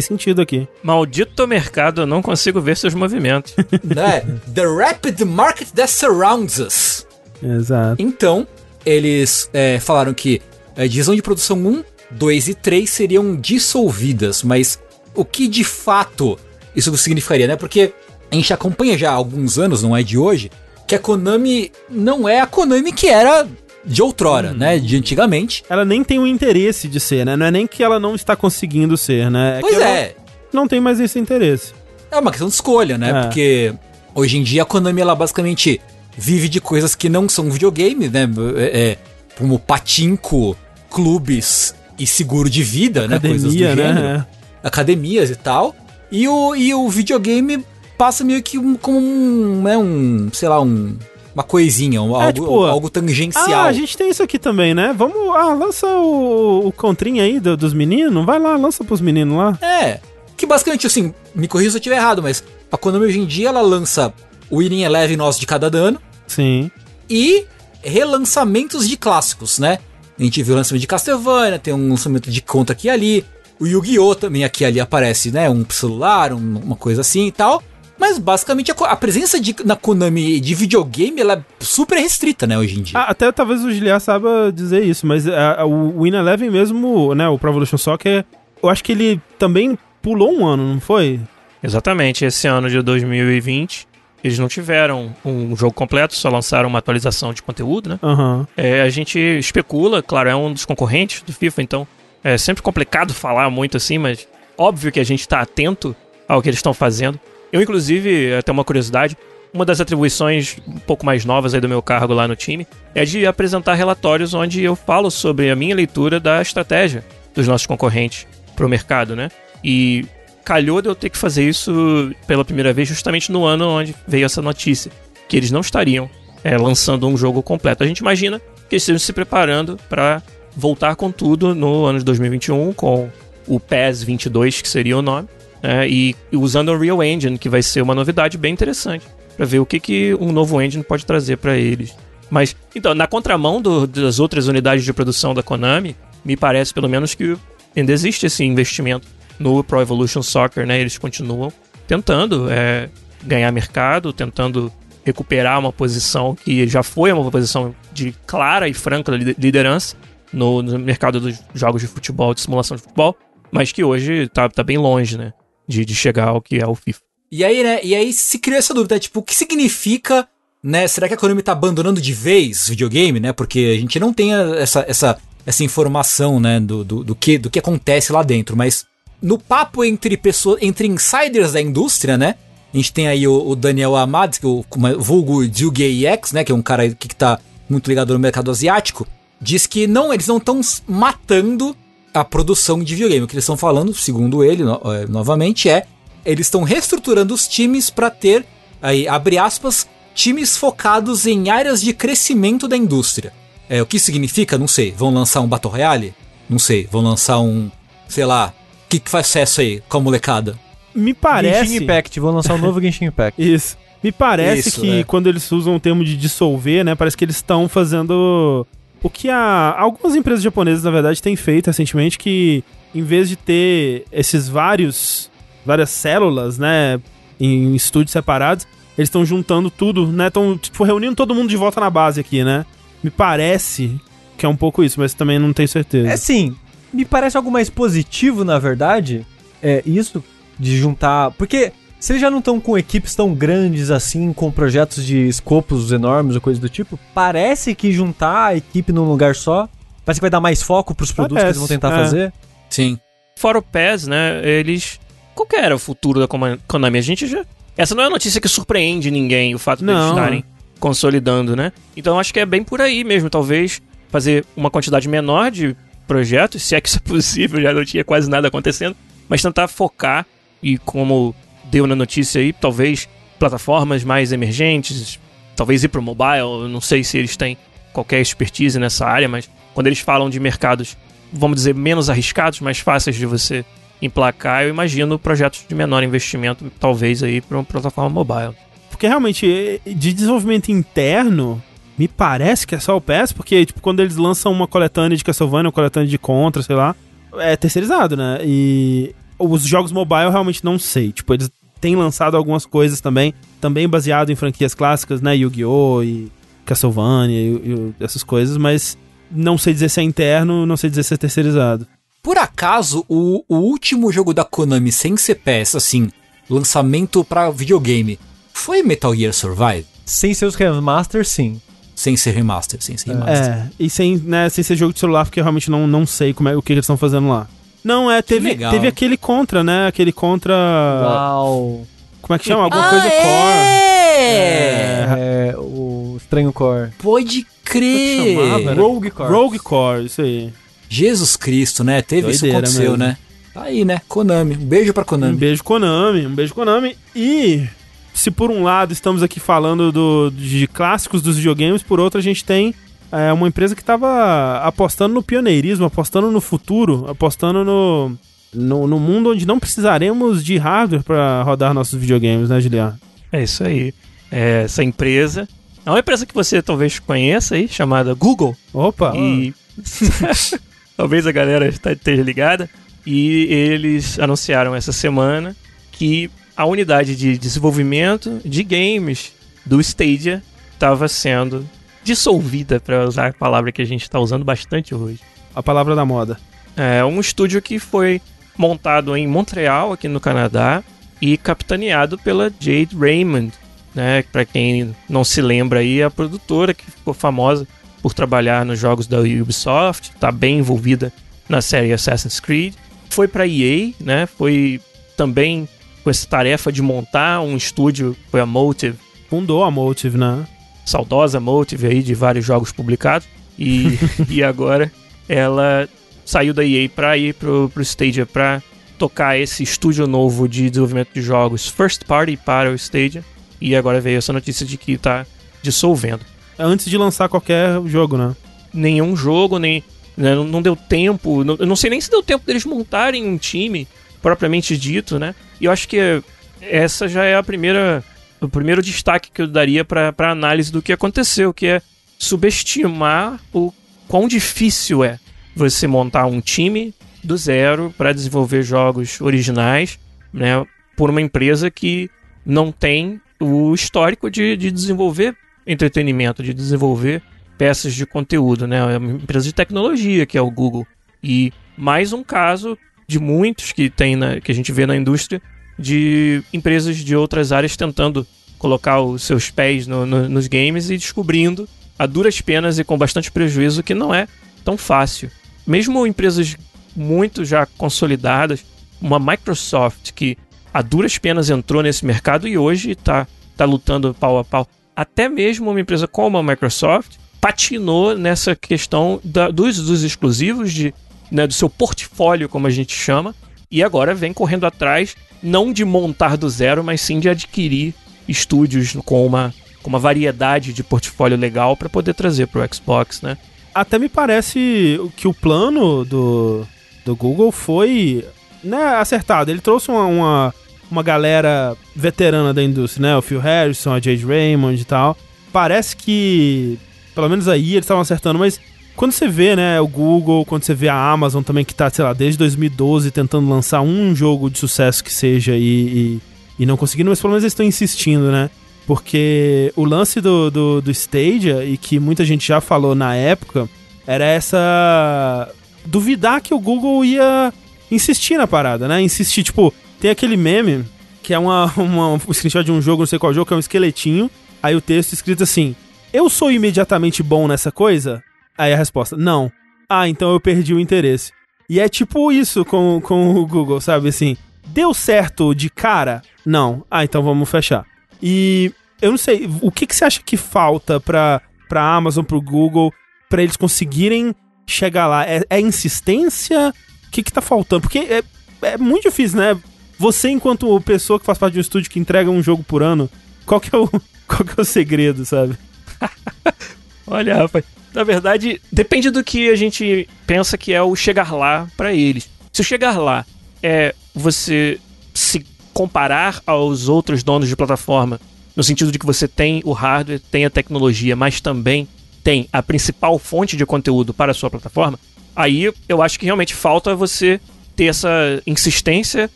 [0.00, 0.66] sentido aqui.
[0.82, 3.54] Maldito mercado, eu não consigo ver seus movimentos.
[3.84, 4.20] né?
[4.54, 7.06] The rapid market that surrounds us.
[7.42, 8.00] Exato.
[8.00, 8.46] Então,
[8.86, 10.40] eles é, falaram que
[10.76, 14.78] a divisão de produção 1, 2 e 3 seriam dissolvidas, mas
[15.14, 16.38] o que de fato
[16.74, 17.56] isso significaria, né?
[17.56, 17.92] Porque
[18.30, 20.50] a gente acompanha já há alguns anos, não é de hoje,
[20.92, 23.48] que a Konami não é a Konami que era
[23.82, 24.58] de outrora, hum.
[24.58, 24.78] né?
[24.78, 25.64] De antigamente.
[25.68, 27.34] Ela nem tem o interesse de ser, né?
[27.34, 29.58] Não é nem que ela não está conseguindo ser, né?
[29.58, 30.14] É pois é.
[30.52, 31.72] Não tem mais esse interesse.
[32.10, 33.08] É uma questão de escolha, né?
[33.08, 33.22] É.
[33.22, 33.74] Porque
[34.14, 35.80] hoje em dia a Konami ela basicamente
[36.14, 38.28] vive de coisas que não são videogame, né?
[38.56, 38.98] É, é
[39.38, 40.54] como patinco,
[40.90, 43.28] clubes e seguro de vida, Academia, né?
[43.30, 43.74] Coisas do né?
[43.76, 43.94] gênero.
[43.94, 44.26] Né?
[44.62, 45.74] Academias e tal.
[46.10, 47.64] E o, e o videogame
[48.02, 50.96] passa meio que um, como um, né, um, sei lá, um,
[51.32, 53.52] uma coisinha, um, é, algo, tipo, algo tangencial.
[53.52, 54.92] Ah, a gente tem isso aqui também, né?
[54.92, 59.38] Vamos, ah, lança o, o contrinho aí do, dos meninos, vai lá, lança pros meninos
[59.38, 59.56] lá.
[59.62, 60.00] É,
[60.36, 62.42] que basicamente, assim, me corrija se eu estiver errado, mas
[62.72, 64.12] a Konami hoje em dia, ela lança
[64.50, 66.00] o Winning Eleven nosso de cada dano.
[66.26, 66.72] Sim.
[67.08, 67.46] E
[67.82, 69.78] relançamentos de clássicos, né?
[70.18, 73.24] A gente viu o lançamento de Castlevania, tem um lançamento de conta aqui e ali.
[73.60, 74.16] O Yu-Gi-Oh!
[74.16, 75.48] também aqui e ali aparece, né?
[75.48, 77.62] Um celular, um, uma coisa assim e tal.
[77.98, 82.58] Mas basicamente a, a, presença de, na Konami de videogame ela é super restrita, né,
[82.58, 82.98] hoje em dia.
[82.98, 87.14] Ah, até talvez o Giliar saiba dizer isso, mas a, a, o Win Eleven mesmo,
[87.14, 88.24] né, o Pro Evolution Soccer,
[88.62, 91.20] eu acho que ele também pulou um ano, não foi?
[91.62, 97.32] Exatamente, esse ano de 2020 eles não tiveram um jogo completo, só lançaram uma atualização
[97.32, 97.98] de conteúdo, né?
[98.02, 98.46] Uhum.
[98.56, 101.88] É, a gente especula, claro, é um dos concorrentes do FIFA, então
[102.22, 105.94] é sempre complicado falar muito assim, mas óbvio que a gente está atento
[106.28, 107.18] ao que eles estão fazendo.
[107.52, 109.16] Eu, inclusive, até uma curiosidade,
[109.52, 113.04] uma das atribuições um pouco mais novas aí do meu cargo lá no time é
[113.04, 118.26] de apresentar relatórios onde eu falo sobre a minha leitura da estratégia dos nossos concorrentes
[118.56, 119.28] para o mercado, né?
[119.62, 120.06] E
[120.44, 124.24] calhou de eu ter que fazer isso pela primeira vez justamente no ano onde veio
[124.24, 124.90] essa notícia,
[125.28, 126.10] que eles não estariam
[126.42, 127.84] é, lançando um jogo completo.
[127.84, 130.22] A gente imagina que eles estejam se preparando para
[130.56, 133.08] voltar com tudo no ano de 2021, com
[133.46, 135.28] o PES 22, que seria o nome,
[135.62, 139.06] é, e usando o Unreal Engine, que vai ser uma novidade bem interessante,
[139.36, 141.96] para ver o que, que um novo engine pode trazer para eles.
[142.30, 145.94] Mas, então, na contramão do, das outras unidades de produção da Konami,
[146.24, 147.36] me parece pelo menos que
[147.76, 149.06] ainda existe esse investimento
[149.38, 150.80] no Pro Evolution Soccer, né?
[150.80, 151.52] Eles continuam
[151.86, 152.88] tentando é,
[153.22, 154.72] ganhar mercado, tentando
[155.04, 159.96] recuperar uma posição que já foi uma posição de clara e franca liderança
[160.32, 163.16] no, no mercado dos jogos de futebol, de simulação de futebol,
[163.50, 165.32] mas que hoje tá, tá bem longe, né?
[165.72, 167.00] De, de chegar ao que é o FIFA.
[167.30, 167.80] E aí, né?
[167.82, 170.28] E aí se criou essa dúvida, tipo, o que significa,
[170.62, 170.86] né?
[170.86, 173.32] Será que a Konami tá abandonando de vez videogame, né?
[173.32, 176.60] Porque a gente não tem essa, essa, essa informação, né?
[176.60, 178.84] Do, do, do, que, do que acontece lá dentro, mas
[179.22, 182.34] no papo entre pessoas, entre insiders da indústria, né?
[182.72, 184.64] A gente tem aí o, o Daniel Amad, que é o,
[184.98, 186.44] vulgo X, né?
[186.44, 189.06] Que é um cara que, que tá muito ligado no mercado asiático.
[189.40, 191.74] Diz que não, eles não estão matando
[192.12, 193.24] a produção de videogame.
[193.24, 195.86] O que eles estão falando, segundo ele, no, é, novamente, é
[196.24, 198.44] eles estão reestruturando os times para ter,
[198.80, 203.32] aí, abre aspas, times focados em áreas de crescimento da indústria.
[203.68, 204.58] É, o que significa?
[204.58, 204.92] Não sei.
[204.92, 206.14] Vão lançar um Battle Royale?
[206.48, 206.86] Não sei.
[206.90, 207.70] Vão lançar um,
[208.08, 208.52] sei lá,
[208.86, 210.58] o que, que faz sucesso aí com a molecada?
[210.94, 211.70] Me parece.
[211.70, 213.40] Genshin Impact, vão lançar um novo Genshin Impact.
[213.40, 213.76] Isso.
[214.02, 215.04] Me parece Isso, que é.
[215.04, 216.94] quando eles usam o termo de dissolver, né?
[216.94, 218.66] Parece que eles estão fazendo
[219.02, 222.62] o que a, algumas empresas japonesas, na verdade, têm feito recentemente, que
[222.94, 225.30] em vez de ter esses vários
[225.64, 227.00] várias células, né,
[227.38, 228.66] em estúdios separados,
[228.98, 232.42] eles estão juntando tudo, né, estão tipo reunindo todo mundo de volta na base aqui,
[232.44, 232.66] né?
[233.02, 234.00] Me parece
[234.36, 236.08] que é um pouco isso, mas também não tenho certeza.
[236.08, 236.56] É sim,
[236.92, 239.26] me parece algo mais positivo, na verdade,
[239.62, 240.22] é isso
[240.58, 241.72] de juntar, porque
[242.02, 246.34] se eles já não estão com equipes tão grandes assim, com projetos de escopos enormes
[246.34, 249.68] ou coisa do tipo, parece que juntar a equipe num lugar só,
[250.04, 252.04] parece que vai dar mais foco pros produtos parece, que eles vão tentar é.
[252.04, 252.32] fazer.
[252.68, 252.98] Sim.
[253.38, 254.98] Fora o PES, né, eles...
[255.32, 256.26] Qual que era o futuro da
[256.66, 256.98] Konami?
[256.98, 257.44] A gente já...
[257.76, 260.44] Essa não é uma notícia que surpreende ninguém, o fato de eles estarem
[260.80, 261.70] consolidando, né?
[261.96, 265.76] Então acho que é bem por aí mesmo, talvez fazer uma quantidade menor de
[266.08, 268.96] projetos, se é que isso é possível, já não tinha quase nada acontecendo,
[269.28, 270.26] mas tentar focar
[270.60, 271.32] e como
[271.72, 273.08] deu na notícia aí, talvez
[273.38, 275.18] plataformas mais emergentes,
[275.56, 277.56] talvez ir para o mobile, não sei se eles têm
[277.94, 280.96] qualquer expertise nessa área, mas quando eles falam de mercados,
[281.32, 283.64] vamos dizer, menos arriscados, mais fáceis de você
[284.02, 288.54] emplacar, eu imagino projetos de menor investimento, talvez aí para uma plataforma mobile.
[288.90, 291.62] Porque realmente, de desenvolvimento interno,
[291.96, 295.24] me parece que é só o PES, porque tipo, quando eles lançam uma coletânea de
[295.24, 296.94] Castlevania, uma coletânea de Contra, sei lá,
[297.38, 298.40] é terceirizado, né?
[298.44, 301.12] E os jogos mobile eu realmente não sei.
[301.12, 301.50] Tipo, eles
[301.82, 305.36] tem lançado algumas coisas também, também baseado em franquias clássicas, né?
[305.36, 306.04] Yu-Gi-Oh!
[306.04, 306.30] e
[306.64, 308.96] Castlevania e, e essas coisas, mas
[309.28, 311.84] não sei dizer se é interno, não sei dizer se é terceirizado.
[312.22, 316.08] Por acaso, o, o último jogo da Konami sem CPS, assim,
[316.48, 318.16] lançamento para videogame,
[318.54, 319.84] foi Metal Gear Survive?
[320.06, 321.60] Sem seus remasters, sim.
[321.96, 323.54] Sem ser remaster, sem ser remaster.
[323.54, 326.32] É, e sem, né, sem ser jogo de celular, porque eu realmente não, não sei
[326.32, 327.48] como é, o que eles estão fazendo lá.
[327.84, 329.86] Não, é, teve, teve aquele contra, né?
[329.88, 330.54] Aquele contra.
[330.54, 331.86] Uau!
[332.20, 332.64] Como é que chama?
[332.64, 333.22] Alguma ah, coisa é!
[333.22, 333.92] core.
[334.14, 336.90] É, é, o Estranho Core.
[336.98, 338.36] Pode crer!
[338.36, 339.32] Chamava, Rogue Core.
[339.32, 340.52] Rogue Core, isso aí.
[340.88, 342.02] Jesus Cristo, né?
[342.02, 342.96] Teve Doideira isso aconteceu, mesmo.
[342.98, 343.16] né?
[343.52, 344.00] Tá aí, né?
[344.08, 344.56] Konami.
[344.56, 345.34] Um beijo pra Konami.
[345.34, 346.26] Um beijo, Konami.
[346.26, 346.96] Um beijo, Konami.
[347.14, 347.66] E
[348.14, 352.22] se por um lado estamos aqui falando do, de clássicos dos videogames, por outro a
[352.22, 352.74] gente tem
[353.12, 358.16] é uma empresa que estava apostando no pioneirismo, apostando no futuro, apostando no,
[358.52, 362.98] no, no mundo onde não precisaremos de hardware para rodar nossos videogames, né, Juliano?
[363.30, 363.94] É isso aí.
[364.30, 365.46] É, essa empresa
[365.84, 368.56] é uma empresa que você talvez conheça aí, chamada Google.
[368.72, 369.12] Opa!
[369.16, 369.52] E
[370.96, 372.70] talvez a galera esteja ligada.
[373.04, 375.56] E eles anunciaram essa semana
[375.90, 379.32] que a unidade de desenvolvimento de games
[379.66, 381.68] do Stadia estava sendo
[382.04, 385.20] dissolvida, para usar a palavra que a gente está usando bastante hoje.
[385.54, 386.38] A palavra da moda.
[386.76, 388.20] É um estúdio que foi
[388.56, 390.82] montado em Montreal, aqui no Canadá,
[391.20, 393.52] e capitaneado pela Jade Raymond,
[393.94, 394.22] né?
[394.32, 397.66] Para quem não se lembra aí, é a produtora que ficou famosa
[398.02, 401.12] por trabalhar nos jogos da Ubisoft, está bem envolvida
[401.48, 402.74] na série Assassin's Creed.
[403.08, 404.26] Foi para EA, né?
[404.26, 404.80] Foi
[405.16, 405.68] também
[406.02, 408.98] com essa tarefa de montar um estúdio, foi a Motive,
[409.30, 410.44] fundou a Motive, né?
[410.84, 413.26] Saudosa Motive aí de vários jogos publicados.
[413.58, 413.98] E,
[414.28, 414.90] e agora
[415.28, 415.88] ela
[416.24, 418.62] saiu da EA pra ir pro, pro Stadia pra
[418.98, 423.24] tocar esse estúdio novo de desenvolvimento de jogos first party para o Stadia.
[423.60, 425.26] E agora veio essa notícia de que tá
[425.62, 426.20] dissolvendo.
[426.58, 428.34] Antes de lançar qualquer jogo, né?
[428.72, 429.82] Nenhum jogo, nem.
[430.16, 431.44] né, não, não deu tempo.
[431.44, 433.86] Não, eu não sei nem se deu tempo deles montarem um time
[434.20, 435.34] propriamente dito, né?
[435.60, 436.22] E eu acho que
[436.60, 438.04] essa já é a primeira.
[438.42, 441.82] O primeiro destaque que eu daria para análise do que aconteceu, que é
[442.18, 443.72] subestimar o
[444.08, 445.20] quão difícil é
[445.54, 446.92] você montar um time
[447.22, 449.96] do zero para desenvolver jogos originais,
[450.32, 450.66] né,
[450.96, 452.10] por uma empresa que
[452.44, 457.22] não tem o histórico de, de desenvolver entretenimento, de desenvolver
[457.56, 458.78] peças de conteúdo, né?
[458.94, 460.86] É uma empresa de tecnologia que é o Google.
[461.22, 465.40] E mais um caso de muitos que tem na, que a gente vê na indústria
[465.82, 468.26] de empresas de outras áreas tentando
[468.58, 471.68] colocar os seus pés no, no, nos games e descobrindo
[471.98, 474.28] a duras penas e com bastante prejuízo que não é
[474.64, 475.30] tão fácil.
[475.66, 476.56] Mesmo empresas
[476.94, 478.64] muito já consolidadas,
[479.00, 480.38] uma Microsoft que
[480.72, 483.26] a duras penas entrou nesse mercado e hoje está
[483.56, 484.66] tá lutando pau a pau.
[484.94, 490.94] Até mesmo uma empresa como a Microsoft patinou nessa questão da, dos, dos exclusivos, de,
[491.30, 493.34] né, do seu portfólio, como a gente chama,
[493.72, 497.94] e agora vem correndo atrás, não de montar do zero, mas sim de adquirir
[498.28, 503.22] estúdios com uma, com uma variedade de portfólio legal para poder trazer para o Xbox,
[503.22, 503.38] né?
[503.74, 506.66] Até me parece que o plano do,
[507.02, 508.22] do Google foi
[508.62, 509.50] né, acertado.
[509.50, 510.54] Ele trouxe uma, uma,
[510.90, 513.16] uma galera veterana da indústria, né?
[513.16, 515.16] O Phil Harrison, a Jade Raymond e tal.
[515.50, 516.78] Parece que,
[517.14, 518.60] pelo menos aí, eles estavam acertando, mas
[518.96, 522.04] quando você vê, né, o Google, quando você vê a Amazon também, que tá, sei
[522.04, 526.20] lá, desde 2012 tentando lançar um jogo de sucesso que seja e, e,
[526.60, 528.50] e não conseguindo, mas pelo menos eles estão insistindo, né?
[528.86, 533.68] Porque o lance do, do, do Stadia, e que muita gente já falou na época,
[534.06, 535.48] era essa.
[535.86, 537.52] duvidar que o Google ia
[537.90, 539.00] insistir na parada, né?
[539.00, 540.84] Insistir, tipo, tem aquele meme
[541.22, 543.56] que é uma, uma, um screenshot de um jogo, não sei qual jogo, que é
[543.56, 544.30] um esqueletinho.
[544.62, 545.76] Aí o texto escrito assim:
[546.12, 548.22] Eu sou imediatamente bom nessa coisa?
[548.56, 549.50] Aí a resposta: Não.
[549.88, 551.32] Ah, então eu perdi o interesse.
[551.68, 554.08] E é tipo isso com, com o Google, sabe?
[554.08, 556.22] Assim, deu certo de cara?
[556.44, 556.84] Não.
[556.90, 557.84] Ah, então vamos fechar.
[558.22, 562.40] E eu não sei, o que, que você acha que falta pra, pra Amazon, pro
[562.40, 562.92] Google,
[563.28, 564.34] para eles conseguirem
[564.66, 565.26] chegar lá?
[565.26, 566.72] É, é insistência?
[567.08, 567.82] O que, que tá faltando?
[567.82, 568.22] Porque é,
[568.62, 569.58] é muito difícil, né?
[569.98, 573.10] Você, enquanto pessoa que faz parte de um estúdio que entrega um jogo por ano,
[573.44, 573.88] qual que é o,
[574.26, 575.56] qual que é o segredo, sabe?
[577.06, 581.68] Olha, rapaz, na verdade, depende do que a gente pensa que é o chegar lá
[581.76, 582.28] para eles.
[582.52, 583.24] Se o chegar lá
[583.62, 584.78] é você
[585.14, 588.20] se comparar aos outros donos de plataforma,
[588.54, 591.88] no sentido de que você tem o hardware, tem a tecnologia, mas também
[592.22, 594.98] tem a principal fonte de conteúdo para a sua plataforma,
[595.34, 597.40] aí eu acho que realmente falta você
[597.74, 598.08] ter essa
[598.46, 599.30] insistência,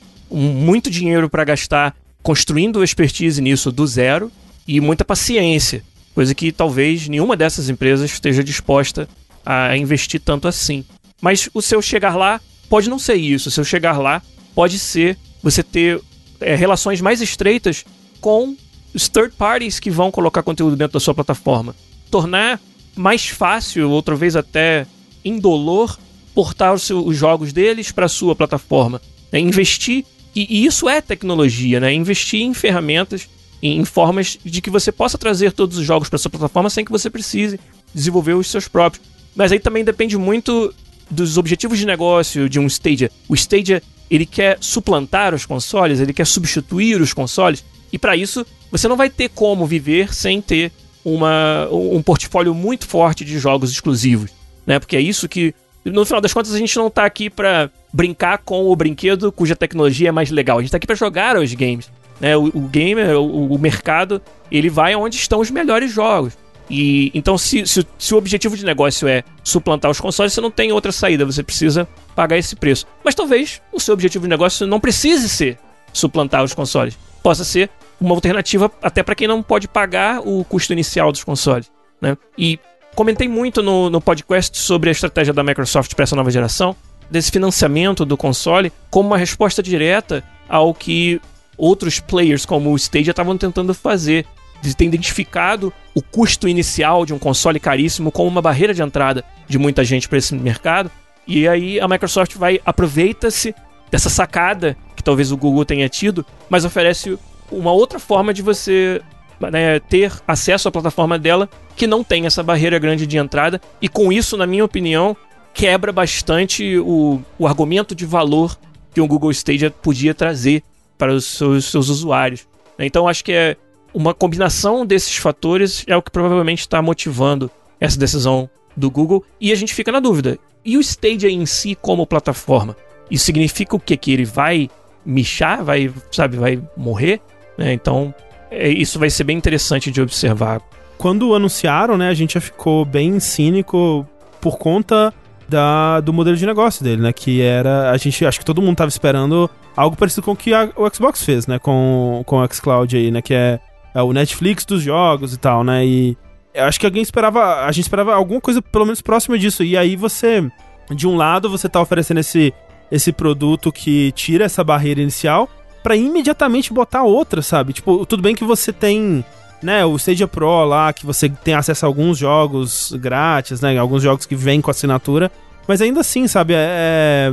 [0.30, 4.30] muito dinheiro para gastar construindo expertise nisso do zero
[4.66, 5.82] e muita paciência,
[6.16, 9.06] coisa que talvez nenhuma dessas empresas esteja disposta
[9.44, 10.82] a investir tanto assim.
[11.20, 12.40] Mas o seu chegar lá
[12.70, 14.22] pode não ser isso, o seu chegar lá
[14.55, 16.01] pode ser você ter
[16.40, 17.84] é, relações mais estreitas
[18.18, 18.56] com
[18.94, 21.76] os third parties que vão colocar conteúdo dentro da sua plataforma.
[22.10, 22.59] Tornar
[22.97, 24.86] mais fácil, outra vez até
[25.22, 25.98] indolor,
[26.34, 29.02] portar os, seus, os jogos deles para a sua plataforma.
[29.30, 31.93] É investir, e, e, isso é tecnologia, né?
[31.93, 33.28] Investir em ferramentas,
[33.62, 36.90] em, formas de que você possa trazer todos os jogos para sua plataforma sem que
[36.90, 37.58] você precise
[37.94, 39.04] desenvolver os seus próprios.
[39.34, 40.74] Mas aí também depende muito
[41.10, 43.10] dos objetivos de negócio de um Stadia.
[43.28, 48.46] O Stadia ele quer suplantar os consoles, ele quer substituir os consoles, e para isso
[48.70, 50.72] você não vai ter como viver sem ter
[51.04, 54.30] uma, um portfólio muito forte de jogos exclusivos,
[54.66, 54.78] né?
[54.78, 55.54] Porque é isso que,
[55.84, 59.54] no final das contas, a gente não tá aqui para brincar com o brinquedo cuja
[59.54, 60.58] tecnologia é mais legal.
[60.58, 61.90] A gente tá aqui para jogar os games,
[62.20, 62.36] né?
[62.36, 64.20] O, o gamer, o, o mercado,
[64.51, 66.36] ele vai onde estão os melhores jogos.
[66.68, 70.51] E então, se, se, se, o objetivo de negócio é suplantar os consoles, você não
[70.51, 72.86] tem outra saída, você precisa pagar esse preço.
[73.05, 75.59] Mas talvez o seu objetivo de negócio não precise ser
[75.93, 76.98] suplantar os consoles.
[77.22, 77.70] Possa ser
[78.01, 81.70] uma alternativa até para quem não pode pagar o custo inicial dos consoles.
[82.01, 82.16] Né?
[82.36, 82.59] E
[82.94, 86.74] comentei muito no, no podcast sobre a estratégia da Microsoft para essa nova geração,
[87.10, 91.20] desse financiamento do console, como uma resposta direta ao que
[91.56, 94.26] outros players como o Stadia estavam tentando fazer
[94.60, 99.24] de ter identificado o custo inicial de um console caríssimo como uma barreira de entrada
[99.46, 100.90] de muita gente para esse mercado.
[101.26, 103.54] E aí a Microsoft vai aproveita-se
[103.90, 107.18] dessa sacada que talvez o Google tenha tido, mas oferece
[107.50, 109.00] uma outra forma de você
[109.40, 113.60] né, ter acesso à plataforma dela que não tem essa barreira grande de entrada.
[113.80, 115.16] E com isso, na minha opinião,
[115.52, 118.58] quebra bastante o, o argumento de valor
[118.94, 120.62] que o Google Stadia podia trazer
[120.97, 122.47] para os seus, seus usuários.
[122.78, 123.56] Então acho que é
[123.94, 127.51] uma combinação desses fatores é o que provavelmente está motivando
[127.81, 130.39] essa decisão do Google e a gente fica na dúvida.
[130.64, 132.77] E o Stadia em si como plataforma?
[133.10, 133.97] Isso significa o quê?
[133.97, 134.68] Que ele vai
[135.05, 137.20] michar, vai, sabe, vai morrer?
[137.56, 138.14] É, então,
[138.51, 140.60] é, isso vai ser bem interessante de observar.
[140.98, 144.06] Quando anunciaram, né, a gente já ficou bem cínico
[144.40, 145.14] por conta
[145.48, 147.12] da, do modelo de negócio dele, né?
[147.12, 147.90] Que era.
[147.90, 148.24] A gente.
[148.24, 151.47] Acho que todo mundo estava esperando algo parecido com o que a, o Xbox fez,
[151.47, 151.59] né?
[151.59, 153.23] Com, com o xCloud aí, né?
[153.23, 153.60] Que é,
[153.94, 155.85] é o Netflix dos jogos e tal, né?
[155.85, 156.16] E
[156.56, 157.64] acho que alguém esperava.
[157.64, 159.62] A gente esperava alguma coisa pelo menos próxima disso.
[159.62, 160.48] E aí você.
[160.90, 162.55] De um lado, você tá oferecendo esse,
[162.93, 165.48] esse produto que tira essa barreira inicial
[165.82, 167.73] para imediatamente botar outra, sabe?
[167.73, 169.24] Tipo, tudo bem que você tem
[169.66, 174.01] né, o Stadia Pro lá, que você tem acesso a alguns jogos grátis, né, alguns
[174.02, 175.30] jogos que vêm com assinatura,
[175.66, 177.32] mas ainda assim, sabe, é,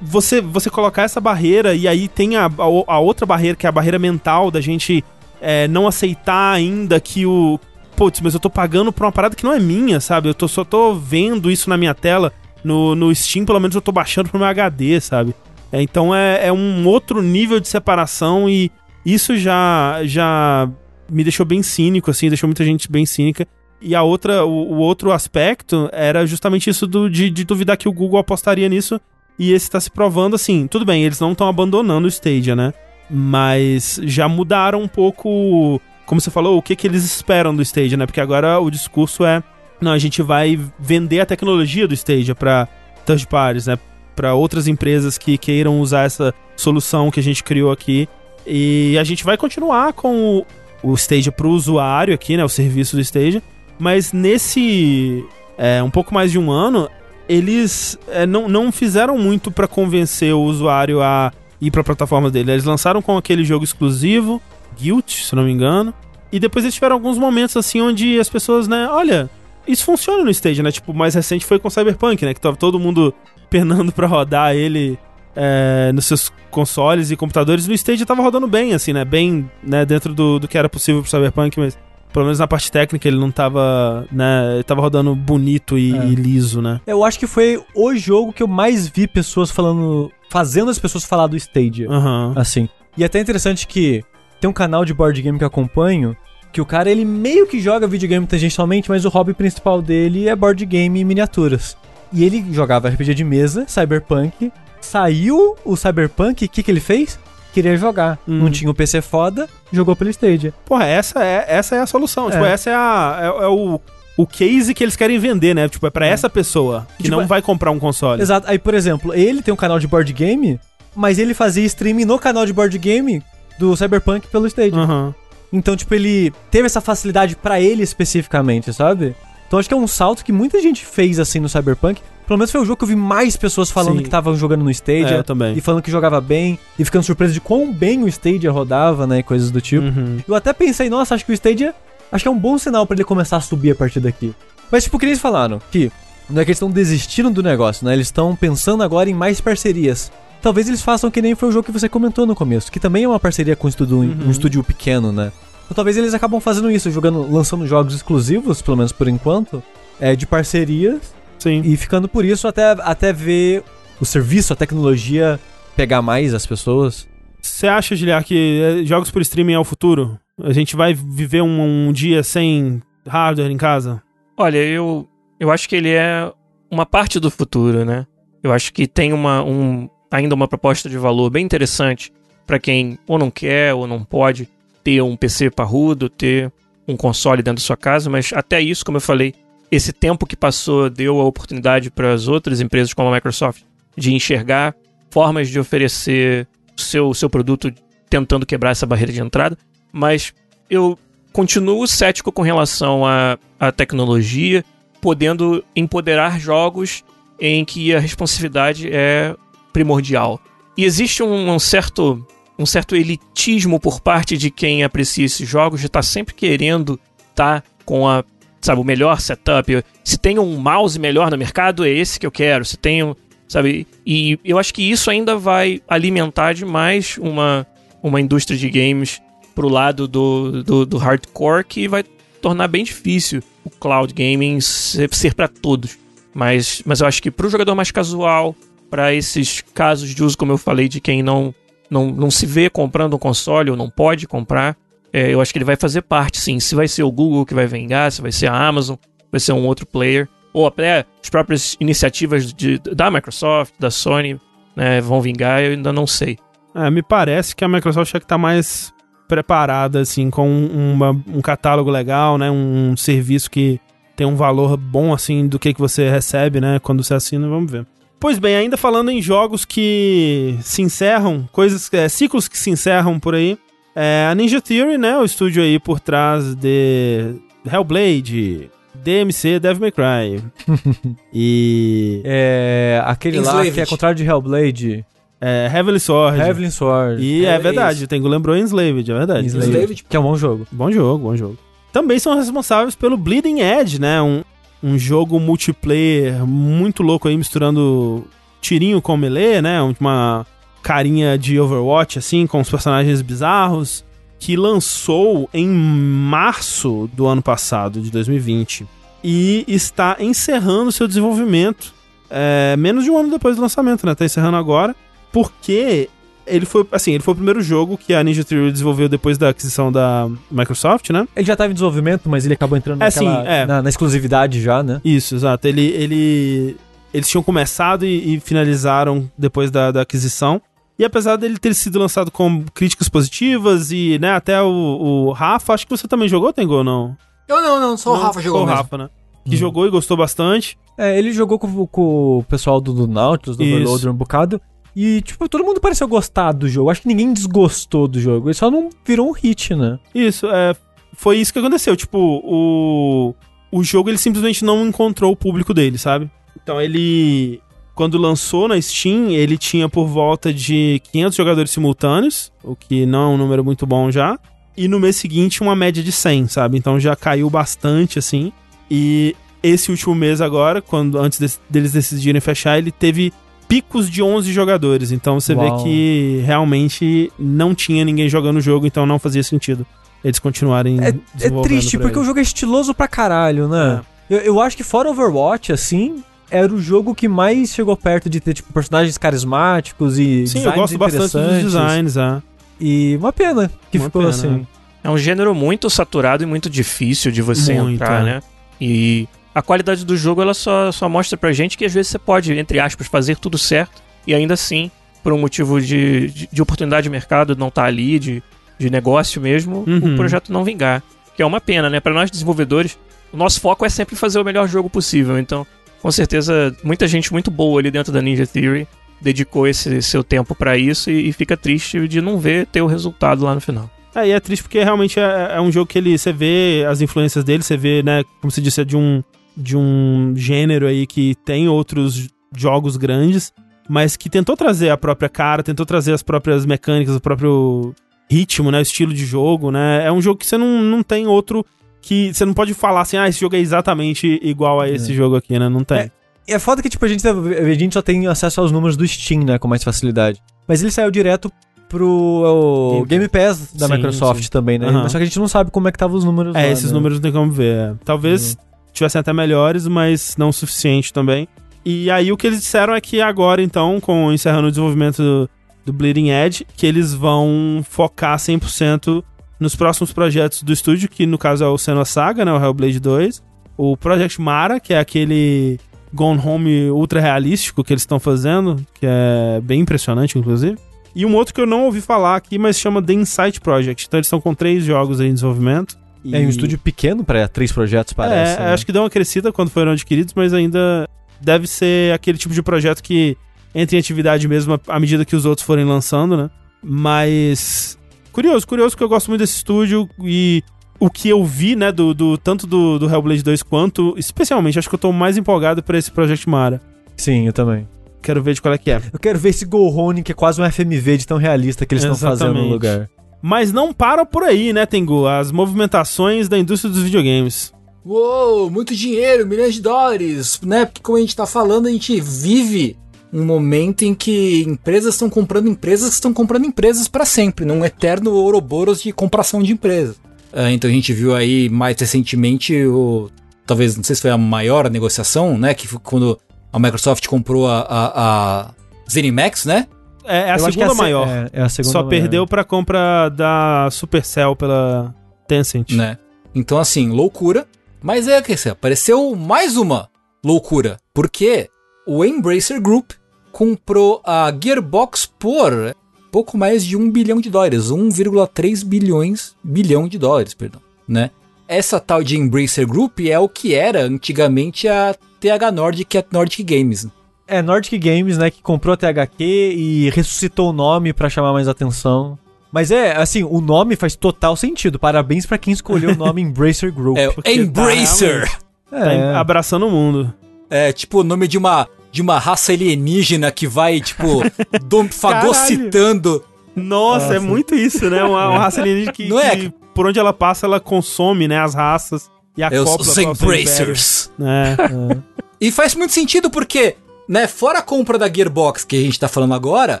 [0.00, 3.68] você, você colocar essa barreira e aí tem a, a, a outra barreira, que é
[3.68, 5.04] a barreira mental da gente
[5.40, 7.60] é, não aceitar ainda que o.
[7.96, 10.28] Putz, mas eu tô pagando por uma parada que não é minha, sabe?
[10.28, 12.32] Eu tô, só tô vendo isso na minha tela.
[12.64, 15.34] No, no Steam, pelo menos eu tô baixando pro meu HD, sabe?
[15.70, 18.72] É, então é, é um outro nível de separação e
[19.04, 20.68] isso já, já
[21.08, 23.46] me deixou bem cínico, assim, deixou muita gente bem cínica.
[23.80, 27.88] E a outra, o, o outro aspecto era justamente isso do, de, de duvidar que
[27.88, 29.00] o Google apostaria nisso
[29.38, 32.72] e esse tá se provando assim, tudo bem, eles não estão abandonando o Stadia, né?
[33.10, 37.96] Mas já mudaram um pouco, como você falou, o que, que eles esperam do Stadia,
[37.96, 38.06] né?
[38.06, 39.42] Porque agora o discurso é,
[39.80, 42.68] não, a gente vai vender a tecnologia do Stadia para
[43.04, 43.78] third parties, né?
[44.14, 48.08] Para outras empresas que queiram usar essa solução que a gente criou aqui.
[48.46, 50.46] E a gente vai continuar com o,
[50.84, 52.44] o Stadia para o usuário aqui, né?
[52.44, 53.42] O serviço do Stadia.
[53.78, 55.24] Mas nesse
[55.56, 56.88] é, um pouco mais de um ano,
[57.28, 62.30] eles é, não, não fizeram muito para convencer o usuário a ir para a plataforma
[62.30, 62.52] dele.
[62.52, 64.40] Eles lançaram com aquele jogo exclusivo,
[64.78, 65.94] Guilt, se não me engano,
[66.30, 69.30] e depois eles tiveram alguns momentos assim onde as pessoas, né, olha,
[69.66, 70.70] isso funciona no stage, né?
[70.70, 73.14] Tipo, mais recente foi com Cyberpunk, né, que tava todo mundo
[73.48, 74.98] penando para rodar ele
[75.36, 77.66] é, nos seus consoles e computadores.
[77.66, 81.02] No stage tava rodando bem, assim, né, bem, né, dentro do, do que era possível
[81.02, 81.76] pro Cyberpunk, mas
[82.12, 86.06] pelo menos na parte técnica, ele não tava, né, ele tava rodando bonito e, é.
[86.06, 86.80] e, liso, né?
[86.86, 91.04] Eu acho que foi o jogo que eu mais vi pessoas falando, fazendo as pessoas
[91.04, 92.32] falar do Stadia, uhum.
[92.36, 92.68] assim.
[92.96, 94.04] E é até interessante que
[94.40, 96.16] tem um canal de board game que eu acompanho,
[96.52, 100.36] que o cara, ele meio que joga videogame tangencialmente, mas o hobby principal dele é
[100.36, 101.76] board game e miniaturas.
[102.12, 104.52] E ele jogava RPG de mesa, Cyberpunk,
[104.84, 107.18] saiu o Cyberpunk, o que que ele fez?
[107.54, 108.18] queria jogar.
[108.26, 108.40] Hum.
[108.40, 110.52] Não tinha o um PC foda, jogou pelo Stadia.
[110.66, 112.24] Porra, essa é, essa é a solução.
[112.24, 112.40] Tipo, é.
[112.40, 113.80] Tipo, essa é, a, é, é, o,
[114.16, 115.68] o case que eles querem vender, né?
[115.68, 116.10] Tipo, é pra é.
[116.10, 118.20] essa pessoa que tipo, não vai comprar um console.
[118.20, 118.48] Exato.
[118.50, 120.58] Aí, por exemplo, ele tem um canal de board game,
[120.96, 123.22] mas ele fazia streaming no canal de board game
[123.56, 124.76] do Cyberpunk pelo Stadia.
[124.76, 125.14] Uhum.
[125.52, 129.14] Então, tipo, ele teve essa facilidade para ele especificamente, sabe?
[129.46, 132.02] Então acho que é um salto que muita gente fez assim no Cyberpunk.
[132.26, 134.02] Pelo menos foi o jogo que eu vi mais pessoas falando Sim.
[134.02, 135.18] que estavam jogando no Stadia.
[135.18, 135.56] É, também.
[135.56, 136.58] E falando que jogava bem.
[136.78, 139.18] E ficando surpreso de quão bem o Stadia rodava, né?
[139.18, 139.84] E coisas do tipo.
[139.84, 140.18] Uhum.
[140.26, 141.74] Eu até pensei, nossa, acho que o Stadia.
[142.10, 144.34] Acho que é um bom sinal para ele começar a subir a partir daqui.
[144.70, 145.90] Mas, tipo, que eles falaram que
[146.30, 147.92] não é que eles estão desistindo do negócio, né?
[147.92, 150.10] Eles estão pensando agora em mais parcerias.
[150.40, 153.04] Talvez eles façam que nem foi o jogo que você comentou no começo, que também
[153.04, 154.26] é uma parceria com um estúdio, uhum.
[154.26, 155.32] um estúdio pequeno, né?
[155.64, 159.62] Então talvez eles acabam fazendo isso, jogando, lançando jogos exclusivos, pelo menos por enquanto,
[159.98, 161.14] é, de parcerias
[161.44, 161.60] Sim.
[161.62, 163.62] E ficando por isso até, até ver
[164.00, 165.38] o serviço, a tecnologia
[165.76, 167.06] pegar mais as pessoas.
[167.42, 170.18] Você acha, Giliar, que é, jogos por streaming é o futuro?
[170.42, 174.02] A gente vai viver um, um dia sem hardware em casa?
[174.38, 175.06] Olha, eu,
[175.38, 176.32] eu acho que ele é
[176.70, 178.06] uma parte do futuro, né?
[178.42, 182.10] Eu acho que tem uma, um, ainda uma proposta de valor bem interessante
[182.46, 184.48] para quem ou não quer ou não pode
[184.82, 186.50] ter um PC parrudo, ter
[186.88, 189.34] um console dentro da sua casa, mas até isso, como eu falei,
[189.70, 193.62] esse tempo que passou deu a oportunidade para as outras empresas como a Microsoft
[193.96, 194.74] de enxergar
[195.10, 196.46] formas de oferecer
[196.76, 197.72] o seu, seu produto
[198.10, 199.56] tentando quebrar essa barreira de entrada,
[199.92, 200.32] mas
[200.68, 200.98] eu
[201.32, 204.64] continuo cético com relação à, à tecnologia,
[205.00, 207.04] podendo empoderar jogos
[207.40, 209.34] em que a responsividade é
[209.72, 210.40] primordial.
[210.76, 212.26] E existe um, um certo
[212.56, 217.00] um certo elitismo por parte de quem aprecia esses jogos de estar tá sempre querendo
[217.30, 218.24] estar tá com a
[218.64, 219.84] sabe, o melhor setup.
[220.02, 222.64] Se tem um mouse melhor no mercado, é esse que eu quero.
[222.64, 223.14] Se tem um,
[223.46, 223.86] sabe?
[224.06, 227.66] E eu acho que isso ainda vai alimentar demais uma,
[228.02, 229.20] uma indústria de games
[229.54, 232.02] pro lado do, do, do hardcore que vai
[232.40, 235.98] tornar bem difícil o cloud gaming ser, ser para todos.
[236.32, 238.56] Mas, mas eu acho que pro jogador mais casual,
[238.88, 241.54] para esses casos de uso, como eu falei, de quem não,
[241.90, 244.74] não, não se vê comprando um console ou não pode comprar,
[245.14, 246.58] é, eu acho que ele vai fazer parte, sim.
[246.58, 248.96] Se vai ser o Google que vai vingar, se vai ser a Amazon,
[249.30, 254.40] vai ser um outro player, ou até as próprias iniciativas de, da Microsoft, da Sony,
[254.74, 256.36] né, vão vingar, eu ainda não sei.
[256.74, 258.92] É, me parece que a Microsoft é que tá mais
[259.28, 262.50] preparada, assim, com uma, um catálogo legal, né?
[262.50, 263.80] Um, serviço que
[264.16, 266.80] tem um valor bom, assim, do que, que você recebe, né?
[266.80, 267.86] Quando você assina, vamos ver.
[268.18, 273.20] Pois bem, ainda falando em jogos que se encerram, coisas, é, ciclos que se encerram
[273.20, 273.56] por aí,
[273.94, 275.16] é, a Ninja Theory, né?
[275.18, 277.34] O estúdio aí por trás de
[277.64, 280.44] Hellblade, DMC, Devil May Cry.
[281.32, 282.20] e.
[282.24, 283.02] É.
[283.04, 283.68] Aquele Enslaved.
[283.68, 285.04] lá que é contrário de Hellblade.
[285.40, 286.40] É, Heavenly Sword.
[286.40, 287.22] Heavenly Sword.
[287.22, 289.46] E é, é verdade, o Tengu lembrou Enslaved, é verdade.
[289.46, 290.66] Enslaved, Enslaved, que é um bom jogo.
[290.72, 291.58] Bom jogo, bom jogo.
[291.92, 294.22] Também são responsáveis pelo Bleeding Edge, né?
[294.22, 294.42] Um,
[294.82, 298.24] um jogo multiplayer muito louco aí, misturando
[298.60, 299.80] tirinho com melee, né?
[300.00, 300.46] Uma
[300.84, 304.04] carinha de Overwatch, assim, com os personagens bizarros,
[304.38, 308.86] que lançou em março do ano passado, de 2020,
[309.24, 311.94] e está encerrando seu desenvolvimento
[312.30, 314.14] é, menos de um ano depois do lançamento, né?
[314.14, 314.94] Tá encerrando agora
[315.32, 316.08] porque
[316.46, 319.48] ele foi, assim, ele foi o primeiro jogo que a Ninja Theory desenvolveu depois da
[319.48, 321.26] aquisição da Microsoft, né?
[321.34, 323.66] Ele já estava em desenvolvimento, mas ele acabou entrando é, naquela, sim, é.
[323.66, 325.00] na, na, exclusividade já, né?
[325.04, 325.66] Isso, exato.
[325.66, 326.76] Ele, ele,
[327.12, 330.60] eles tinham começado e, e finalizaram depois da, da, aquisição.
[330.98, 335.74] E apesar dele ter sido lançado com críticas positivas e, né, até o, o Rafa,
[335.74, 337.16] acho que você também jogou, Tengo ou não?
[337.48, 339.10] Eu não, não, só não, o Rafa jogou o Rafa, né?
[339.44, 339.58] Que hum.
[339.58, 340.78] jogou e gostou bastante.
[340.96, 344.60] É, ele jogou com, com o pessoal do, do Nautilus, do Overloader um bocado.
[344.96, 346.88] E, tipo, todo mundo pareceu gostar do jogo.
[346.88, 348.46] Acho que ninguém desgostou do jogo.
[348.46, 349.98] Ele só não virou um hit, né?
[350.14, 350.74] Isso, é.
[351.14, 351.96] Foi isso que aconteceu.
[351.96, 353.34] Tipo, o.
[353.72, 356.30] O jogo ele simplesmente não encontrou o público dele, sabe?
[356.62, 357.60] Então ele.
[357.94, 363.22] Quando lançou na Steam, ele tinha por volta de 500 jogadores simultâneos, o que não
[363.22, 364.38] é um número muito bom já.
[364.76, 366.76] E no mês seguinte, uma média de 100, sabe?
[366.76, 368.52] Então já caiu bastante, assim.
[368.90, 373.32] E esse último mês agora, quando antes de, deles decidirem fechar, ele teve
[373.68, 375.12] picos de 11 jogadores.
[375.12, 375.78] Então você Uau.
[375.78, 379.86] vê que realmente não tinha ninguém jogando o jogo, então não fazia sentido
[380.24, 380.98] eles continuarem.
[381.00, 381.08] É,
[381.40, 384.00] é triste, porque o jogo é estiloso pra caralho, né?
[384.30, 384.36] É.
[384.36, 388.40] Eu, eu acho que fora Overwatch, assim, era o jogo que mais chegou perto de
[388.40, 392.42] ter, tipo, personagens carismáticos e Sim, eu gosto bastante dos designs, é.
[392.80, 394.66] E uma pena que uma ficou pena, assim.
[395.02, 398.24] É um gênero muito saturado e muito difícil de você muito, entrar, é.
[398.24, 398.42] né?
[398.80, 402.18] E a qualidade do jogo ela só, só mostra pra gente que às vezes você
[402.18, 404.90] pode, entre aspas, fazer tudo certo e ainda assim,
[405.22, 408.42] por um motivo de, de, de oportunidade de mercado não tá ali, de,
[408.78, 410.14] de negócio mesmo, uhum.
[410.14, 411.02] o projeto não vingar.
[411.36, 412.00] Que é uma pena, né?
[412.00, 412.98] Para nós desenvolvedores,
[413.32, 415.38] o nosso foco é sempre fazer o melhor jogo possível.
[415.38, 415.66] Então,
[416.04, 418.86] com certeza, muita gente muito boa ali dentro da Ninja Theory
[419.22, 422.86] dedicou esse seu tempo para isso e, e, fica triste de não ver ter o
[422.86, 423.90] resultado lá no final.
[424.14, 427.00] É, e é triste porque realmente é, é um jogo que ele, você vê as
[427.00, 429.24] influências dele, você vê, né, como se disse, é de um
[429.56, 433.50] de um gênero aí que tem outros jogos grandes,
[433.88, 437.94] mas que tentou trazer a própria cara, tentou trazer as próprias mecânicas, o próprio
[438.30, 440.04] ritmo, né, o estilo de jogo, né?
[440.04, 441.64] É um jogo que você não, não tem outro
[442.04, 445.14] que você não pode falar assim, ah, esse jogo é exatamente igual a esse é.
[445.14, 445.68] jogo aqui, né?
[445.68, 445.98] Não tem.
[445.98, 446.10] É,
[446.48, 449.44] é foda que, tipo, a gente, a gente só tem acesso aos números do Steam,
[449.44, 450.40] né, com mais facilidade.
[450.66, 451.50] Mas ele saiu direto
[451.88, 454.50] pro Game, Game Pass da sim, Microsoft sim.
[454.50, 454.90] também, né?
[454.90, 455.08] Uhum.
[455.08, 456.90] Só que a gente não sabe como é que tava os números É, lá, esses
[456.90, 456.92] né?
[456.92, 457.76] números não tem como ver.
[457.76, 457.94] É.
[458.04, 461.48] Talvez uhum tivessem até melhores, mas não o suficiente também.
[461.84, 465.50] E aí o que eles disseram é que agora, então, com encerrando o desenvolvimento do,
[465.84, 469.22] do Bleeding Edge, que eles vão focar 100%
[469.64, 473.00] nos próximos projetos do estúdio, que no caso é o Senua Saga, né, o Hellblade
[473.00, 473.42] 2,
[473.76, 475.80] o Project Mara, que é aquele
[476.12, 480.76] Gone Home ultra realístico que eles estão fazendo, que é bem impressionante, inclusive.
[481.14, 484.06] E um outro que eu não ouvi falar aqui, mas chama The Insight Project.
[484.06, 485.96] Então eles estão com três jogos aí em desenvolvimento.
[486.24, 486.34] E...
[486.34, 488.56] É um estúdio pequeno para três projetos, parece.
[488.56, 488.72] É, né?
[488.72, 491.08] acho que deu uma crescida quando foram adquiridos, mas ainda
[491.40, 493.36] deve ser aquele tipo de projeto que
[493.74, 496.50] entra em atividade mesmo à medida que os outros forem lançando, né?
[496.82, 497.98] Mas.
[498.34, 500.60] Curioso, curioso, que eu gosto muito desse estúdio e
[500.98, 504.88] o que eu vi, né, do, do tanto do, do Hellblade 2 quanto, especialmente, acho
[504.88, 506.80] que eu tô mais empolgado para esse Project Mara.
[507.16, 507.86] Sim, eu também.
[508.20, 509.00] Quero ver de qual é que é.
[509.12, 512.02] Eu quero ver esse Gohone, que é quase um FMV de tão realista que eles
[512.02, 513.08] estão fazendo no lugar.
[513.40, 515.28] Mas não para por aí, né, Tengu?
[515.28, 517.72] As movimentações da indústria dos videogames.
[518.04, 520.86] Uou, muito dinheiro, milhões de dólares, né?
[520.86, 522.96] Porque como a gente tá falando, a gente vive
[523.34, 527.84] um momento em que empresas estão comprando empresas que estão comprando empresas para sempre, num
[527.84, 530.16] eterno Ouroboros de compração de empresas.
[530.52, 533.28] Uh, então a gente viu aí mais recentemente o.
[533.66, 535.74] Talvez, não sei se foi a maior negociação, né?
[535.74, 536.38] Que foi quando
[536.72, 538.74] a Microsoft comprou a, a, a
[539.10, 539.88] ZeniMax, né?
[540.24, 541.28] É, é a Eu acho que segunda é a se- maior.
[541.28, 542.10] é- é a segunda Só maior.
[542.10, 545.12] perdeu pra compra da Supercell pela
[545.48, 545.90] Tencent.
[545.92, 546.18] né?
[546.54, 547.66] Então, assim, loucura.
[548.00, 550.08] Mas é que assim, apareceu mais uma
[550.44, 550.98] loucura.
[551.14, 551.68] Porque
[552.06, 553.12] o Embracer Group
[553.58, 555.94] comprou a Gearbox por
[556.32, 557.84] pouco mais de um bilhão de dólares.
[557.84, 561.30] 1,3 bilhões, bilhão de dólares, perdão, né?
[561.68, 566.64] Essa tal de Embracer Group é o que era antigamente a TH Nordic, a Nordic
[566.64, 567.06] Games.
[567.46, 571.68] É Nordic Games, né, que comprou a THQ e ressuscitou o nome pra chamar mais
[571.68, 572.36] atenção.
[572.72, 574.98] Mas é, assim, o nome faz total sentido.
[574.98, 577.16] Parabéns pra quem escolheu o nome Embracer Group.
[577.16, 578.50] É, Embracer!
[578.90, 579.34] Tá É.
[579.36, 580.34] abraçando o mundo.
[580.68, 584.40] É tipo o nome de uma, de uma raça alienígena que vai, tipo,
[584.86, 586.44] dom- fagocitando.
[586.76, 588.22] Nossa, é muito isso, né?
[588.22, 589.56] Uma, uma raça alienígena que, Não é?
[589.56, 592.96] que por onde ela passa, ela consome, né, as raças e É acopla os, os
[592.96, 593.62] para o seu império.
[593.62, 594.30] Embracers.
[594.40, 595.18] É.
[595.60, 596.94] E faz muito sentido porque,
[597.28, 600.00] né, fora a compra da Gearbox que a gente tá falando agora,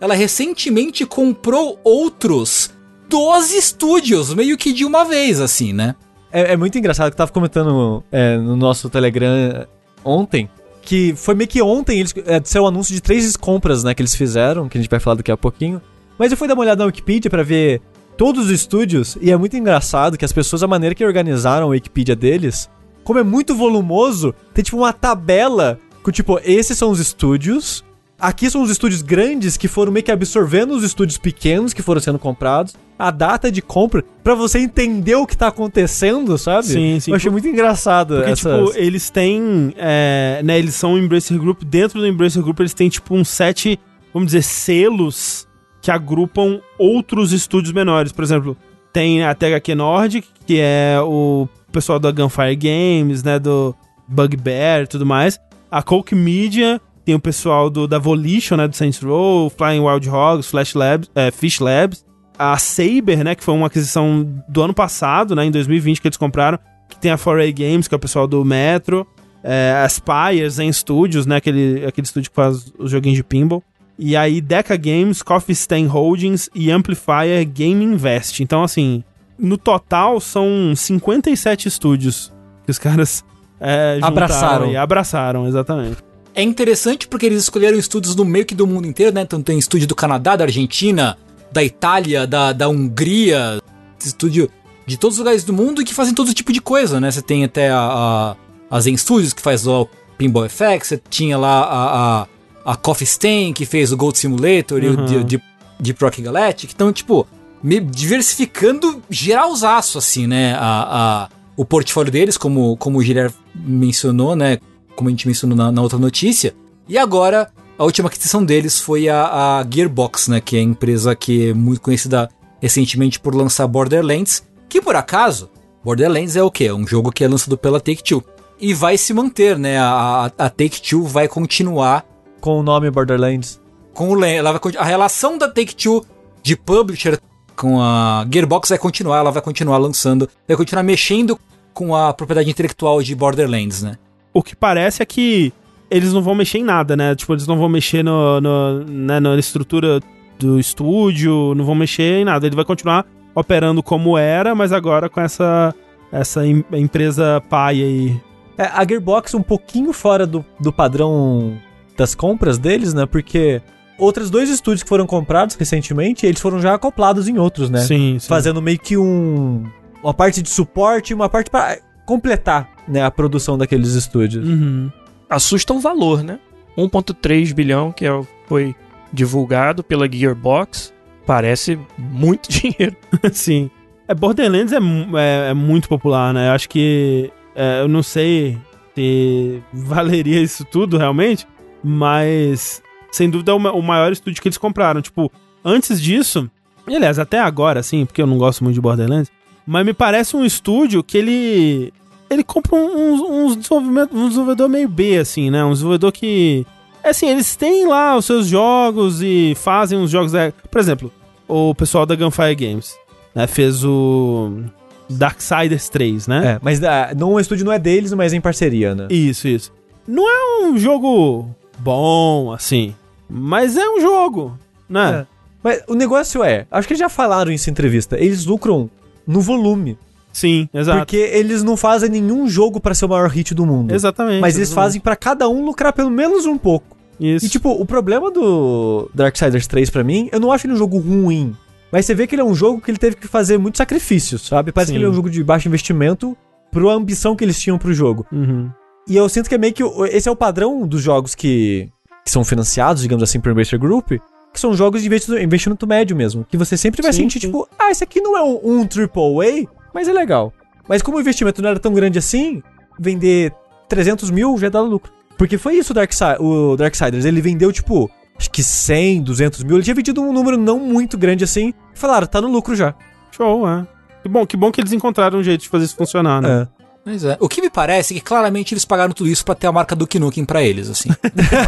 [0.00, 2.70] ela recentemente comprou outros
[3.08, 5.96] 12 estúdios, meio que de uma vez, assim, né?
[6.30, 9.66] É, é muito engraçado que eu tava comentando é, no nosso Telegram é,
[10.04, 10.48] ontem.
[10.82, 14.14] Que foi meio que ontem eles é, o anúncio de três compras, né, que eles
[14.14, 15.80] fizeram, que a gente vai falar daqui a pouquinho.
[16.18, 17.80] Mas eu fui dar uma olhada na Wikipedia pra ver
[18.16, 21.70] todos os estúdios, e é muito engraçado que as pessoas, a maneira que organizaram a
[21.70, 22.68] Wikipedia deles,
[23.02, 27.84] como é muito volumoso, tem tipo uma tabela com tipo, esses são os estúdios,
[28.18, 32.00] aqui são os estúdios grandes que foram meio que absorvendo os estúdios pequenos que foram
[32.00, 36.66] sendo comprados, a data de compra, pra você entender o que tá acontecendo, sabe?
[36.66, 37.10] Sim, sim.
[37.10, 38.68] Eu achei muito engraçado Porque, essas...
[38.68, 39.74] tipo, eles têm.
[39.76, 41.64] é, né, eles são o Embracer Group.
[41.64, 43.76] Dentro do Embracer Group, eles têm, tipo, uns sete,
[44.14, 45.48] vamos dizer, selos
[45.80, 48.12] que agrupam outros estúdios menores.
[48.12, 48.56] Por exemplo,
[48.92, 53.40] tem a THQ Nordic, que é o pessoal da Gunfire Games, né?
[53.40, 53.74] Do
[54.06, 55.40] Bugbear e tudo mais.
[55.68, 58.68] A Coke Media tem o pessoal do, da Volition, né?
[58.68, 62.04] Do Saints Row, Flying Wild Hogs, Flash Labs, é, Fish Labs.
[62.38, 63.34] A Saber, né?
[63.34, 65.44] Que foi uma aquisição do ano passado, né?
[65.44, 66.58] Em 2020 que eles compraram.
[66.88, 69.06] Que tem a 4A Games, que é o pessoal do Metro.
[69.44, 71.36] É, a Spire, Zen Studios, né?
[71.36, 73.62] Aquele, aquele estúdio que faz os joguinhos de pinball.
[73.98, 78.42] E aí Deca Games, Coffee Stain Holdings e Amplifier Game Invest.
[78.42, 79.04] Então, assim,
[79.38, 82.32] no total são 57 estúdios
[82.64, 83.24] que os caras
[83.62, 84.72] é, Abraçaram.
[84.72, 85.98] E abraçaram, exatamente.
[86.34, 89.22] É interessante porque eles escolheram estúdios do meio que do mundo inteiro, né?
[89.22, 91.16] Então tem estúdio do Canadá, da Argentina,
[91.52, 93.60] da Itália, da, da Hungria,
[94.04, 94.50] estúdio
[94.86, 97.10] de todos os lugares do mundo e que fazem todo tipo de coisa, né?
[97.10, 98.36] Você tem até a, a,
[98.70, 99.88] a Zen Studios, que faz o
[100.18, 104.82] Pinball FX, você tinha lá a, a, a Coffee Stain, que fez o Gold Simulator
[104.82, 105.06] e o Uhum.
[105.06, 105.44] Deep, Deep,
[105.80, 106.70] Deep Rock Galactic.
[106.74, 107.26] Então, tipo,
[107.62, 110.54] me diversificando geralzaço, assim, né?
[110.54, 114.58] A, a, o portfólio deles, como, como o Guilherme mencionou, né?
[114.96, 116.54] Como a gente mencionou na, na outra notícia.
[116.88, 117.50] E agora,
[117.82, 120.40] a última aquisição deles foi a, a Gearbox, né?
[120.40, 122.28] Que é a empresa que é muito conhecida
[122.60, 124.44] recentemente por lançar Borderlands.
[124.68, 125.50] Que por acaso,
[125.82, 126.66] Borderlands é o quê?
[126.66, 128.22] É um jogo que é lançado pela Take-Two.
[128.60, 129.80] E vai se manter, né?
[129.80, 132.06] A, a, Take-Two vai continuar
[132.40, 133.60] Com o nome Borderlands.
[133.92, 136.06] com o ela vai a relação da Take-Two
[136.40, 137.18] de publisher
[137.56, 141.36] com a Gearbox vai continuar, ela vai continuar lançando, vai continuar mexendo
[141.74, 143.98] com a propriedade intelectual de Borderlands, né?
[144.32, 145.52] O que parece é que
[145.92, 147.14] eles não vão mexer em nada, né?
[147.14, 150.00] Tipo, eles não vão mexer no, no- né, na estrutura
[150.38, 152.46] do estúdio, não vão mexer em nada.
[152.46, 153.04] Ele vai continuar
[153.34, 155.74] operando como era, mas agora com essa,
[156.10, 158.20] essa em- empresa pai aí.
[158.58, 161.56] É, a Gearbox um pouquinho fora do, do padrão
[161.96, 163.06] das compras deles, né?
[163.06, 163.62] Porque
[163.98, 167.80] outros dois estúdios que foram comprados recentemente, eles foram já acoplados em outros, né?
[167.80, 168.28] Sim, sim.
[168.28, 169.64] Fazendo meio que um
[170.02, 174.46] uma parte de suporte e uma parte para completar, né, a produção daqueles estúdios.
[174.48, 174.90] Uhum.
[175.32, 176.38] Assusta o valor, né?
[176.76, 178.74] 1.3 bilhão que é o- foi
[179.12, 180.92] divulgado pela Gearbox,
[181.26, 182.96] parece muito dinheiro.
[183.32, 183.70] Sim.
[184.08, 186.48] É, Borderlands é, é, é muito popular, né?
[186.48, 187.30] Eu acho que.
[187.54, 188.58] é, eu não sei
[188.94, 191.46] se valeria isso tudo realmente,
[191.82, 195.02] mas sem dúvida é o maior estúdio que eles compraram.
[195.02, 195.30] Tipo,
[195.64, 196.50] antes disso,
[196.88, 199.30] e aliás, até agora, assim, porque eu não gosto muito de Borderlands,
[199.66, 201.92] mas me parece um estúdio que ele.
[202.32, 205.64] Ele compra um, uns, uns desenvolvimento, um desenvolvedor meio B, assim, né?
[205.64, 206.66] Um desenvolvedor que.
[207.04, 210.32] é Assim, eles têm lá os seus jogos e fazem uns jogos.
[210.32, 211.12] da- Por exemplo,
[211.48, 212.96] o pessoal da Gunfire Games
[213.34, 214.62] né, fez o
[215.08, 216.54] Darksiders 3, né?
[216.54, 219.06] É, mas ah, não, o estúdio não é deles, mas é em parceria, né?
[219.10, 219.72] Isso, isso.
[220.06, 221.48] Não é um jogo
[221.78, 222.94] bom, assim.
[223.28, 225.20] Mas é um jogo, né?
[225.20, 225.26] É.
[225.62, 228.90] Mas o negócio é, acho que eles já falaram isso em entrevista, eles lucram
[229.26, 229.96] no volume.
[230.32, 230.98] Sim, exato.
[231.00, 233.92] Porque eles não fazem nenhum jogo pra ser o maior hit do mundo.
[233.94, 234.40] Exatamente.
[234.40, 234.86] Mas eles exatamente.
[234.86, 236.96] fazem pra cada um lucrar pelo menos um pouco.
[237.20, 237.46] Isso.
[237.46, 240.98] E tipo, o problema do Darksiders 3 pra mim, eu não acho ele um jogo
[240.98, 241.54] ruim.
[241.92, 244.46] Mas você vê que ele é um jogo que ele teve que fazer muitos sacrifícios,
[244.46, 244.72] sabe?
[244.72, 244.94] Parece Sim.
[244.94, 246.36] que ele é um jogo de baixo investimento
[246.70, 248.26] pro ambição que eles tinham pro jogo.
[248.32, 248.70] Uhum.
[249.06, 249.82] E eu sinto que é meio que.
[250.10, 251.90] Esse é o padrão dos jogos que,
[252.24, 254.12] que são financiados, digamos assim, por Embracer Group.
[254.52, 256.46] Que são jogos de investi- investimento médio mesmo.
[256.48, 257.46] Que você sempre vai Sim, sentir, sim.
[257.46, 260.52] tipo, ah, esse aqui não é um, um AAA, mas é legal.
[260.88, 262.62] Mas como o investimento não era tão grande assim,
[262.98, 263.52] vender
[263.88, 265.12] 300 mil já dá lucro.
[265.36, 267.24] Porque foi isso o, Darksi o Darksiders.
[267.24, 269.76] Ele vendeu, tipo, acho que 100, 200 mil.
[269.76, 271.74] Ele tinha vendido um número não muito grande assim.
[271.94, 272.94] E falaram, tá no lucro já.
[273.30, 273.86] Show, é.
[274.22, 276.62] Que bom, que bom que eles encontraram um jeito de fazer isso funcionar, né?
[276.62, 276.82] É.
[277.04, 277.36] Pois é.
[277.40, 279.96] O que me parece é que claramente eles pagaram tudo isso pra ter a marca
[279.96, 281.08] Duke Nukem pra eles, assim.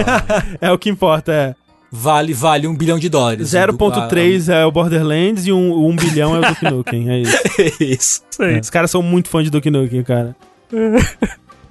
[0.60, 0.70] É.
[0.70, 1.54] o que importa, é.
[1.96, 3.50] Vale, vale um bilhão de dólares.
[3.50, 7.38] 0.3 é o Borderlands e um, um bilhão é o Duke Nukem, é isso.
[7.80, 8.22] É isso.
[8.30, 8.58] Sei.
[8.58, 10.34] Os caras são muito fãs de Duke Nukem, cara.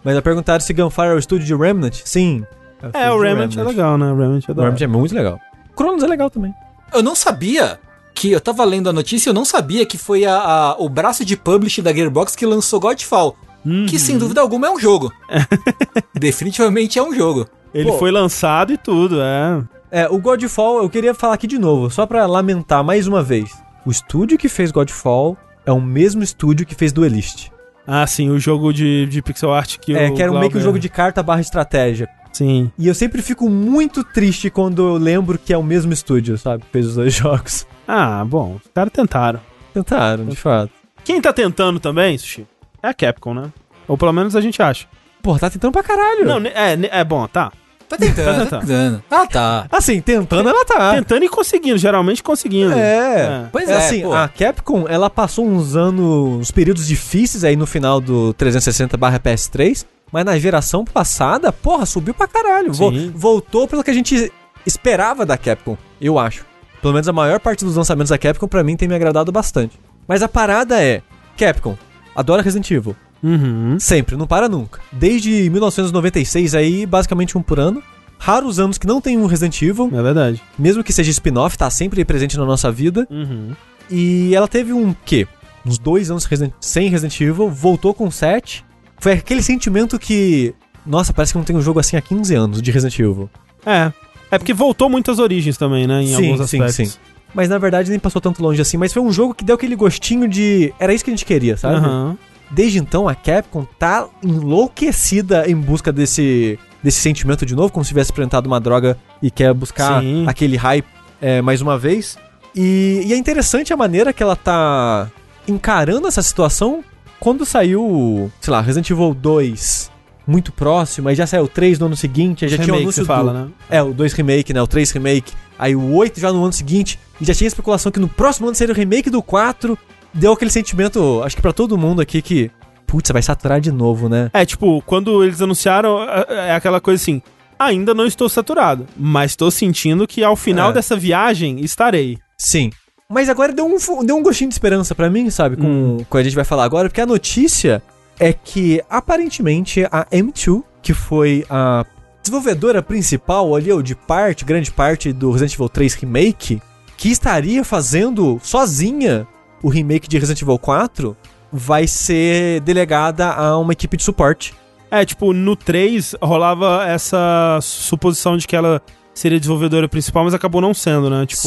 [0.04, 1.96] Mas a perguntaram se Gunfire é o estúdio de Remnant.
[2.06, 2.46] Sim.
[2.82, 4.06] É, estúdio o de Remnant é legal, né?
[4.12, 4.64] O Remnant é O da.
[4.64, 5.40] Remnant é muito legal.
[5.76, 6.54] Cronos é legal também.
[6.94, 7.80] Eu não sabia
[8.16, 8.32] que.
[8.32, 11.26] Eu tava lendo a notícia e eu não sabia que foi a, a- o braço
[11.26, 13.36] de publishing da Gearbox que lançou Godfall.
[13.66, 13.86] Uhum.
[13.88, 15.12] Que sem dúvida alguma é um jogo.
[16.14, 17.48] Definitivamente é um jogo.
[17.74, 17.98] Ele Pô.
[17.98, 19.62] foi lançado e tudo, é.
[19.96, 23.52] É, o Godfall, eu queria falar aqui de novo, só pra lamentar mais uma vez.
[23.86, 25.38] O estúdio que fez Godfall
[25.68, 27.52] é o mesmo estúdio que fez Duelist.
[27.86, 30.48] Ah, sim, o jogo de, de pixel art que é, o que era meio que
[30.48, 32.10] um Glauber- jogo de carta barra estratégia.
[32.32, 32.72] Sim.
[32.76, 36.64] E eu sempre fico muito triste quando eu lembro que é o mesmo estúdio, sabe?
[36.64, 37.68] que Fez os dois jogos.
[37.88, 39.40] Ah, bom, os caras tentaram.
[39.76, 40.72] Tentaram, de fato.
[41.04, 42.48] Quem tá tentando também, Sushi,
[42.82, 43.52] é a Capcom, né?
[43.88, 44.88] Ou pelo menos a gente acha.
[45.22, 46.26] Pô, tá tentando pra caralho.
[46.26, 47.52] Não, é, é bom, tá.
[47.98, 49.04] Tá tentando, Tá tá tentando.
[49.10, 49.68] Ah, tá.
[49.72, 50.96] Assim, tentando ela tá.
[50.96, 52.74] Tentando e conseguindo, geralmente conseguindo.
[52.74, 53.48] É.
[53.52, 54.14] Pois é é, assim, pô.
[54.14, 59.86] a Capcom, ela passou uns anos, uns períodos difíceis aí no final do 360 PS3,
[60.12, 62.74] mas na geração passada, porra, subiu pra caralho.
[62.74, 63.12] Vo- Sim.
[63.16, 64.32] voltou pelo que a gente
[64.66, 66.46] esperava da Capcom, eu acho.
[66.82, 69.80] Pelo menos a maior parte dos lançamentos da Capcom, pra mim, tem me agradado bastante.
[70.08, 71.02] Mas a parada é,
[71.38, 71.78] Capcom,
[72.16, 72.96] adora Resident Evil.
[73.24, 73.78] Uhum.
[73.80, 74.80] Sempre, não para nunca.
[74.92, 77.82] Desde 1996 aí, basicamente um por ano.
[78.20, 80.42] Raros anos que não tem um Resident Evil, É verdade.
[80.58, 83.06] mesmo que seja spin-off, tá sempre presente na nossa vida.
[83.10, 83.52] Uhum.
[83.90, 85.28] E ela teve um quê?
[85.66, 86.28] Uns dois anos
[86.60, 88.64] sem Resident Evil, voltou com 7.
[89.00, 90.54] Foi aquele sentimento que.
[90.86, 93.30] Nossa, parece que não tem um jogo assim há 15 anos de Resident Evil.
[93.66, 93.92] É.
[94.32, 96.02] É porque voltou muito às origens também, né?
[96.04, 96.94] Em Sim, alguns sim, aspectos.
[96.94, 97.00] sim.
[97.34, 98.78] Mas na verdade nem passou tanto longe assim.
[98.78, 100.74] Mas foi um jogo que deu aquele gostinho de.
[100.80, 101.76] Era isso que a gente queria, sabe?
[101.76, 102.18] Aham.
[102.54, 107.90] Desde então a Capcom tá enlouquecida em busca desse, desse sentimento de novo, como se
[107.90, 110.26] tivesse experimentado uma droga e quer buscar Sim.
[110.28, 110.86] aquele hype
[111.20, 112.16] é, mais uma vez.
[112.56, 115.10] E, e é interessante a maneira que ela tá
[115.48, 116.84] encarando essa situação
[117.20, 119.92] quando saiu, sei lá, Resident Evil 2
[120.28, 123.06] muito próximo, aí já saiu o 3 no ano seguinte, aí já tinha o anúncio
[123.06, 123.52] fala, do, né?
[123.70, 127.00] É, o 2 remake, né, o 3 remake, aí o 8 já no ano seguinte,
[127.20, 129.78] e já tinha especulação que no próximo ano seria o remake do 4,
[130.14, 132.52] deu aquele sentimento, acho que pra todo mundo aqui que,
[132.86, 134.30] putz, vai saturar de novo, né?
[134.34, 137.22] É, tipo, quando eles anunciaram, é é aquela coisa assim.
[137.60, 140.74] Ainda não estou saturado, mas estou sentindo que ao final É.
[140.74, 142.18] dessa viagem estarei.
[142.38, 142.72] Sim.
[143.10, 145.56] Mas agora deu um, deu um gostinho de esperança pra mim, sabe?
[145.56, 145.98] Com, Hum.
[145.98, 147.82] com o que a gente vai falar agora, porque a notícia
[148.20, 151.86] é que aparentemente a M2, que foi a
[152.22, 156.62] desenvolvedora principal ali, ou de parte, grande parte do Resident Evil 3 Remake,
[156.98, 159.28] que estaria fazendo sozinha
[159.64, 161.18] o remake de Resident Evil 4,
[161.52, 164.54] vai ser delegada a uma equipe de suporte.
[164.92, 168.80] É, tipo, no 3 rolava essa suposição de que ela
[169.14, 171.26] seria desenvolvedora principal, mas acabou não sendo, né?
[171.26, 171.42] Tipo,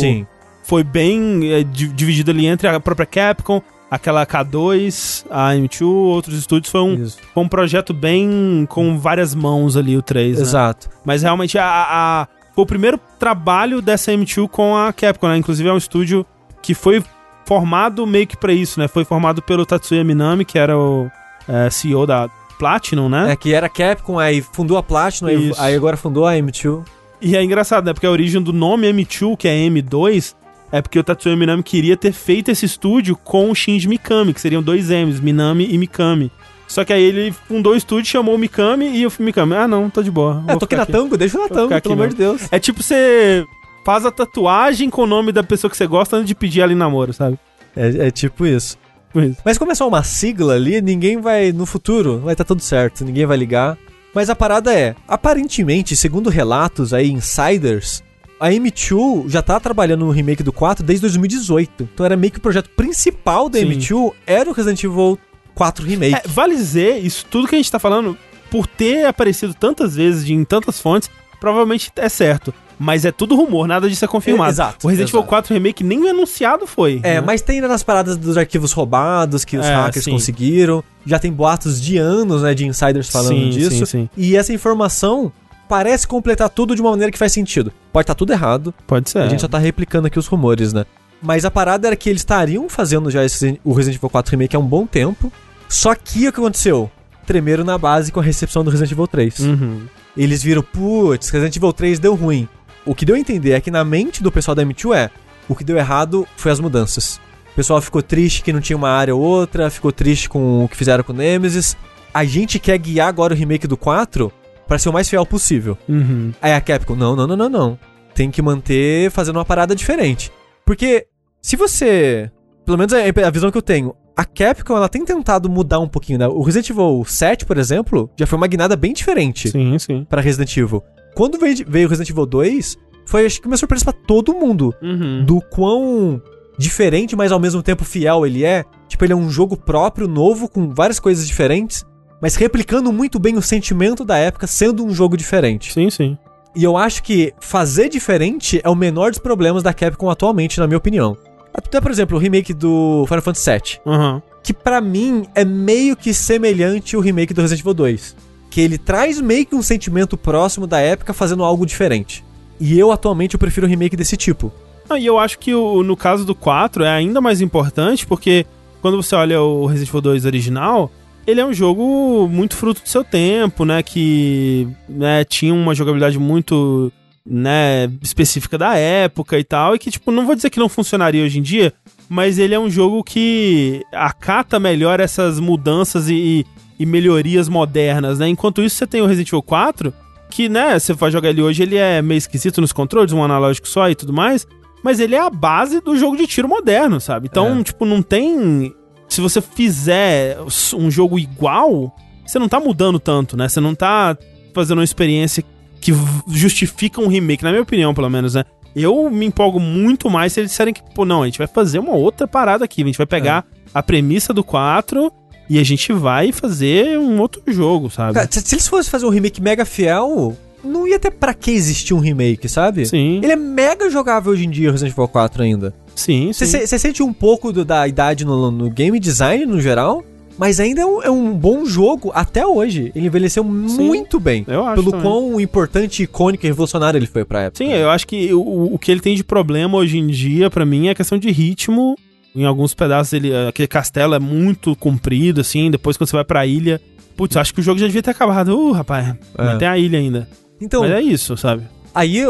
[0.65, 6.37] foi bem é, di- dividido ali entre a própria Capcom, aquela K2, a M2, outros
[6.39, 6.73] estúdios.
[6.73, 10.43] Foi um, foi um projeto bem com várias mãos ali, o 3, né?
[10.43, 10.89] Exato.
[11.05, 15.37] Mas realmente a, a- foi o primeiro trabalho dessa M2 com a Capcom, né?
[15.37, 16.27] Inclusive é um estúdio
[16.63, 17.03] que foi
[17.47, 18.89] formado meio que pra isso, né?
[18.89, 21.11] Foi formado pelo Tatsuya Minami, que era o
[21.49, 22.29] é, CEO da
[22.59, 23.33] Platinum, né?
[23.33, 26.85] É que era Capcom, aí fundou a Platinum, aí, aí agora fundou a M2.
[27.21, 27.95] E é engraçado, né?
[27.95, 30.35] Porque a origem do nome M2, que é M2,
[30.73, 34.41] é porque o Tatsuya Minami queria ter feito esse estúdio com o Shinji Mikami, que
[34.41, 36.31] seriam dois M's, Minami e Mikami.
[36.67, 39.89] Só que aí ele fundou o estúdio, chamou o Mikami e o Mikami, ah não,
[39.89, 40.43] tô de boa.
[40.49, 42.17] É, tô aqui na tango, deixa na tango, pelo aqui amor de.
[42.17, 42.49] Deus.
[42.51, 43.47] É tipo você
[43.87, 46.73] faz a tatuagem com o nome da pessoa que você gosta antes de pedir ela
[46.73, 47.39] em namoro, sabe?
[47.77, 48.77] É, é tipo isso.
[49.07, 49.39] Tipo isso.
[49.45, 53.05] Mas como é só uma sigla ali, ninguém vai, no futuro, vai estar tudo certo,
[53.05, 53.79] ninguém vai ligar.
[54.13, 58.03] Mas a parada é, aparentemente, segundo relatos aí, insiders,
[58.41, 61.89] a M2 já tá trabalhando no remake do 4 desde 2018.
[61.95, 63.67] Então era meio que o projeto principal da Sim.
[63.67, 65.17] M2 era o Resident Evil
[65.55, 66.15] 4 Remake.
[66.17, 68.19] É, vale dizer, isso tudo que a gente tá falando,
[68.51, 71.09] por ter aparecido tantas vezes em tantas fontes,
[71.39, 72.53] provavelmente é certo.
[72.79, 74.51] Mas é tudo rumor, nada disso é confirmado.
[74.51, 75.29] É, exato, o Resident Evil exato.
[75.31, 77.01] 4 Remake nem anunciado foi.
[77.03, 77.21] É, né?
[77.23, 80.11] mas tem ainda nas paradas dos arquivos roubados que os É, hackers sim.
[80.11, 80.85] conseguiram.
[81.07, 83.71] Já tem boatos de anos, né, de insiders falando Sim, disso.
[83.71, 84.11] sim, sim.
[84.17, 85.33] E essa informação
[85.69, 87.73] parece completar tudo de uma maneira que faz sentido.
[87.93, 89.19] Pode estar tudo errado, Pode ser.
[89.21, 90.85] a gente só tá replicando aqui os rumores, né?
[91.23, 94.55] Mas a parada era que eles estariam fazendo já esse, o Resident Evil 4 Remake
[94.55, 95.33] há um bom tempo.
[95.69, 96.91] Só que o que aconteceu?
[97.27, 99.39] Tremeram na base com a recepção do Resident Evil 3.
[99.41, 99.81] Uhum.
[100.17, 102.47] Eles viram, putz, Resident Evil 3 deu ruim.
[102.87, 105.11] O que deu a entender é que na mente do pessoal da M2 é,
[105.49, 107.21] o que deu errado foi as mudanças.
[107.53, 110.69] O pessoal ficou triste que não tinha uma área ou outra, ficou triste com o
[110.69, 111.77] que fizeram com o Nemesis.
[112.15, 114.33] A gente quer guiar agora o remake do 4
[114.69, 115.77] pra ser o mais fiel possível.
[115.89, 116.33] Uhum.
[116.41, 117.79] Aí a Capcom, não, não, não, não, não.
[118.15, 120.31] Tem que manter fazendo uma parada diferente.
[120.65, 121.07] Porque
[121.43, 122.31] se você,
[122.65, 125.89] pelo menos é a visão que eu tenho, a Capcom ela tem tentado mudar um
[125.89, 126.27] pouquinho, né?
[126.27, 130.07] O Resident Evil 7, por exemplo, já foi uma guinada bem diferente Sim, sim.
[130.09, 130.83] pra Resident Evil.
[131.17, 132.77] Quando veio, veio Resident Evil 2,
[133.07, 134.75] foi acho que uma surpresa pra todo mundo.
[134.83, 135.25] Uhum.
[135.25, 136.21] Do quão
[136.59, 138.65] diferente, mas ao mesmo tempo fiel ele é.
[138.87, 141.85] Tipo, ele é um jogo próprio, novo, com várias coisas diferentes,
[142.21, 145.73] mas replicando muito bem o sentimento da época, sendo um jogo diferente.
[145.73, 146.19] Sim, sim.
[146.55, 150.67] E eu acho que fazer diferente é o menor dos problemas da Capcom atualmente, na
[150.67, 151.17] minha opinião.
[151.53, 154.23] Até, por exemplo, o remake do Final Fantasy VII Uhum.
[154.43, 158.17] que pra mim é meio que semelhante ao remake do Resident Evil 2.
[158.57, 162.25] Que ele traz meio que um sentimento próximo da época fazendo algo diferente.
[162.59, 164.51] E eu atualmente eu prefiro remake desse tipo.
[164.89, 168.47] Ah, e eu acho que o- no caso do 4 é ainda mais importante porque
[168.81, 170.91] quando você olha o Resident Evil 2 original,
[171.27, 173.83] ele é um jogo muito fruto do seu tempo, né?
[173.83, 176.91] Que né, tinha uma jogabilidade muito
[177.27, 179.75] né, específica da época e tal.
[179.75, 181.75] E que, tipo, não vou dizer que não funcionaria hoje em dia,
[182.09, 186.47] mas ele é um jogo que acata melhor essas mudanças e,
[186.79, 188.29] e melhorias modernas, né?
[188.29, 189.93] Enquanto isso, você tem o Resident Evil 4,
[190.31, 193.69] que, né, você vai jogar ele hoje, ele é meio esquisito nos controles, um analógico
[193.69, 194.47] só e tudo mais,
[194.83, 197.29] mas ele é a base do jogo de tiro moderno, sabe?
[197.31, 197.63] Então, É.
[197.63, 198.75] tipo, não tem.
[199.09, 200.37] Se você fizer
[200.75, 201.95] um jogo igual,
[202.27, 203.49] você não tá mudando tanto, né?
[203.49, 204.17] Você não tá
[204.53, 205.45] fazendo uma experiência
[205.81, 205.93] que
[206.29, 208.45] justifica um remake, na minha opinião, pelo menos, né?
[208.75, 211.79] Eu me empolgo muito mais se eles disserem que, pô, não, a gente vai fazer
[211.79, 212.83] uma outra parada aqui.
[212.83, 215.11] A gente vai pegar a premissa do 4
[215.49, 218.15] e a gente vai fazer um outro jogo, sabe?
[218.15, 221.95] Cara, se, eles fossem fazer um remake mega fiel, não ia ter pra que existir
[221.95, 222.87] um remake, sabe?
[222.87, 225.75] Sim, Ele é mega jogável hoje em dia, Resident Evil 4 ainda.
[225.95, 226.45] sim, sim.
[226.45, 230.05] Você sente um pouco do- da idade no, no game design no geral,
[230.39, 232.93] mas ainda é um, é um bom jogo até hoje.
[232.95, 234.45] Ele envelheceu muito bem.
[234.47, 235.07] Eu acho Pelo também.
[235.07, 237.65] quão importante, icônico e revolucionário ele foi pra época.
[237.65, 240.67] Sim, eu acho que o, o que ele tem de problema hoje em dia, pra
[240.67, 241.97] mim, é a questão de ritmo.
[242.37, 245.71] Em alguns pedaços, ele, aquele castelo é muito comprido, assim.
[245.71, 246.81] Depois, quando você vai pra ilha.
[247.17, 248.49] Putz, acho que o jogo já devia ter acabado.
[248.59, 250.29] Uh, rapaz, mas tem a ilha ainda.
[250.61, 251.63] Então, mas é isso, sabe?
[251.95, 252.23] Aí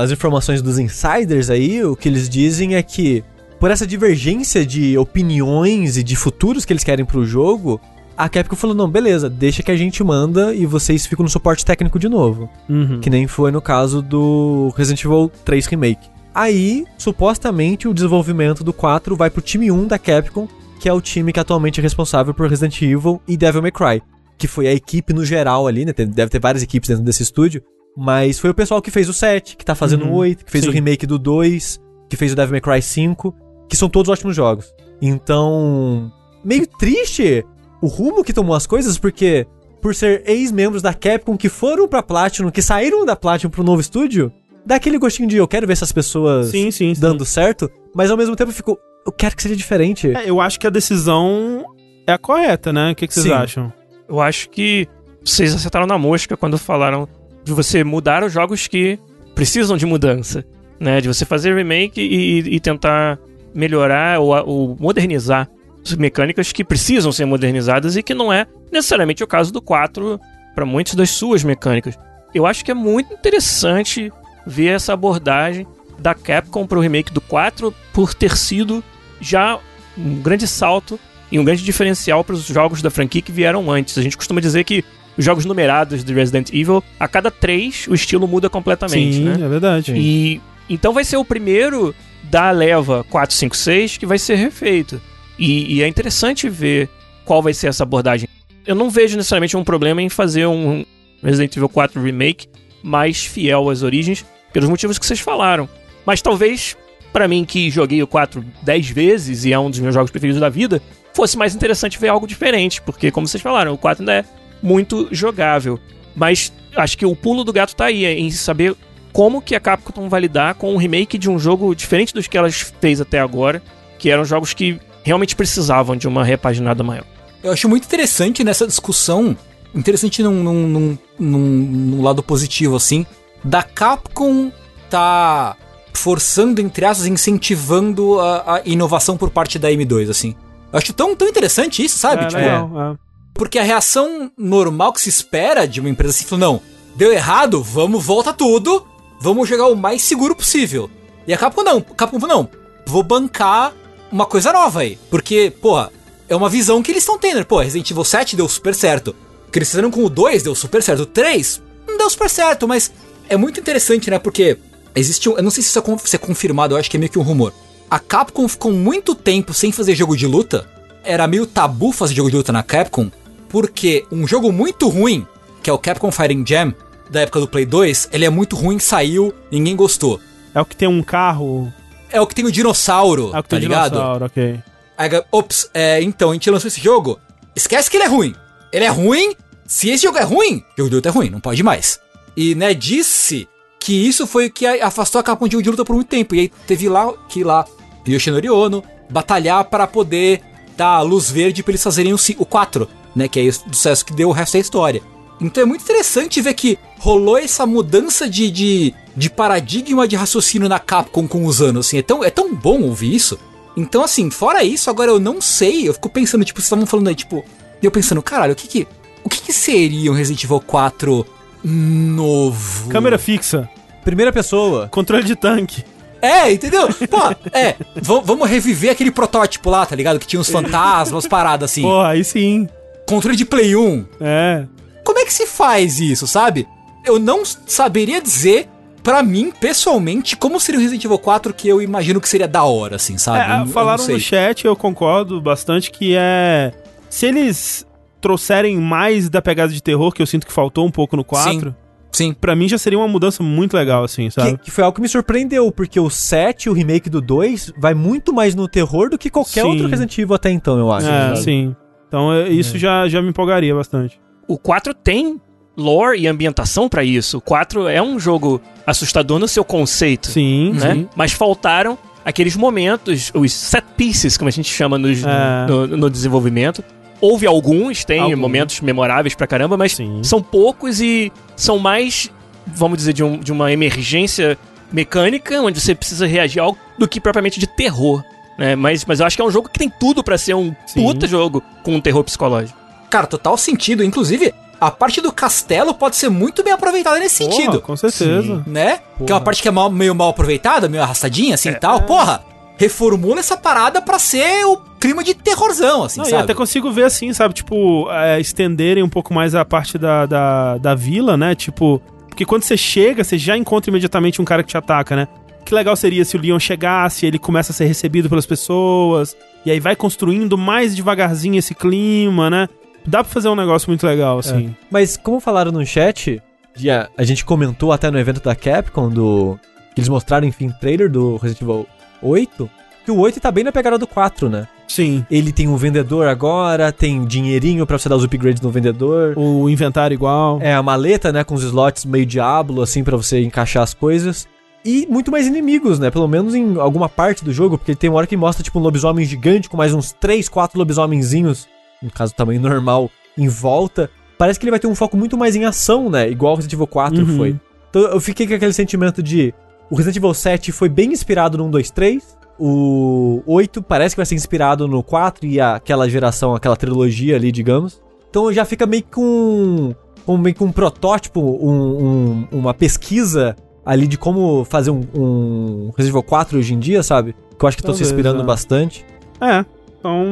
[0.00, 3.22] as informações dos insiders aí, o que eles dizem é que
[3.58, 7.78] por essa divergência de opiniões e de futuros que eles querem pro jogo,
[8.16, 11.62] a Capcom falou: "Não, beleza, deixa que a gente manda e vocês ficam no suporte
[11.66, 12.98] técnico de novo", Uhum.
[13.00, 16.08] que nem foi no caso do Resident Evil 3 Remake.
[16.34, 20.48] Aí, supostamente, o desenvolvimento do 4 vai pro time 1 da Capcom,
[20.78, 24.02] que é o time que atualmente é responsável por Resident Evil e Devil May Cry,
[24.38, 25.92] que foi a equipe no geral ali, né?
[25.92, 27.62] Deve ter várias equipes dentro desse estúdio,
[27.96, 30.50] mas foi o pessoal que fez o 7, que tá fazendo Uhum, o 8, que
[30.50, 30.70] fez sim.
[30.70, 33.34] o remake do 2, que fez o Devil May Cry 5,
[33.68, 34.72] que são todos ótimos jogos.
[35.02, 36.10] Então,
[36.44, 37.44] meio triste
[37.82, 39.46] o rumo que tomou as coisas, porque
[39.80, 43.80] por ser ex-membros da Capcom que foram pra Platinum, que saíram da Platinum pro novo
[43.80, 44.32] estúdio,
[44.64, 47.00] dá aquele gostinho de eu quero ver essas pessoas Sim, sim, sim.
[47.00, 50.14] dando certo, mas ao mesmo tempo eu fico, eu quero que seja diferente.
[50.14, 51.64] É, eu acho que a decisão
[52.06, 52.90] é a correta, né?
[52.90, 53.32] O que, que vocês Sim.
[53.32, 53.72] acham?
[54.08, 54.88] Eu acho que
[55.24, 57.08] vocês acertaram na mosca quando falaram
[57.44, 58.98] de você mudar os jogos que
[59.34, 60.44] precisam de mudança,
[60.78, 61.00] né?
[61.00, 63.18] De você fazer remake e, e tentar
[63.54, 65.48] melhorar ou, ou modernizar
[65.84, 70.20] as mecânicas que precisam ser modernizadas e que não é necessariamente o caso do 4
[70.54, 71.98] para muitas das suas mecânicas.
[72.34, 74.12] Eu acho que é muito interessante
[74.46, 75.66] ver essa abordagem
[75.98, 78.82] da Capcom para o remake do 4 por ter sido
[79.20, 79.58] já
[79.96, 80.98] um grande salto
[81.30, 83.96] e um grande diferencial para os jogos da franquia que vieram antes.
[83.98, 84.84] A gente costuma dizer que
[85.16, 89.34] os jogos numerados de Resident Evil, a cada três o estilo muda completamente, sim, né?
[89.34, 89.92] é verdade.
[89.94, 91.94] E então vai ser o primeiro
[92.24, 95.00] da leva 4, 5, 6 que vai ser refeito.
[95.38, 96.88] E, e é interessante ver
[97.24, 98.28] qual vai ser essa abordagem.
[98.66, 100.84] Eu não vejo necessariamente um problema em fazer um,
[101.22, 102.46] Resident Evil 4 Remake
[102.82, 105.68] mais fiel às origens, pelos motivos que vocês falaram.
[106.04, 106.76] Mas talvez,
[107.12, 110.40] para mim que joguei o 4 10 vezes e é um dos meus jogos preferidos
[110.40, 110.82] da vida,
[111.14, 114.24] fosse mais interessante ver algo diferente, porque, como vocês falaram, o 4 ainda é
[114.62, 115.78] muito jogável.
[116.14, 118.74] Mas acho que o pulo do gato tá aí, é em saber
[119.12, 122.38] como que a Capcom vai lidar com um remake de um jogo diferente dos que
[122.38, 123.62] ela fez até agora,
[123.98, 127.04] que eram jogos que realmente precisavam de uma repaginada maior.
[127.42, 129.36] Eu acho muito interessante nessa discussão,
[129.74, 133.06] interessante num, num, num, num, lado positivo, assim,
[133.44, 134.50] da Capcom
[134.88, 135.56] tá
[135.92, 140.34] forçando, entre aspas, incentivando a, a inovação por parte da M2, assim.
[140.72, 142.24] Eu acho tão, tão interessante isso, sabe?
[142.24, 142.96] É, tipo, legal, é.
[143.34, 146.60] Porque a reação normal que se espera de uma empresa assim, não,
[146.94, 148.86] deu errado, vamos, volta tudo,
[149.20, 150.90] vamos jogar o mais seguro possível.
[151.26, 152.48] E a Capcom não, a Capcom não,
[152.86, 153.72] vou bancar
[154.10, 154.98] uma coisa nova aí.
[155.10, 155.90] Porque, porra,
[156.28, 157.44] é uma visão que eles estão tendo.
[157.44, 159.14] Pô, Resident Evil 7 deu super certo.
[159.50, 161.00] O que eles fizeram com o 2 deu super certo.
[161.00, 162.92] O 3 não deu super certo, mas
[163.28, 164.16] é muito interessante, né?
[164.16, 164.56] Porque
[164.94, 165.36] existe um.
[165.36, 167.22] Eu não sei se isso é, é confirmado, eu acho que é meio que um
[167.22, 167.52] rumor.
[167.90, 170.68] A Capcom ficou muito tempo sem fazer jogo de luta.
[171.02, 173.10] Era meio tabu fazer jogo de luta na Capcom.
[173.48, 175.26] Porque um jogo muito ruim,
[175.60, 176.72] que é o Capcom Fighting Jam,
[177.10, 180.20] da época do Play 2, ele é muito ruim, saiu, ninguém gostou.
[180.54, 181.72] É o que tem um carro.
[182.08, 183.94] É o que tem o dinossauro, É o que tá tem ligado?
[183.94, 184.60] dinossauro, ok.
[184.96, 187.18] Aí, ops, é, então, a gente lançou esse jogo.
[187.56, 188.32] Esquece que ele é ruim.
[188.72, 189.34] Ele é ruim.
[189.66, 192.00] Se esse jogo é ruim, jogo de luta é ruim, não pode mais.
[192.36, 193.48] E, né, disse
[193.78, 196.34] que isso foi o que afastou a Capcom de jogo de luta por muito tempo.
[196.34, 197.64] E aí teve lá que lá
[198.06, 200.40] Yoshinori Ono batalhar para poder
[200.76, 203.28] dar a luz verde pra eles fazerem o, o 4, né?
[203.28, 205.02] Que é o sucesso que deu o resto da história.
[205.40, 210.68] Então é muito interessante ver que rolou essa mudança de, de, de paradigma de raciocínio
[210.68, 211.98] na Capcom com os anos, assim.
[211.98, 213.38] É tão, é tão bom ouvir isso.
[213.76, 215.88] Então, assim, fora isso, agora eu não sei.
[215.88, 217.44] Eu fico pensando, tipo, vocês estavam falando aí, tipo.
[217.82, 218.86] E eu pensando, caralho, o que que.
[219.22, 221.26] O que que seria um Resident Evil 4
[221.62, 222.88] novo?
[222.88, 223.68] Câmera fixa.
[224.04, 224.88] Primeira pessoa.
[224.88, 225.84] Controle de tanque.
[226.22, 226.88] É, entendeu?
[227.08, 227.18] Pô,
[227.52, 227.76] é.
[228.22, 230.18] vamos reviver aquele protótipo lá, tá ligado?
[230.18, 231.82] Que tinha uns fantasmas, paradas assim.
[231.82, 232.68] Porra, aí sim.
[233.06, 234.04] Controle de Play 1.
[234.20, 234.64] É.
[235.04, 236.66] Como é que se faz isso, sabe?
[237.06, 238.68] Eu não saberia dizer,
[239.02, 242.64] pra mim, pessoalmente, como seria o Resident Evil 4 que eu imagino que seria da
[242.64, 243.38] hora, assim, sabe?
[243.40, 246.72] É, Eu não- eu falaram no chat, eu concordo bastante, que é.
[247.10, 247.86] Se eles
[248.20, 251.74] trouxerem mais da pegada de terror, que eu sinto que faltou um pouco no 4,
[252.12, 252.32] Sim.
[252.34, 254.58] pra mim já seria uma mudança muito legal, assim, Que, sabe?
[254.58, 258.32] que foi algo que me surpreendeu, porque o 7, o remake do 2, vai muito
[258.32, 259.68] mais no terror do que qualquer Sim.
[259.68, 261.06] outro Resident Evil até então, eu acho.
[261.06, 261.42] É, sabe?
[261.42, 261.76] sim.
[262.08, 264.20] Então é, isso já, já me empolgaria bastante.
[264.48, 265.40] O 4 tem
[265.76, 267.38] lore e ambientação pra isso.
[267.38, 270.94] O 4 é um jogo assustador no seu conceito, Sim, né?
[270.94, 271.08] sim.
[271.16, 275.66] Mas faltaram aqueles momentos, os set pieces, como a gente chama nos- É.
[275.68, 276.84] no, no desenvolvimento.
[277.20, 278.38] Houve alguns, tem Alguns.
[278.38, 280.22] momentos memoráveis pra caramba, mas Sim.
[280.24, 282.30] são poucos e são mais,
[282.66, 284.56] vamos dizer, de, um- de uma emergência
[284.92, 288.22] mecânica, onde você precisa reagir a algo, do que propriamente de terror.
[288.58, 288.74] Né?
[288.76, 291.02] Mas, mas eu acho que é um jogo que tem tudo pra ser um Sim.
[291.04, 292.78] puta jogo com um terror psicológico.
[293.08, 294.04] Cara, total sentido.
[294.04, 297.80] Inclusive, a parte do castelo pode ser muito bem aproveitada nesse Porra, sentido.
[297.80, 298.62] com certeza.
[298.66, 299.00] Né?
[299.24, 301.54] Que é uma parte que é mal- meio mal aproveitada, meio arrastadinha, É.
[301.54, 302.02] assim e tal.
[302.02, 302.42] Porra,
[302.80, 306.44] reformula essa parada pra ser o clima de terrorzão, assim, Não, e sabe?
[306.44, 307.52] até consigo ver assim, sabe?
[307.52, 311.54] Tipo, é, estenderem um pouco mais a parte da, da, da vila, né?
[311.54, 315.28] Tipo, porque quando você chega, você já encontra imediatamente um cara que te ataca, né?
[315.62, 319.70] Que legal seria se o Leon chegasse, ele começa a ser recebido pelas pessoas, e
[319.70, 322.66] aí vai construindo mais devagarzinho esse clima, né?
[323.06, 324.74] Dá pra fazer um negócio muito legal, assim.
[324.90, 326.40] Mas como falaram no chat,
[326.88, 329.58] a, a gente comentou até no evento da Capcom, do
[329.94, 331.86] que eles mostraram, enfim, trailer do Resident Evil
[332.22, 332.68] 8,
[333.04, 334.66] que o 8 tá bem na pegada do 4, né?
[334.88, 335.24] Sim.
[335.30, 339.34] Ele tem um vendedor agora, tem dinheirinho pra você dar os upgrades no vendedor.
[339.36, 340.58] O inventário igual.
[340.60, 344.48] É, a maleta, né, com os slots meio diablo, assim, pra você encaixar as coisas.
[344.84, 346.10] E muito mais inimigos, né?
[346.10, 348.82] Pelo menos em alguma parte do jogo, porque tem uma hora que mostra, tipo, um
[348.82, 351.68] lobisomem gigante com mais uns 3, 4 lobisomenzinhos,
[352.02, 354.10] no caso, tamanho normal, em volta.
[354.38, 356.28] Parece que ele vai ter um foco muito mais em ação, né?
[356.30, 357.36] Igual o Resident Evil 4 Uhum.
[357.36, 357.56] foi.
[357.90, 359.52] Então eu fiquei com aquele sentimento de.
[359.90, 362.38] O Resident Evil 7 foi bem inspirado no 1, 2, 3.
[362.58, 367.50] O 8 parece que vai ser inspirado no 4 e aquela geração, aquela trilogia ali,
[367.50, 368.00] digamos.
[368.28, 369.94] Então já fica meio com.
[370.24, 375.86] com meio com um protótipo, um- um- uma pesquisa ali de como fazer um, um
[375.96, 377.34] Resident Evil 4 hoje em dia, sabe?
[377.58, 378.44] Que eu acho que estão se inspirando é.
[378.44, 379.04] bastante.
[379.40, 379.64] É,
[379.98, 380.24] então.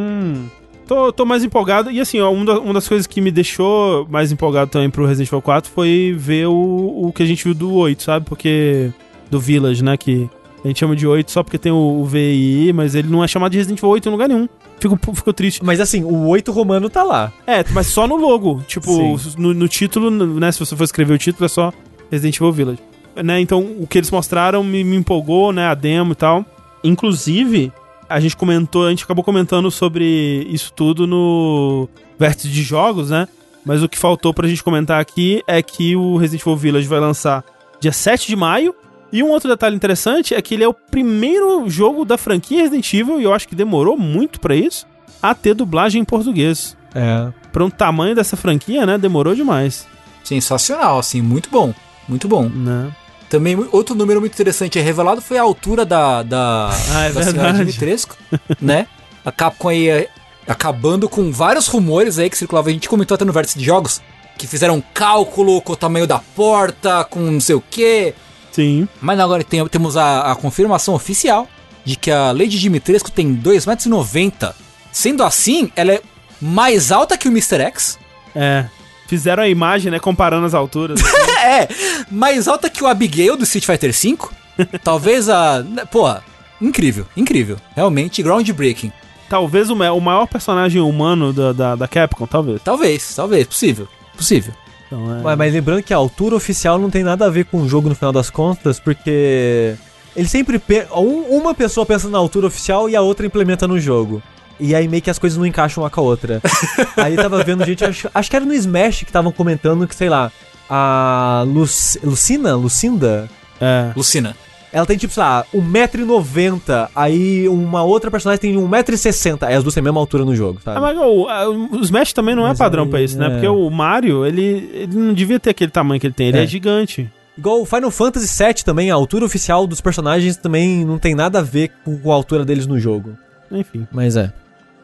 [0.87, 1.91] Tô, tô mais empolgado.
[1.91, 5.05] E assim, ó, um da- uma das coisas que me deixou mais empolgado também pro
[5.07, 8.25] Resident Evil 4 foi ver o, o que a gente viu do 8, sabe?
[8.27, 8.91] Porque.
[9.31, 9.97] Do Village, né?
[9.97, 10.29] Que
[10.65, 13.53] a gente chama de 8 só porque tem o, VI, mas ele não é chamado
[13.53, 14.49] de Resident Evil 8 em lugar nenhum.
[14.81, 15.65] Fico, fico triste.
[15.65, 17.33] Mas assim, o 8 romano tá lá.
[17.47, 18.63] É, mas só no logo.
[18.67, 20.51] Tipo, no, no, título, né?
[20.53, 21.73] Se você for escrever o título, é só
[22.11, 22.83] Resident Evil Village.
[23.17, 25.67] Né, então, o que eles mostraram me, me empolgou, né?
[25.67, 26.45] A demo e tal.
[26.85, 27.73] Inclusive,
[28.09, 31.89] a gente comentou, a gente acabou comentando sobre isso tudo no
[32.19, 33.27] vértice de jogos, né?
[33.65, 37.01] Mas o que faltou pra gente comentar aqui é que o Resident Evil Village vai
[37.01, 37.45] lançar
[37.81, 38.75] dia 7 de maio.
[39.13, 42.93] E um outro detalhe interessante é que ele é o primeiro jogo da franquia Resident
[42.93, 44.87] Evil, e eu acho que demorou muito para isso,
[45.23, 46.77] a ter dublagem em português.
[46.95, 47.33] É.
[47.53, 48.99] Pra um tamanho dessa franquia, né?
[48.99, 49.87] Demorou demais.
[50.23, 51.73] Sensacional, assim, muito bom.
[52.07, 52.49] Muito bom.
[52.49, 52.91] Né?
[53.29, 57.21] Também outro número muito interessante é revelado foi a altura da da, ah, é da
[57.21, 57.59] verdade.
[57.59, 58.17] Dimitrescu,
[58.61, 58.87] né?
[59.25, 60.09] A Capcom aí é,
[60.47, 64.01] acabando com vários rumores aí que circulavam, a gente comentou até no vértice de jogos,
[64.39, 68.15] que fizeram um cálculo com o tamanho da porta, com não sei o quê.
[68.59, 68.89] Sim.
[69.01, 71.47] Mas agora tem, temos a, a confirmação oficial
[71.85, 74.55] de que a Lady Dimitrescu tem 2,90 m.
[74.91, 76.03] Sendo assim, ela é
[76.41, 77.61] mais alta que o Mr.
[77.61, 77.97] X.
[78.35, 78.65] É.
[79.07, 80.01] Fizeram a imagem, né?
[80.01, 81.01] Comparando as alturas.
[81.41, 81.69] é,
[82.11, 84.19] mais alta que o Abigail do Street Fighter V.
[84.83, 85.63] Talvez a.
[85.63, 86.13] né, Pô,
[86.61, 87.59] incrível, incrível.
[87.77, 88.91] Realmente groundbreaking.
[89.29, 92.61] talvez o, o maior personagem humano da, da, da Capcom, talvez.
[92.65, 93.87] Talvez, talvez, possível.
[94.17, 94.53] Possível.
[94.89, 95.23] Então, é...
[95.23, 97.89] Mas, mas lembrando que a altura oficial não tem nada a ver com o jogo
[97.89, 99.75] no final das contas, porque
[100.17, 103.79] ele sempre pe- um- uma pessoa pensa na altura oficial e a outra implementa no
[103.79, 104.23] jogo.
[104.61, 106.43] E aí meio que as coisas não encaixam uma com a outra.
[106.97, 110.09] aí tava vendo gente, acho, acho que era no Smash que estavam comentando que, sei
[110.09, 110.33] lá,
[110.69, 113.29] a Luc- Lucina, Lucinda,
[113.61, 113.93] é.
[113.95, 114.35] Lucina.
[114.73, 119.75] Ela tem tipo, sei lá, 1,90m, aí uma outra personagem tem 1,60m, aí as duas
[119.75, 120.81] têm a mesma altura no jogo, Ah, sabe?
[120.81, 123.27] mas o, o Smash também não é Mas padrão aí, pra isso, né?
[123.27, 123.31] é.
[123.31, 126.29] Porque o Mario, ele, ele não devia ter aquele tamanho que ele tem.
[126.29, 126.47] Ele é, É.
[126.47, 127.11] gigante.
[127.37, 131.39] Igual o Final Fantasy VII também, a altura oficial dos personagens também não tem nada
[131.39, 133.17] a ver com a altura deles no jogo.
[133.51, 133.87] Enfim.
[133.93, 134.33] Mas é.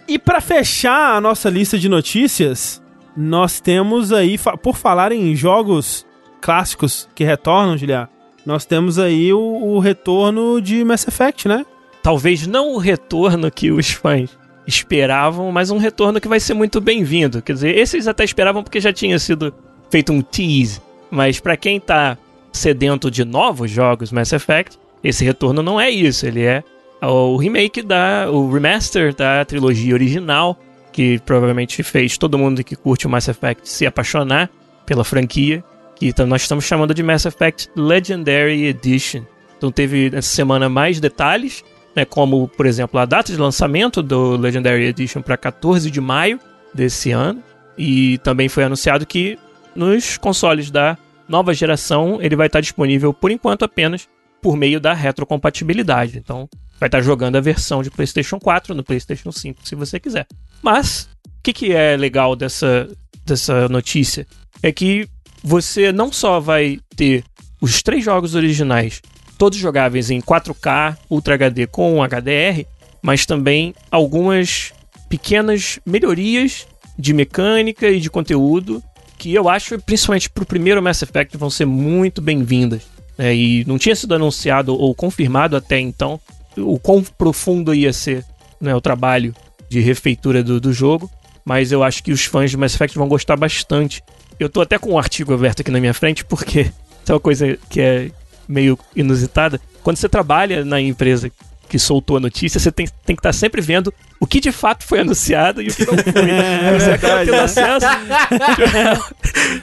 [0.06, 2.81] E pra fechar a nossa lista de notícias,
[3.16, 6.06] nós temos aí, por falar em jogos
[6.40, 8.09] clássicos que retornam, Julia,
[8.45, 11.65] nós temos aí o, o retorno de Mass Effect, né?
[12.03, 14.31] Talvez não o retorno que os fãs
[14.66, 17.43] esperavam, mas um retorno que vai ser muito bem-vindo.
[17.43, 19.55] Quer dizer, esses até esperavam porque já tinha sido
[19.91, 20.81] feito um tease.
[21.11, 22.19] Mas pra quem tá
[22.53, 26.27] sedento de novos jogos Mass Effect, esse retorno não é isso.
[26.27, 26.62] Ele é
[27.03, 28.29] o remake da.
[28.31, 30.59] o remaster da trilogia original,
[30.93, 34.51] que provavelmente fez todo mundo que curte o Mass Effect se apaixonar
[34.87, 35.62] pela franquia.
[35.97, 39.23] Que nós estamos chamando de Mass Effect Legendary Edition.
[39.57, 41.65] Então teve essa semana mais detalhes
[41.95, 46.41] né, como, por exemplo, a data de lançamento do Legendary Edition para 14 de maio
[46.73, 47.43] desse ano.
[47.79, 49.39] E também foi anunciado que
[49.75, 50.97] nos consoles da
[51.29, 54.09] nova geração ele vai estar disponível por enquanto apenas
[54.43, 56.19] por meio da retrocompatibilidade.
[56.19, 56.49] Então
[56.79, 60.27] vai estar jogando a versão de PlayStation 4 no PlayStation 5 se você quiser.
[60.62, 62.89] Mas o que, que é legal dessa,
[63.25, 64.27] dessa notícia
[64.62, 65.09] é que
[65.45, 67.23] você não só vai ter
[67.61, 69.01] os três jogos originais
[69.37, 72.65] todos jogáveis em 4K Ultra HD com HDR,
[73.03, 74.73] mas também algumas
[75.09, 76.66] pequenas melhorias
[76.99, 78.83] de mecânica e de conteúdo
[79.19, 82.83] que eu acho, principalmente para o primeiro Mass Effect, vão ser muito bem-vindas.
[83.16, 83.35] né?
[83.35, 86.21] e não tinha sido anunciado ou confirmado até então
[86.57, 88.25] o quão profundo ia ser
[88.61, 89.35] né, o trabalho
[89.69, 91.11] de refeitura do, do jogo,
[91.45, 94.03] mas eu acho que os fãs de Mass Effect vão gostar bastante.
[94.39, 96.73] Eu tô até com um artigo aberto aqui na minha frente, porque isso
[97.09, 98.11] é uma coisa que é
[98.48, 99.61] meio inusitada.
[99.82, 101.31] Quando você trabalha na empresa
[101.69, 104.85] que soltou a notícia, você tem, tem que estar sempre vendo o que de fato
[104.85, 106.12] foi anunciado e o que não foi.
[106.31, 107.40] É você acaba tendo é.
[107.40, 107.86] acesso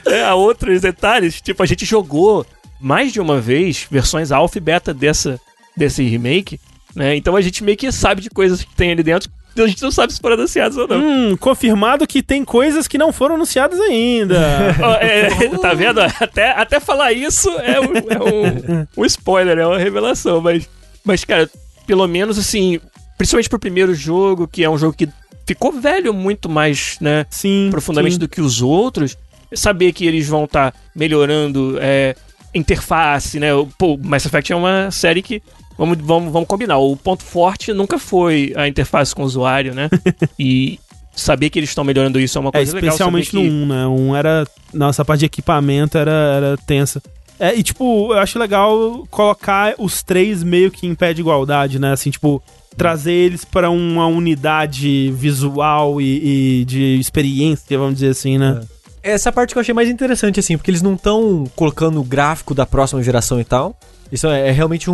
[0.06, 1.40] é, a outros detalhes.
[1.42, 2.46] Tipo, a gente jogou
[2.80, 5.40] mais de uma vez versões alpha e beta dessa,
[5.76, 6.60] desse remake,
[6.96, 7.16] né?
[7.16, 9.30] Então a gente meio que sabe de coisas que tem ali dentro.
[9.58, 10.98] A gente não sabe se foram anunciadas ou não.
[10.98, 14.38] Hum, confirmado que tem coisas que não foram anunciadas ainda.
[14.82, 15.30] Ó, é,
[15.60, 16.00] tá vendo?
[16.00, 20.40] Até, até falar isso é, um, é um, um spoiler, é uma revelação.
[20.42, 20.70] Mas,
[21.04, 21.50] mas, cara,
[21.86, 22.80] pelo menos assim,
[23.18, 25.10] principalmente pro primeiro jogo, que é um jogo que
[25.46, 27.26] ficou velho muito mais, né?
[27.30, 27.68] Sim.
[27.72, 28.20] profundamente sim.
[28.20, 29.18] do que os outros,
[29.54, 32.16] saber que eles vão estar melhorando é,
[32.56, 33.54] interface, né?
[33.54, 35.42] O- Pô, Mass Effect é uma série que.
[35.78, 36.78] Vamos, vamos, vamos combinar.
[36.78, 39.90] O ponto forte nunca foi a interface com o usuário, né?
[40.38, 40.80] e
[41.16, 42.90] saber que eles estão melhorando isso é uma É, coisa legal.
[42.90, 43.88] especialmente saber no 1, né?
[43.88, 44.48] Um era.
[44.74, 47.02] Nossa, a parte de equipamento era, era tensa.
[47.40, 51.80] É, e tipo, eu acho legal colocar os três meio que em pé de igualdade,
[51.80, 51.92] né?
[51.92, 52.42] Assim, tipo,
[52.78, 58.62] trazer eles pra uma unidade visual e, e de experiência, vamos dizer assim, né?
[59.04, 62.54] Essa parte que eu achei mais interessante, assim, porque eles não estão colocando o gráfico
[62.54, 63.76] da próxima geração e tal.
[64.12, 64.94] Isso é, é realmente um,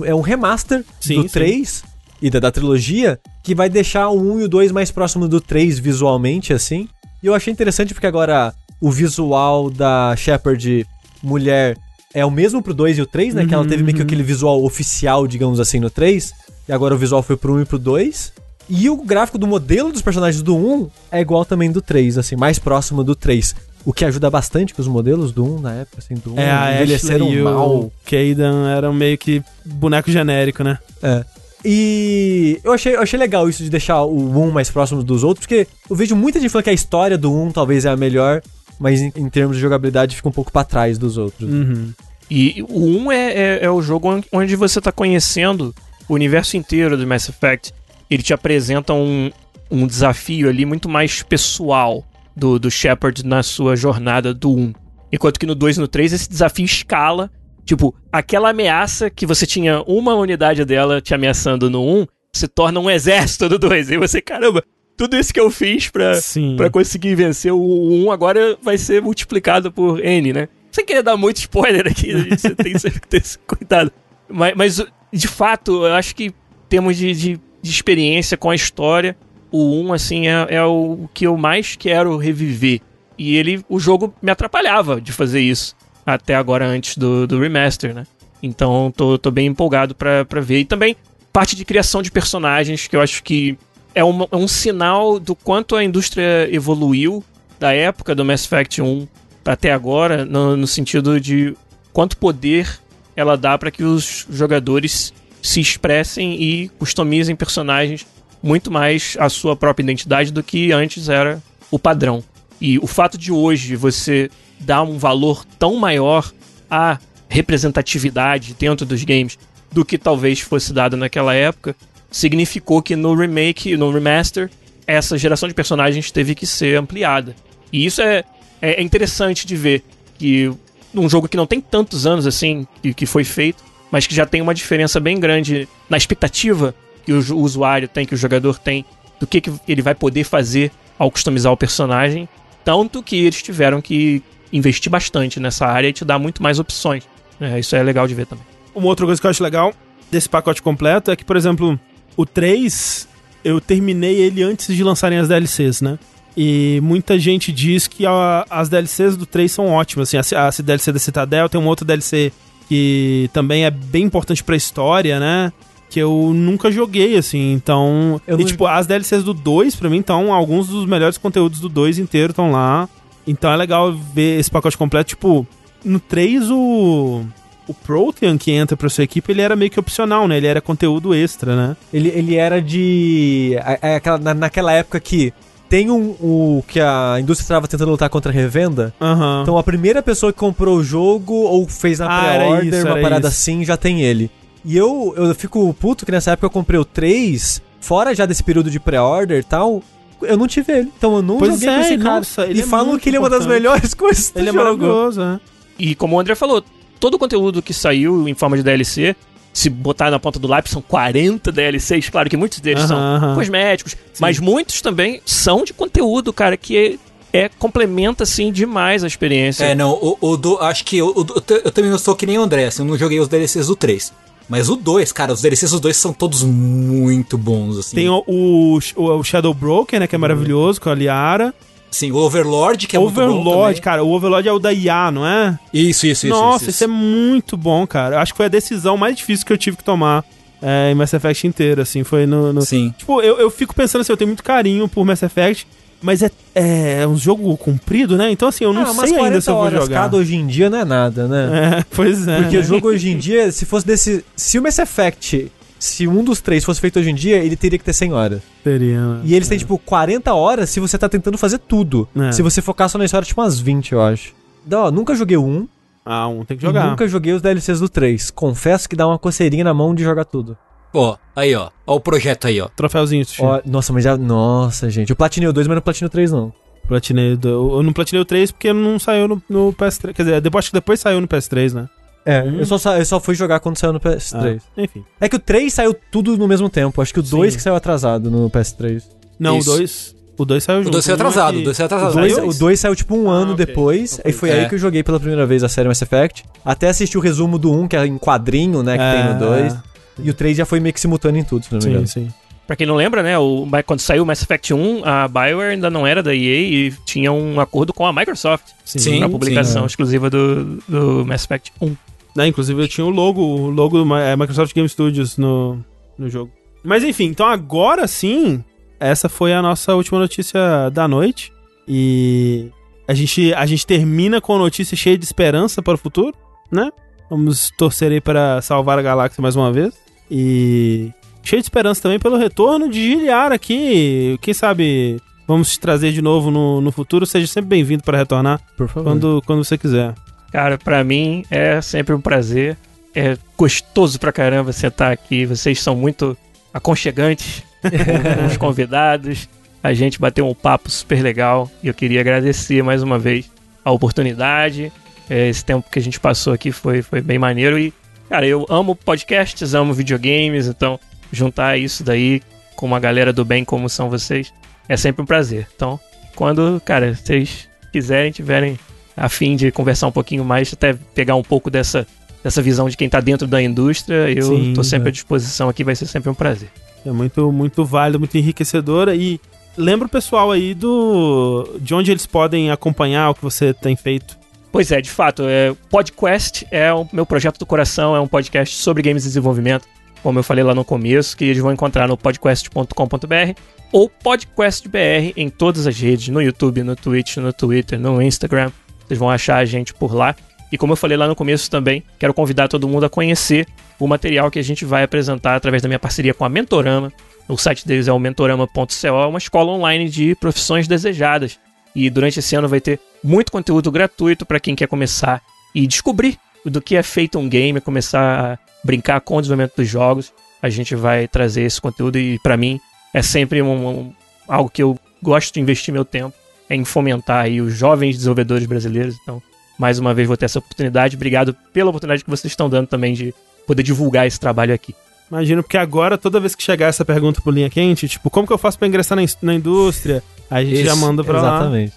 [0.00, 1.28] um- é um remaster Sim, do sim.
[1.28, 1.84] 3.
[2.20, 5.40] e da, da trilogia, que vai deixar o 1 e o 2 mais próximo do
[5.40, 6.88] 3 visualmente, assim.
[7.22, 10.84] E eu achei interessante porque agora o visual da Shepard
[11.22, 11.76] mulher
[12.14, 13.46] é o mesmo pro 2 e o 3, né?
[13.46, 16.32] que ela teve meio que aquele visual oficial, digamos assim, no 3.
[16.68, 18.32] E agora o visual foi pro 1 e pro 2.
[18.70, 22.36] E o gráfico do modelo dos personagens do 1 é igual também do 3, assim,
[22.36, 23.54] mais próximo do 3.
[23.84, 26.50] O que ajuda bastante que os modelos do 1 na época, assim, do 1 É,
[26.50, 27.70] a envelheceram Ashley e mal.
[27.76, 30.78] o Kaidan eram meio que boneco genérico, né?
[31.02, 31.24] É.
[31.64, 35.46] E eu achei, eu achei legal isso de deixar o 1 mais próximo dos outros,
[35.46, 38.42] porque eu vejo muita gente falando que a história do 1 talvez é a melhor,
[38.78, 41.50] mas em, em termos de jogabilidade fica um pouco pra trás dos outros.
[41.50, 41.92] Uhum.
[42.30, 45.74] E o 1 é, é, é o jogo on- onde você tá conhecendo
[46.08, 47.72] o universo inteiro do Mass Effect.
[48.10, 49.30] Ele te apresenta um,
[49.70, 52.04] um desafio ali muito mais pessoal
[52.38, 54.72] do, do Shepard na sua jornada do 1.
[55.12, 57.30] Enquanto que no 2 e no 3 esse desafio escala.
[57.64, 62.80] Tipo, aquela ameaça que você tinha uma unidade dela te ameaçando no 1 se torna
[62.80, 63.90] um exército do 2.
[63.90, 64.62] E você, caramba,
[64.96, 66.56] tudo isso que eu fiz pra, Sim.
[66.56, 70.48] Pra conseguir vencer o 1 agora vai ser multiplicado por N, né?
[70.72, 73.92] Sem querer dar muito spoiler aqui, você tem que ter esse cuidado.
[74.28, 76.34] Mas, mas, de fato, eu acho que em
[76.68, 79.16] termos de, de, de experiência com a história,
[79.50, 82.80] o 1, assim, é, é o que eu mais quero reviver.
[83.16, 85.74] E ele, o jogo me atrapalhava de fazer isso.
[86.06, 88.06] Até agora, antes do, do remaster, né?
[88.42, 90.60] Então, tô, tô bem empolgado pra, pra ver.
[90.60, 90.96] E também,
[91.32, 93.58] parte de criação de personagens, que eu acho que
[93.94, 97.24] é, uma- é um sinal do quanto a indústria evoluiu
[97.58, 99.08] da época do Mass Effect 1
[99.44, 101.56] até agora, no, no sentido de
[101.92, 102.68] quanto poder
[103.16, 105.12] ela dá para que os jogadores
[105.42, 108.06] se expressem e customizem personagens
[108.42, 112.22] muito mais a sua própria identidade do que antes era o padrão.
[112.60, 116.32] E o fato de hoje você dar um valor tão maior
[116.70, 116.98] à
[117.28, 119.38] representatividade dentro dos games
[119.70, 121.76] do que talvez fosse dado naquela época,
[122.10, 124.50] significou que no remake, no remaster,
[124.86, 127.36] essa geração de personagens teve que ser ampliada.
[127.72, 128.24] E isso é,
[128.62, 129.84] é interessante de ver
[130.18, 130.50] que
[130.92, 134.24] num jogo que não tem tantos anos assim que, que foi feito, mas que já
[134.24, 136.74] tem uma diferença bem grande na expectativa
[137.08, 138.84] que o, usuário tem, que o jogador tem,
[139.18, 142.28] do que, que ele vai poder fazer ao customizar o personagem,
[142.62, 144.22] tanto que eles tiveram que
[144.52, 147.04] investir bastante nessa área e te dar muito mais opções.
[147.40, 148.44] É, isso é legal de ver também.
[148.74, 149.72] Uma outra coisa que eu acho legal
[150.10, 151.80] desse pacote completo é que, por exemplo,
[152.14, 153.08] o 3,
[153.42, 155.98] eu terminei ele antes de lançarem as DLCs, né?
[156.36, 160.12] E muita gente diz que a- as DLCs do 3 são ótimas.
[160.14, 162.32] Assim, a, a DLC da Citadel tem uma outra DLC
[162.68, 165.50] que também é bem importante pra história, né?
[165.90, 168.20] Que eu nunca joguei, assim, então...
[168.26, 170.32] Eu e, tipo, as DLCs do 2, pra mim, estão...
[170.32, 172.88] Alguns dos melhores conteúdos do 2 inteiro estão lá.
[173.26, 175.08] Então é legal ver esse pacote completo.
[175.08, 175.46] Tipo,
[175.84, 177.22] no 3, o...
[177.66, 180.38] O Protean que entra pra sua equipe, ele era meio que opcional, né?
[180.38, 181.76] Ele era conteúdo extra, né?
[181.92, 183.58] Ele, ele era de.
[183.62, 185.34] é- é aquela- na- naquela época que
[185.68, 186.12] tem um.
[186.18, 188.94] O, que a indústria estava tentando lutar contra a revenda.
[188.98, 189.40] Aham.
[189.42, 193.28] Então a primeira pessoa que comprou o jogo ou fez na Ah, pré-order, uma parada
[193.28, 193.36] isso.
[193.36, 194.30] assim, já tem ele.
[194.70, 198.42] E eu, eu fico puto que nessa época eu comprei o 3, fora já desse
[198.42, 199.82] período de pré-order e tal.
[200.20, 200.92] Eu não tive ele.
[200.98, 202.14] Então eu não Pois joguei é, com esse cara.
[202.16, 204.52] nossa, ele e é falam que ele é uma das melhores coisas do Ele é
[204.52, 204.64] jogo.
[204.64, 205.40] maravilhoso, né?
[205.78, 206.62] E como o André falou,
[207.00, 209.16] todo o conteúdo que saiu em forma de DLC,
[209.54, 212.10] se botar na ponta do lápis, são 40 DLCs.
[212.10, 213.34] Claro que muitos deles Aham, são aham.
[213.36, 216.98] cosméticos, mas muitos também são de conteúdo, cara, que
[217.32, 219.64] é, é- complementa, assim, demais a experiência.
[219.64, 220.58] É, não, o, o do.
[220.58, 222.82] Acho que o, o eu, te- eu também não sou que nem o André, assim,
[222.82, 224.12] eu não joguei os DLCs do 3.
[224.48, 227.96] Mas o 2, cara, os DLCs dos dois são todos muito bons, assim.
[227.96, 230.06] Tem o, o, o Shadow Broker, né?
[230.06, 231.54] Que é maravilhoso, com a Liara.
[231.90, 234.02] Sim, o Overlord, que é muito bom Overlord, cara.
[234.04, 235.58] O Overlord é o da IA, não é?
[235.72, 236.28] Isso, isso, isso.
[236.28, 238.20] Nossa, isso, isso é muito bom, cara.
[238.20, 240.24] Acho que foi a decisão mais difícil que eu tive que tomar
[240.60, 242.04] é, em Mass Effect inteiro, assim.
[242.04, 242.52] Foi no.
[242.52, 242.94] no- Sim.
[242.96, 245.66] Tipo, eu, eu fico pensando assim, eu tenho muito carinho por Mass Effect,
[246.00, 248.30] mas é, é um jogo comprido, né?
[248.30, 250.02] Então, assim, eu não Ah, sei ainda se eu vou jogar.
[250.02, 251.78] cada hoje em dia não é nada, né?
[251.80, 252.42] É, pois é.
[252.42, 254.24] Porque o jogo hoje em dia, se fosse desse.
[254.36, 257.78] Se o Mass Effect, se um dos três fosse feito hoje em dia, ele teria
[257.78, 258.40] que ter 100 horas.
[258.64, 259.20] Seria, né?
[259.24, 262.08] E eles têm, tipo, 40 horas se você tá tentando fazer tudo.
[262.16, 262.32] É.
[262.32, 264.34] Se você focar só na história, tipo, umas 20, eu acho.
[264.68, 265.66] Não, ó, nunca joguei 1
[266.04, 266.90] Ah, um tem que e jogar.
[266.90, 268.30] nunca joguei os DLCs do 3.
[268.30, 270.56] Confesso que dá uma coceirinha na mão de jogar tudo.
[270.94, 271.68] Ó, aí, ó.
[271.86, 272.68] Ó o projeto aí, ó.
[272.68, 273.42] Troféuzinho, Sushi.
[273.42, 274.16] Ó, nossa, mas já.
[274.16, 275.10] Nossa, gente.
[275.10, 276.52] Eu platinei o 2, mas não platinei o 3, não.
[276.86, 280.14] Platinei do- eu não platinei o 3 porque não saiu no, no PS3.
[280.14, 281.88] Quer dizer, depois, acho que depois saiu no PS3, né?
[282.24, 282.56] É, Hum.
[282.60, 284.60] eu, só, eu só fui jogar quando saiu no PS3.
[284.76, 285.04] Ah, enfim.
[285.20, 287.00] É que o 3 saiu tudo no mesmo tempo.
[287.00, 287.56] Acho que o 2 Sim.
[287.58, 289.02] que saiu atrasado no PS3.
[289.38, 289.70] Não, Isso.
[289.70, 290.18] o 2.
[290.38, 290.88] O 2 saiu junto.
[290.88, 292.48] O 2 saiu é atrasado, que- o 2 saiu O atrasado.
[292.48, 293.66] o 2 saiu tipo um Ah, ano ok.
[293.66, 294.12] depois.
[294.14, 294.58] Então Aí foi isso.
[294.58, 294.68] aí É.
[294.68, 296.44] que eu joguei pela primeira vez a série Mass Effect.
[296.64, 298.96] Até assisti o resumo do 1, que é em quadrinho, né?
[298.96, 299.76] Que tem no 2.
[300.18, 300.26] É.
[300.26, 302.06] E o 3 já foi meio que simultâneo em tudo, se não me Sim, engano.
[302.06, 302.28] sim.
[302.66, 305.88] Pra quem não lembra, né, o, quando saiu o Mass Effect 1, a BioWare ainda
[305.88, 309.86] não era da EA e tinha um acordo com a Microsoft Sim, pra publicação sim,
[309.86, 311.96] exclusiva do, do Mass Effect 1.
[312.36, 315.82] Né, inclusive eu tinha o logo, o logo do é, Microsoft Game Studios no,
[316.18, 316.52] no jogo.
[316.84, 318.62] Mas enfim, então agora sim,
[319.00, 321.50] essa foi a nossa última notícia da noite.
[321.86, 322.68] E
[323.08, 326.36] a gente, a gente termina com a notícia cheia de esperança para o futuro,
[326.70, 326.90] né?
[327.30, 329.94] Vamos torcer aí para salvar a galáxia mais uma vez.
[330.30, 331.10] E
[331.42, 334.38] cheio de esperança também pelo retorno de Giliar aqui.
[334.42, 337.24] Quem sabe vamos te trazer de novo no, no futuro.
[337.26, 339.04] Seja sempre bem-vindo para retornar Por favor.
[339.04, 340.14] quando, quando você quiser.
[340.52, 342.76] Cara, pra mim é sempre um prazer.
[343.14, 345.46] É gostoso pra caramba sentar aqui.
[345.46, 346.36] Vocês são muito
[346.72, 349.48] aconchegantes com os convidados.
[349.82, 353.50] A gente bateu um papo super legal e eu queria agradecer mais uma vez
[353.84, 354.92] a oportunidade.
[355.30, 357.92] É, Esse tempo que a gente passou aqui foi, foi bem maneiro e,
[358.28, 360.98] cara, eu amo podcasts, amo videogames, então
[361.32, 362.40] juntar isso daí
[362.76, 364.52] com uma galera do bem como são vocês
[364.88, 365.68] é sempre um prazer.
[365.74, 366.00] Então,
[366.34, 368.78] quando, cara, vocês quiserem, tiverem
[369.16, 372.06] a fim de conversar um pouquinho mais, até pegar um pouco dessa,
[372.42, 375.10] dessa visão de quem tá dentro da indústria, eu Sim, tô sempre é.
[375.10, 376.70] à disposição aqui, vai ser sempre um prazer.
[377.04, 379.14] É muito, muito válido, muito enriquecedora.
[379.14, 379.40] E
[379.76, 381.76] lembra o pessoal aí do.
[381.80, 384.37] de onde eles podem acompanhar o que você tem feito.
[384.70, 388.76] Pois é, de fato, é, Podquest é o meu projeto do coração, é um podcast
[388.76, 389.86] sobre games e desenvolvimento,
[390.22, 395.48] como eu falei lá no começo, que eles vão encontrar no podcast.com.br ou podcastbr em
[395.48, 398.70] todas as redes, no YouTube, no Twitch, no Twitter, no Instagram.
[399.06, 400.36] Vocês vão achar a gente por lá.
[400.70, 403.66] E como eu falei lá no começo também, quero convidar todo mundo a conhecer
[403.98, 407.10] o material que a gente vai apresentar através da minha parceria com a Mentorama.
[407.48, 411.58] O site deles é o mentorama.co, é uma escola online de profissões desejadas.
[411.94, 415.42] E durante esse ano vai ter muito conteúdo gratuito para quem quer começar
[415.74, 419.88] e descobrir do que é feito um game, começar a brincar com o desenvolvimento dos
[419.88, 420.32] jogos.
[420.62, 422.80] A gente vai trazer esse conteúdo e para mim
[423.14, 424.12] é sempre um, um-
[424.46, 426.34] algo que eu gosto de investir meu tempo
[426.70, 429.16] é em fomentar aí os jovens desenvolvedores brasileiros.
[429.22, 429.42] Então,
[429.78, 431.16] mais uma vez vou ter essa oportunidade.
[431.16, 433.34] Obrigado pela oportunidade que vocês estão dando também de
[433.66, 434.94] poder divulgar esse trabalho aqui.
[435.30, 438.52] Imagino, porque agora, toda vez que chegar essa pergunta pro linha quente, tipo, como que
[438.52, 440.22] eu faço pra ingressar na, in- na indústria?
[440.50, 441.48] A gente Isso, já manda pra lá.
[441.56, 441.92] Exatamente.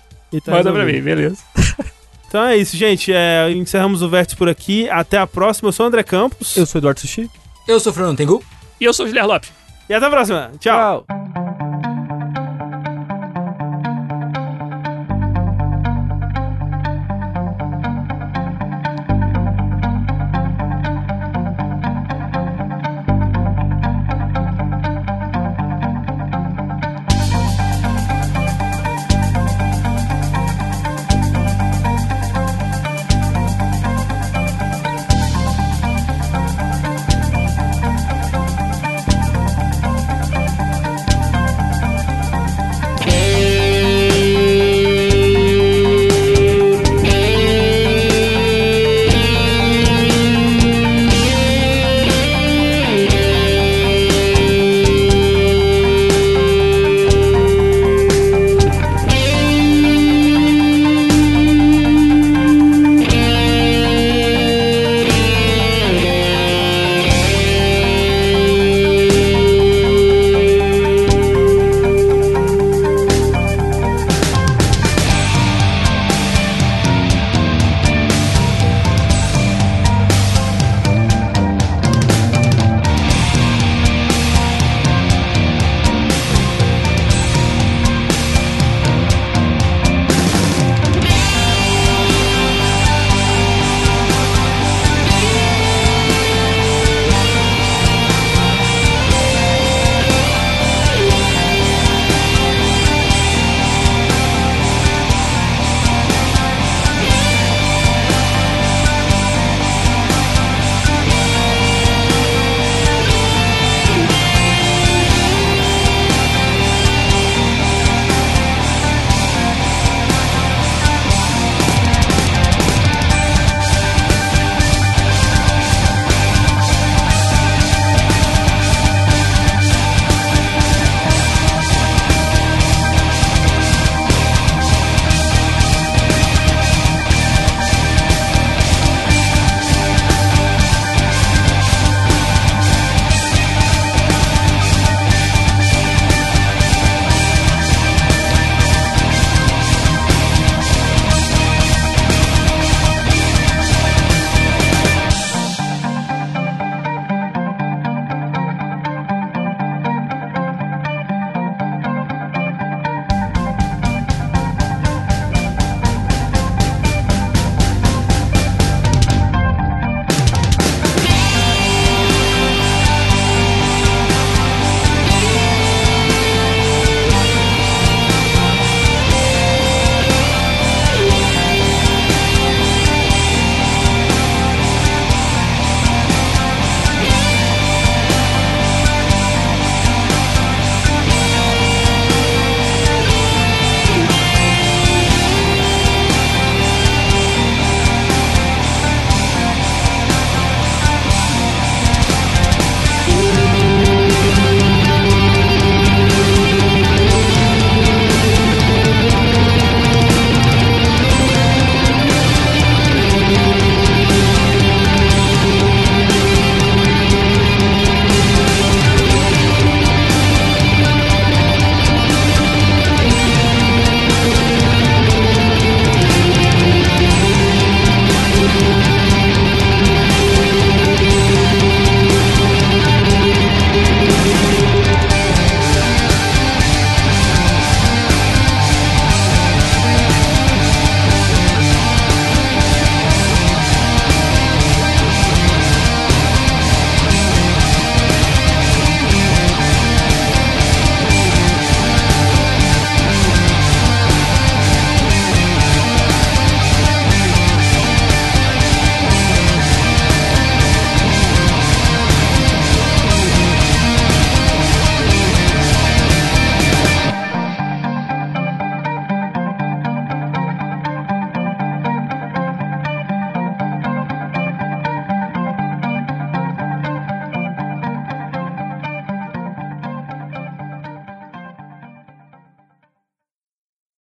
[0.45, 1.37] Tá Manda pra mim, beleza.
[2.27, 3.11] Então é isso, gente.
[3.11, 4.89] É, encerramos o Vértice por aqui.
[4.89, 5.67] Até a próxima.
[5.67, 6.55] Eu sou o André Campos.
[6.55, 7.29] Eu sou o Eduardo Sushi.
[7.67, 8.41] Eu sou o Fernando Tengu.
[8.79, 9.51] E eu sou o Guilherme Lopes.
[9.89, 10.49] E até a próxima.
[10.57, 11.05] Tchau.
[11.05, 11.40] Tchau.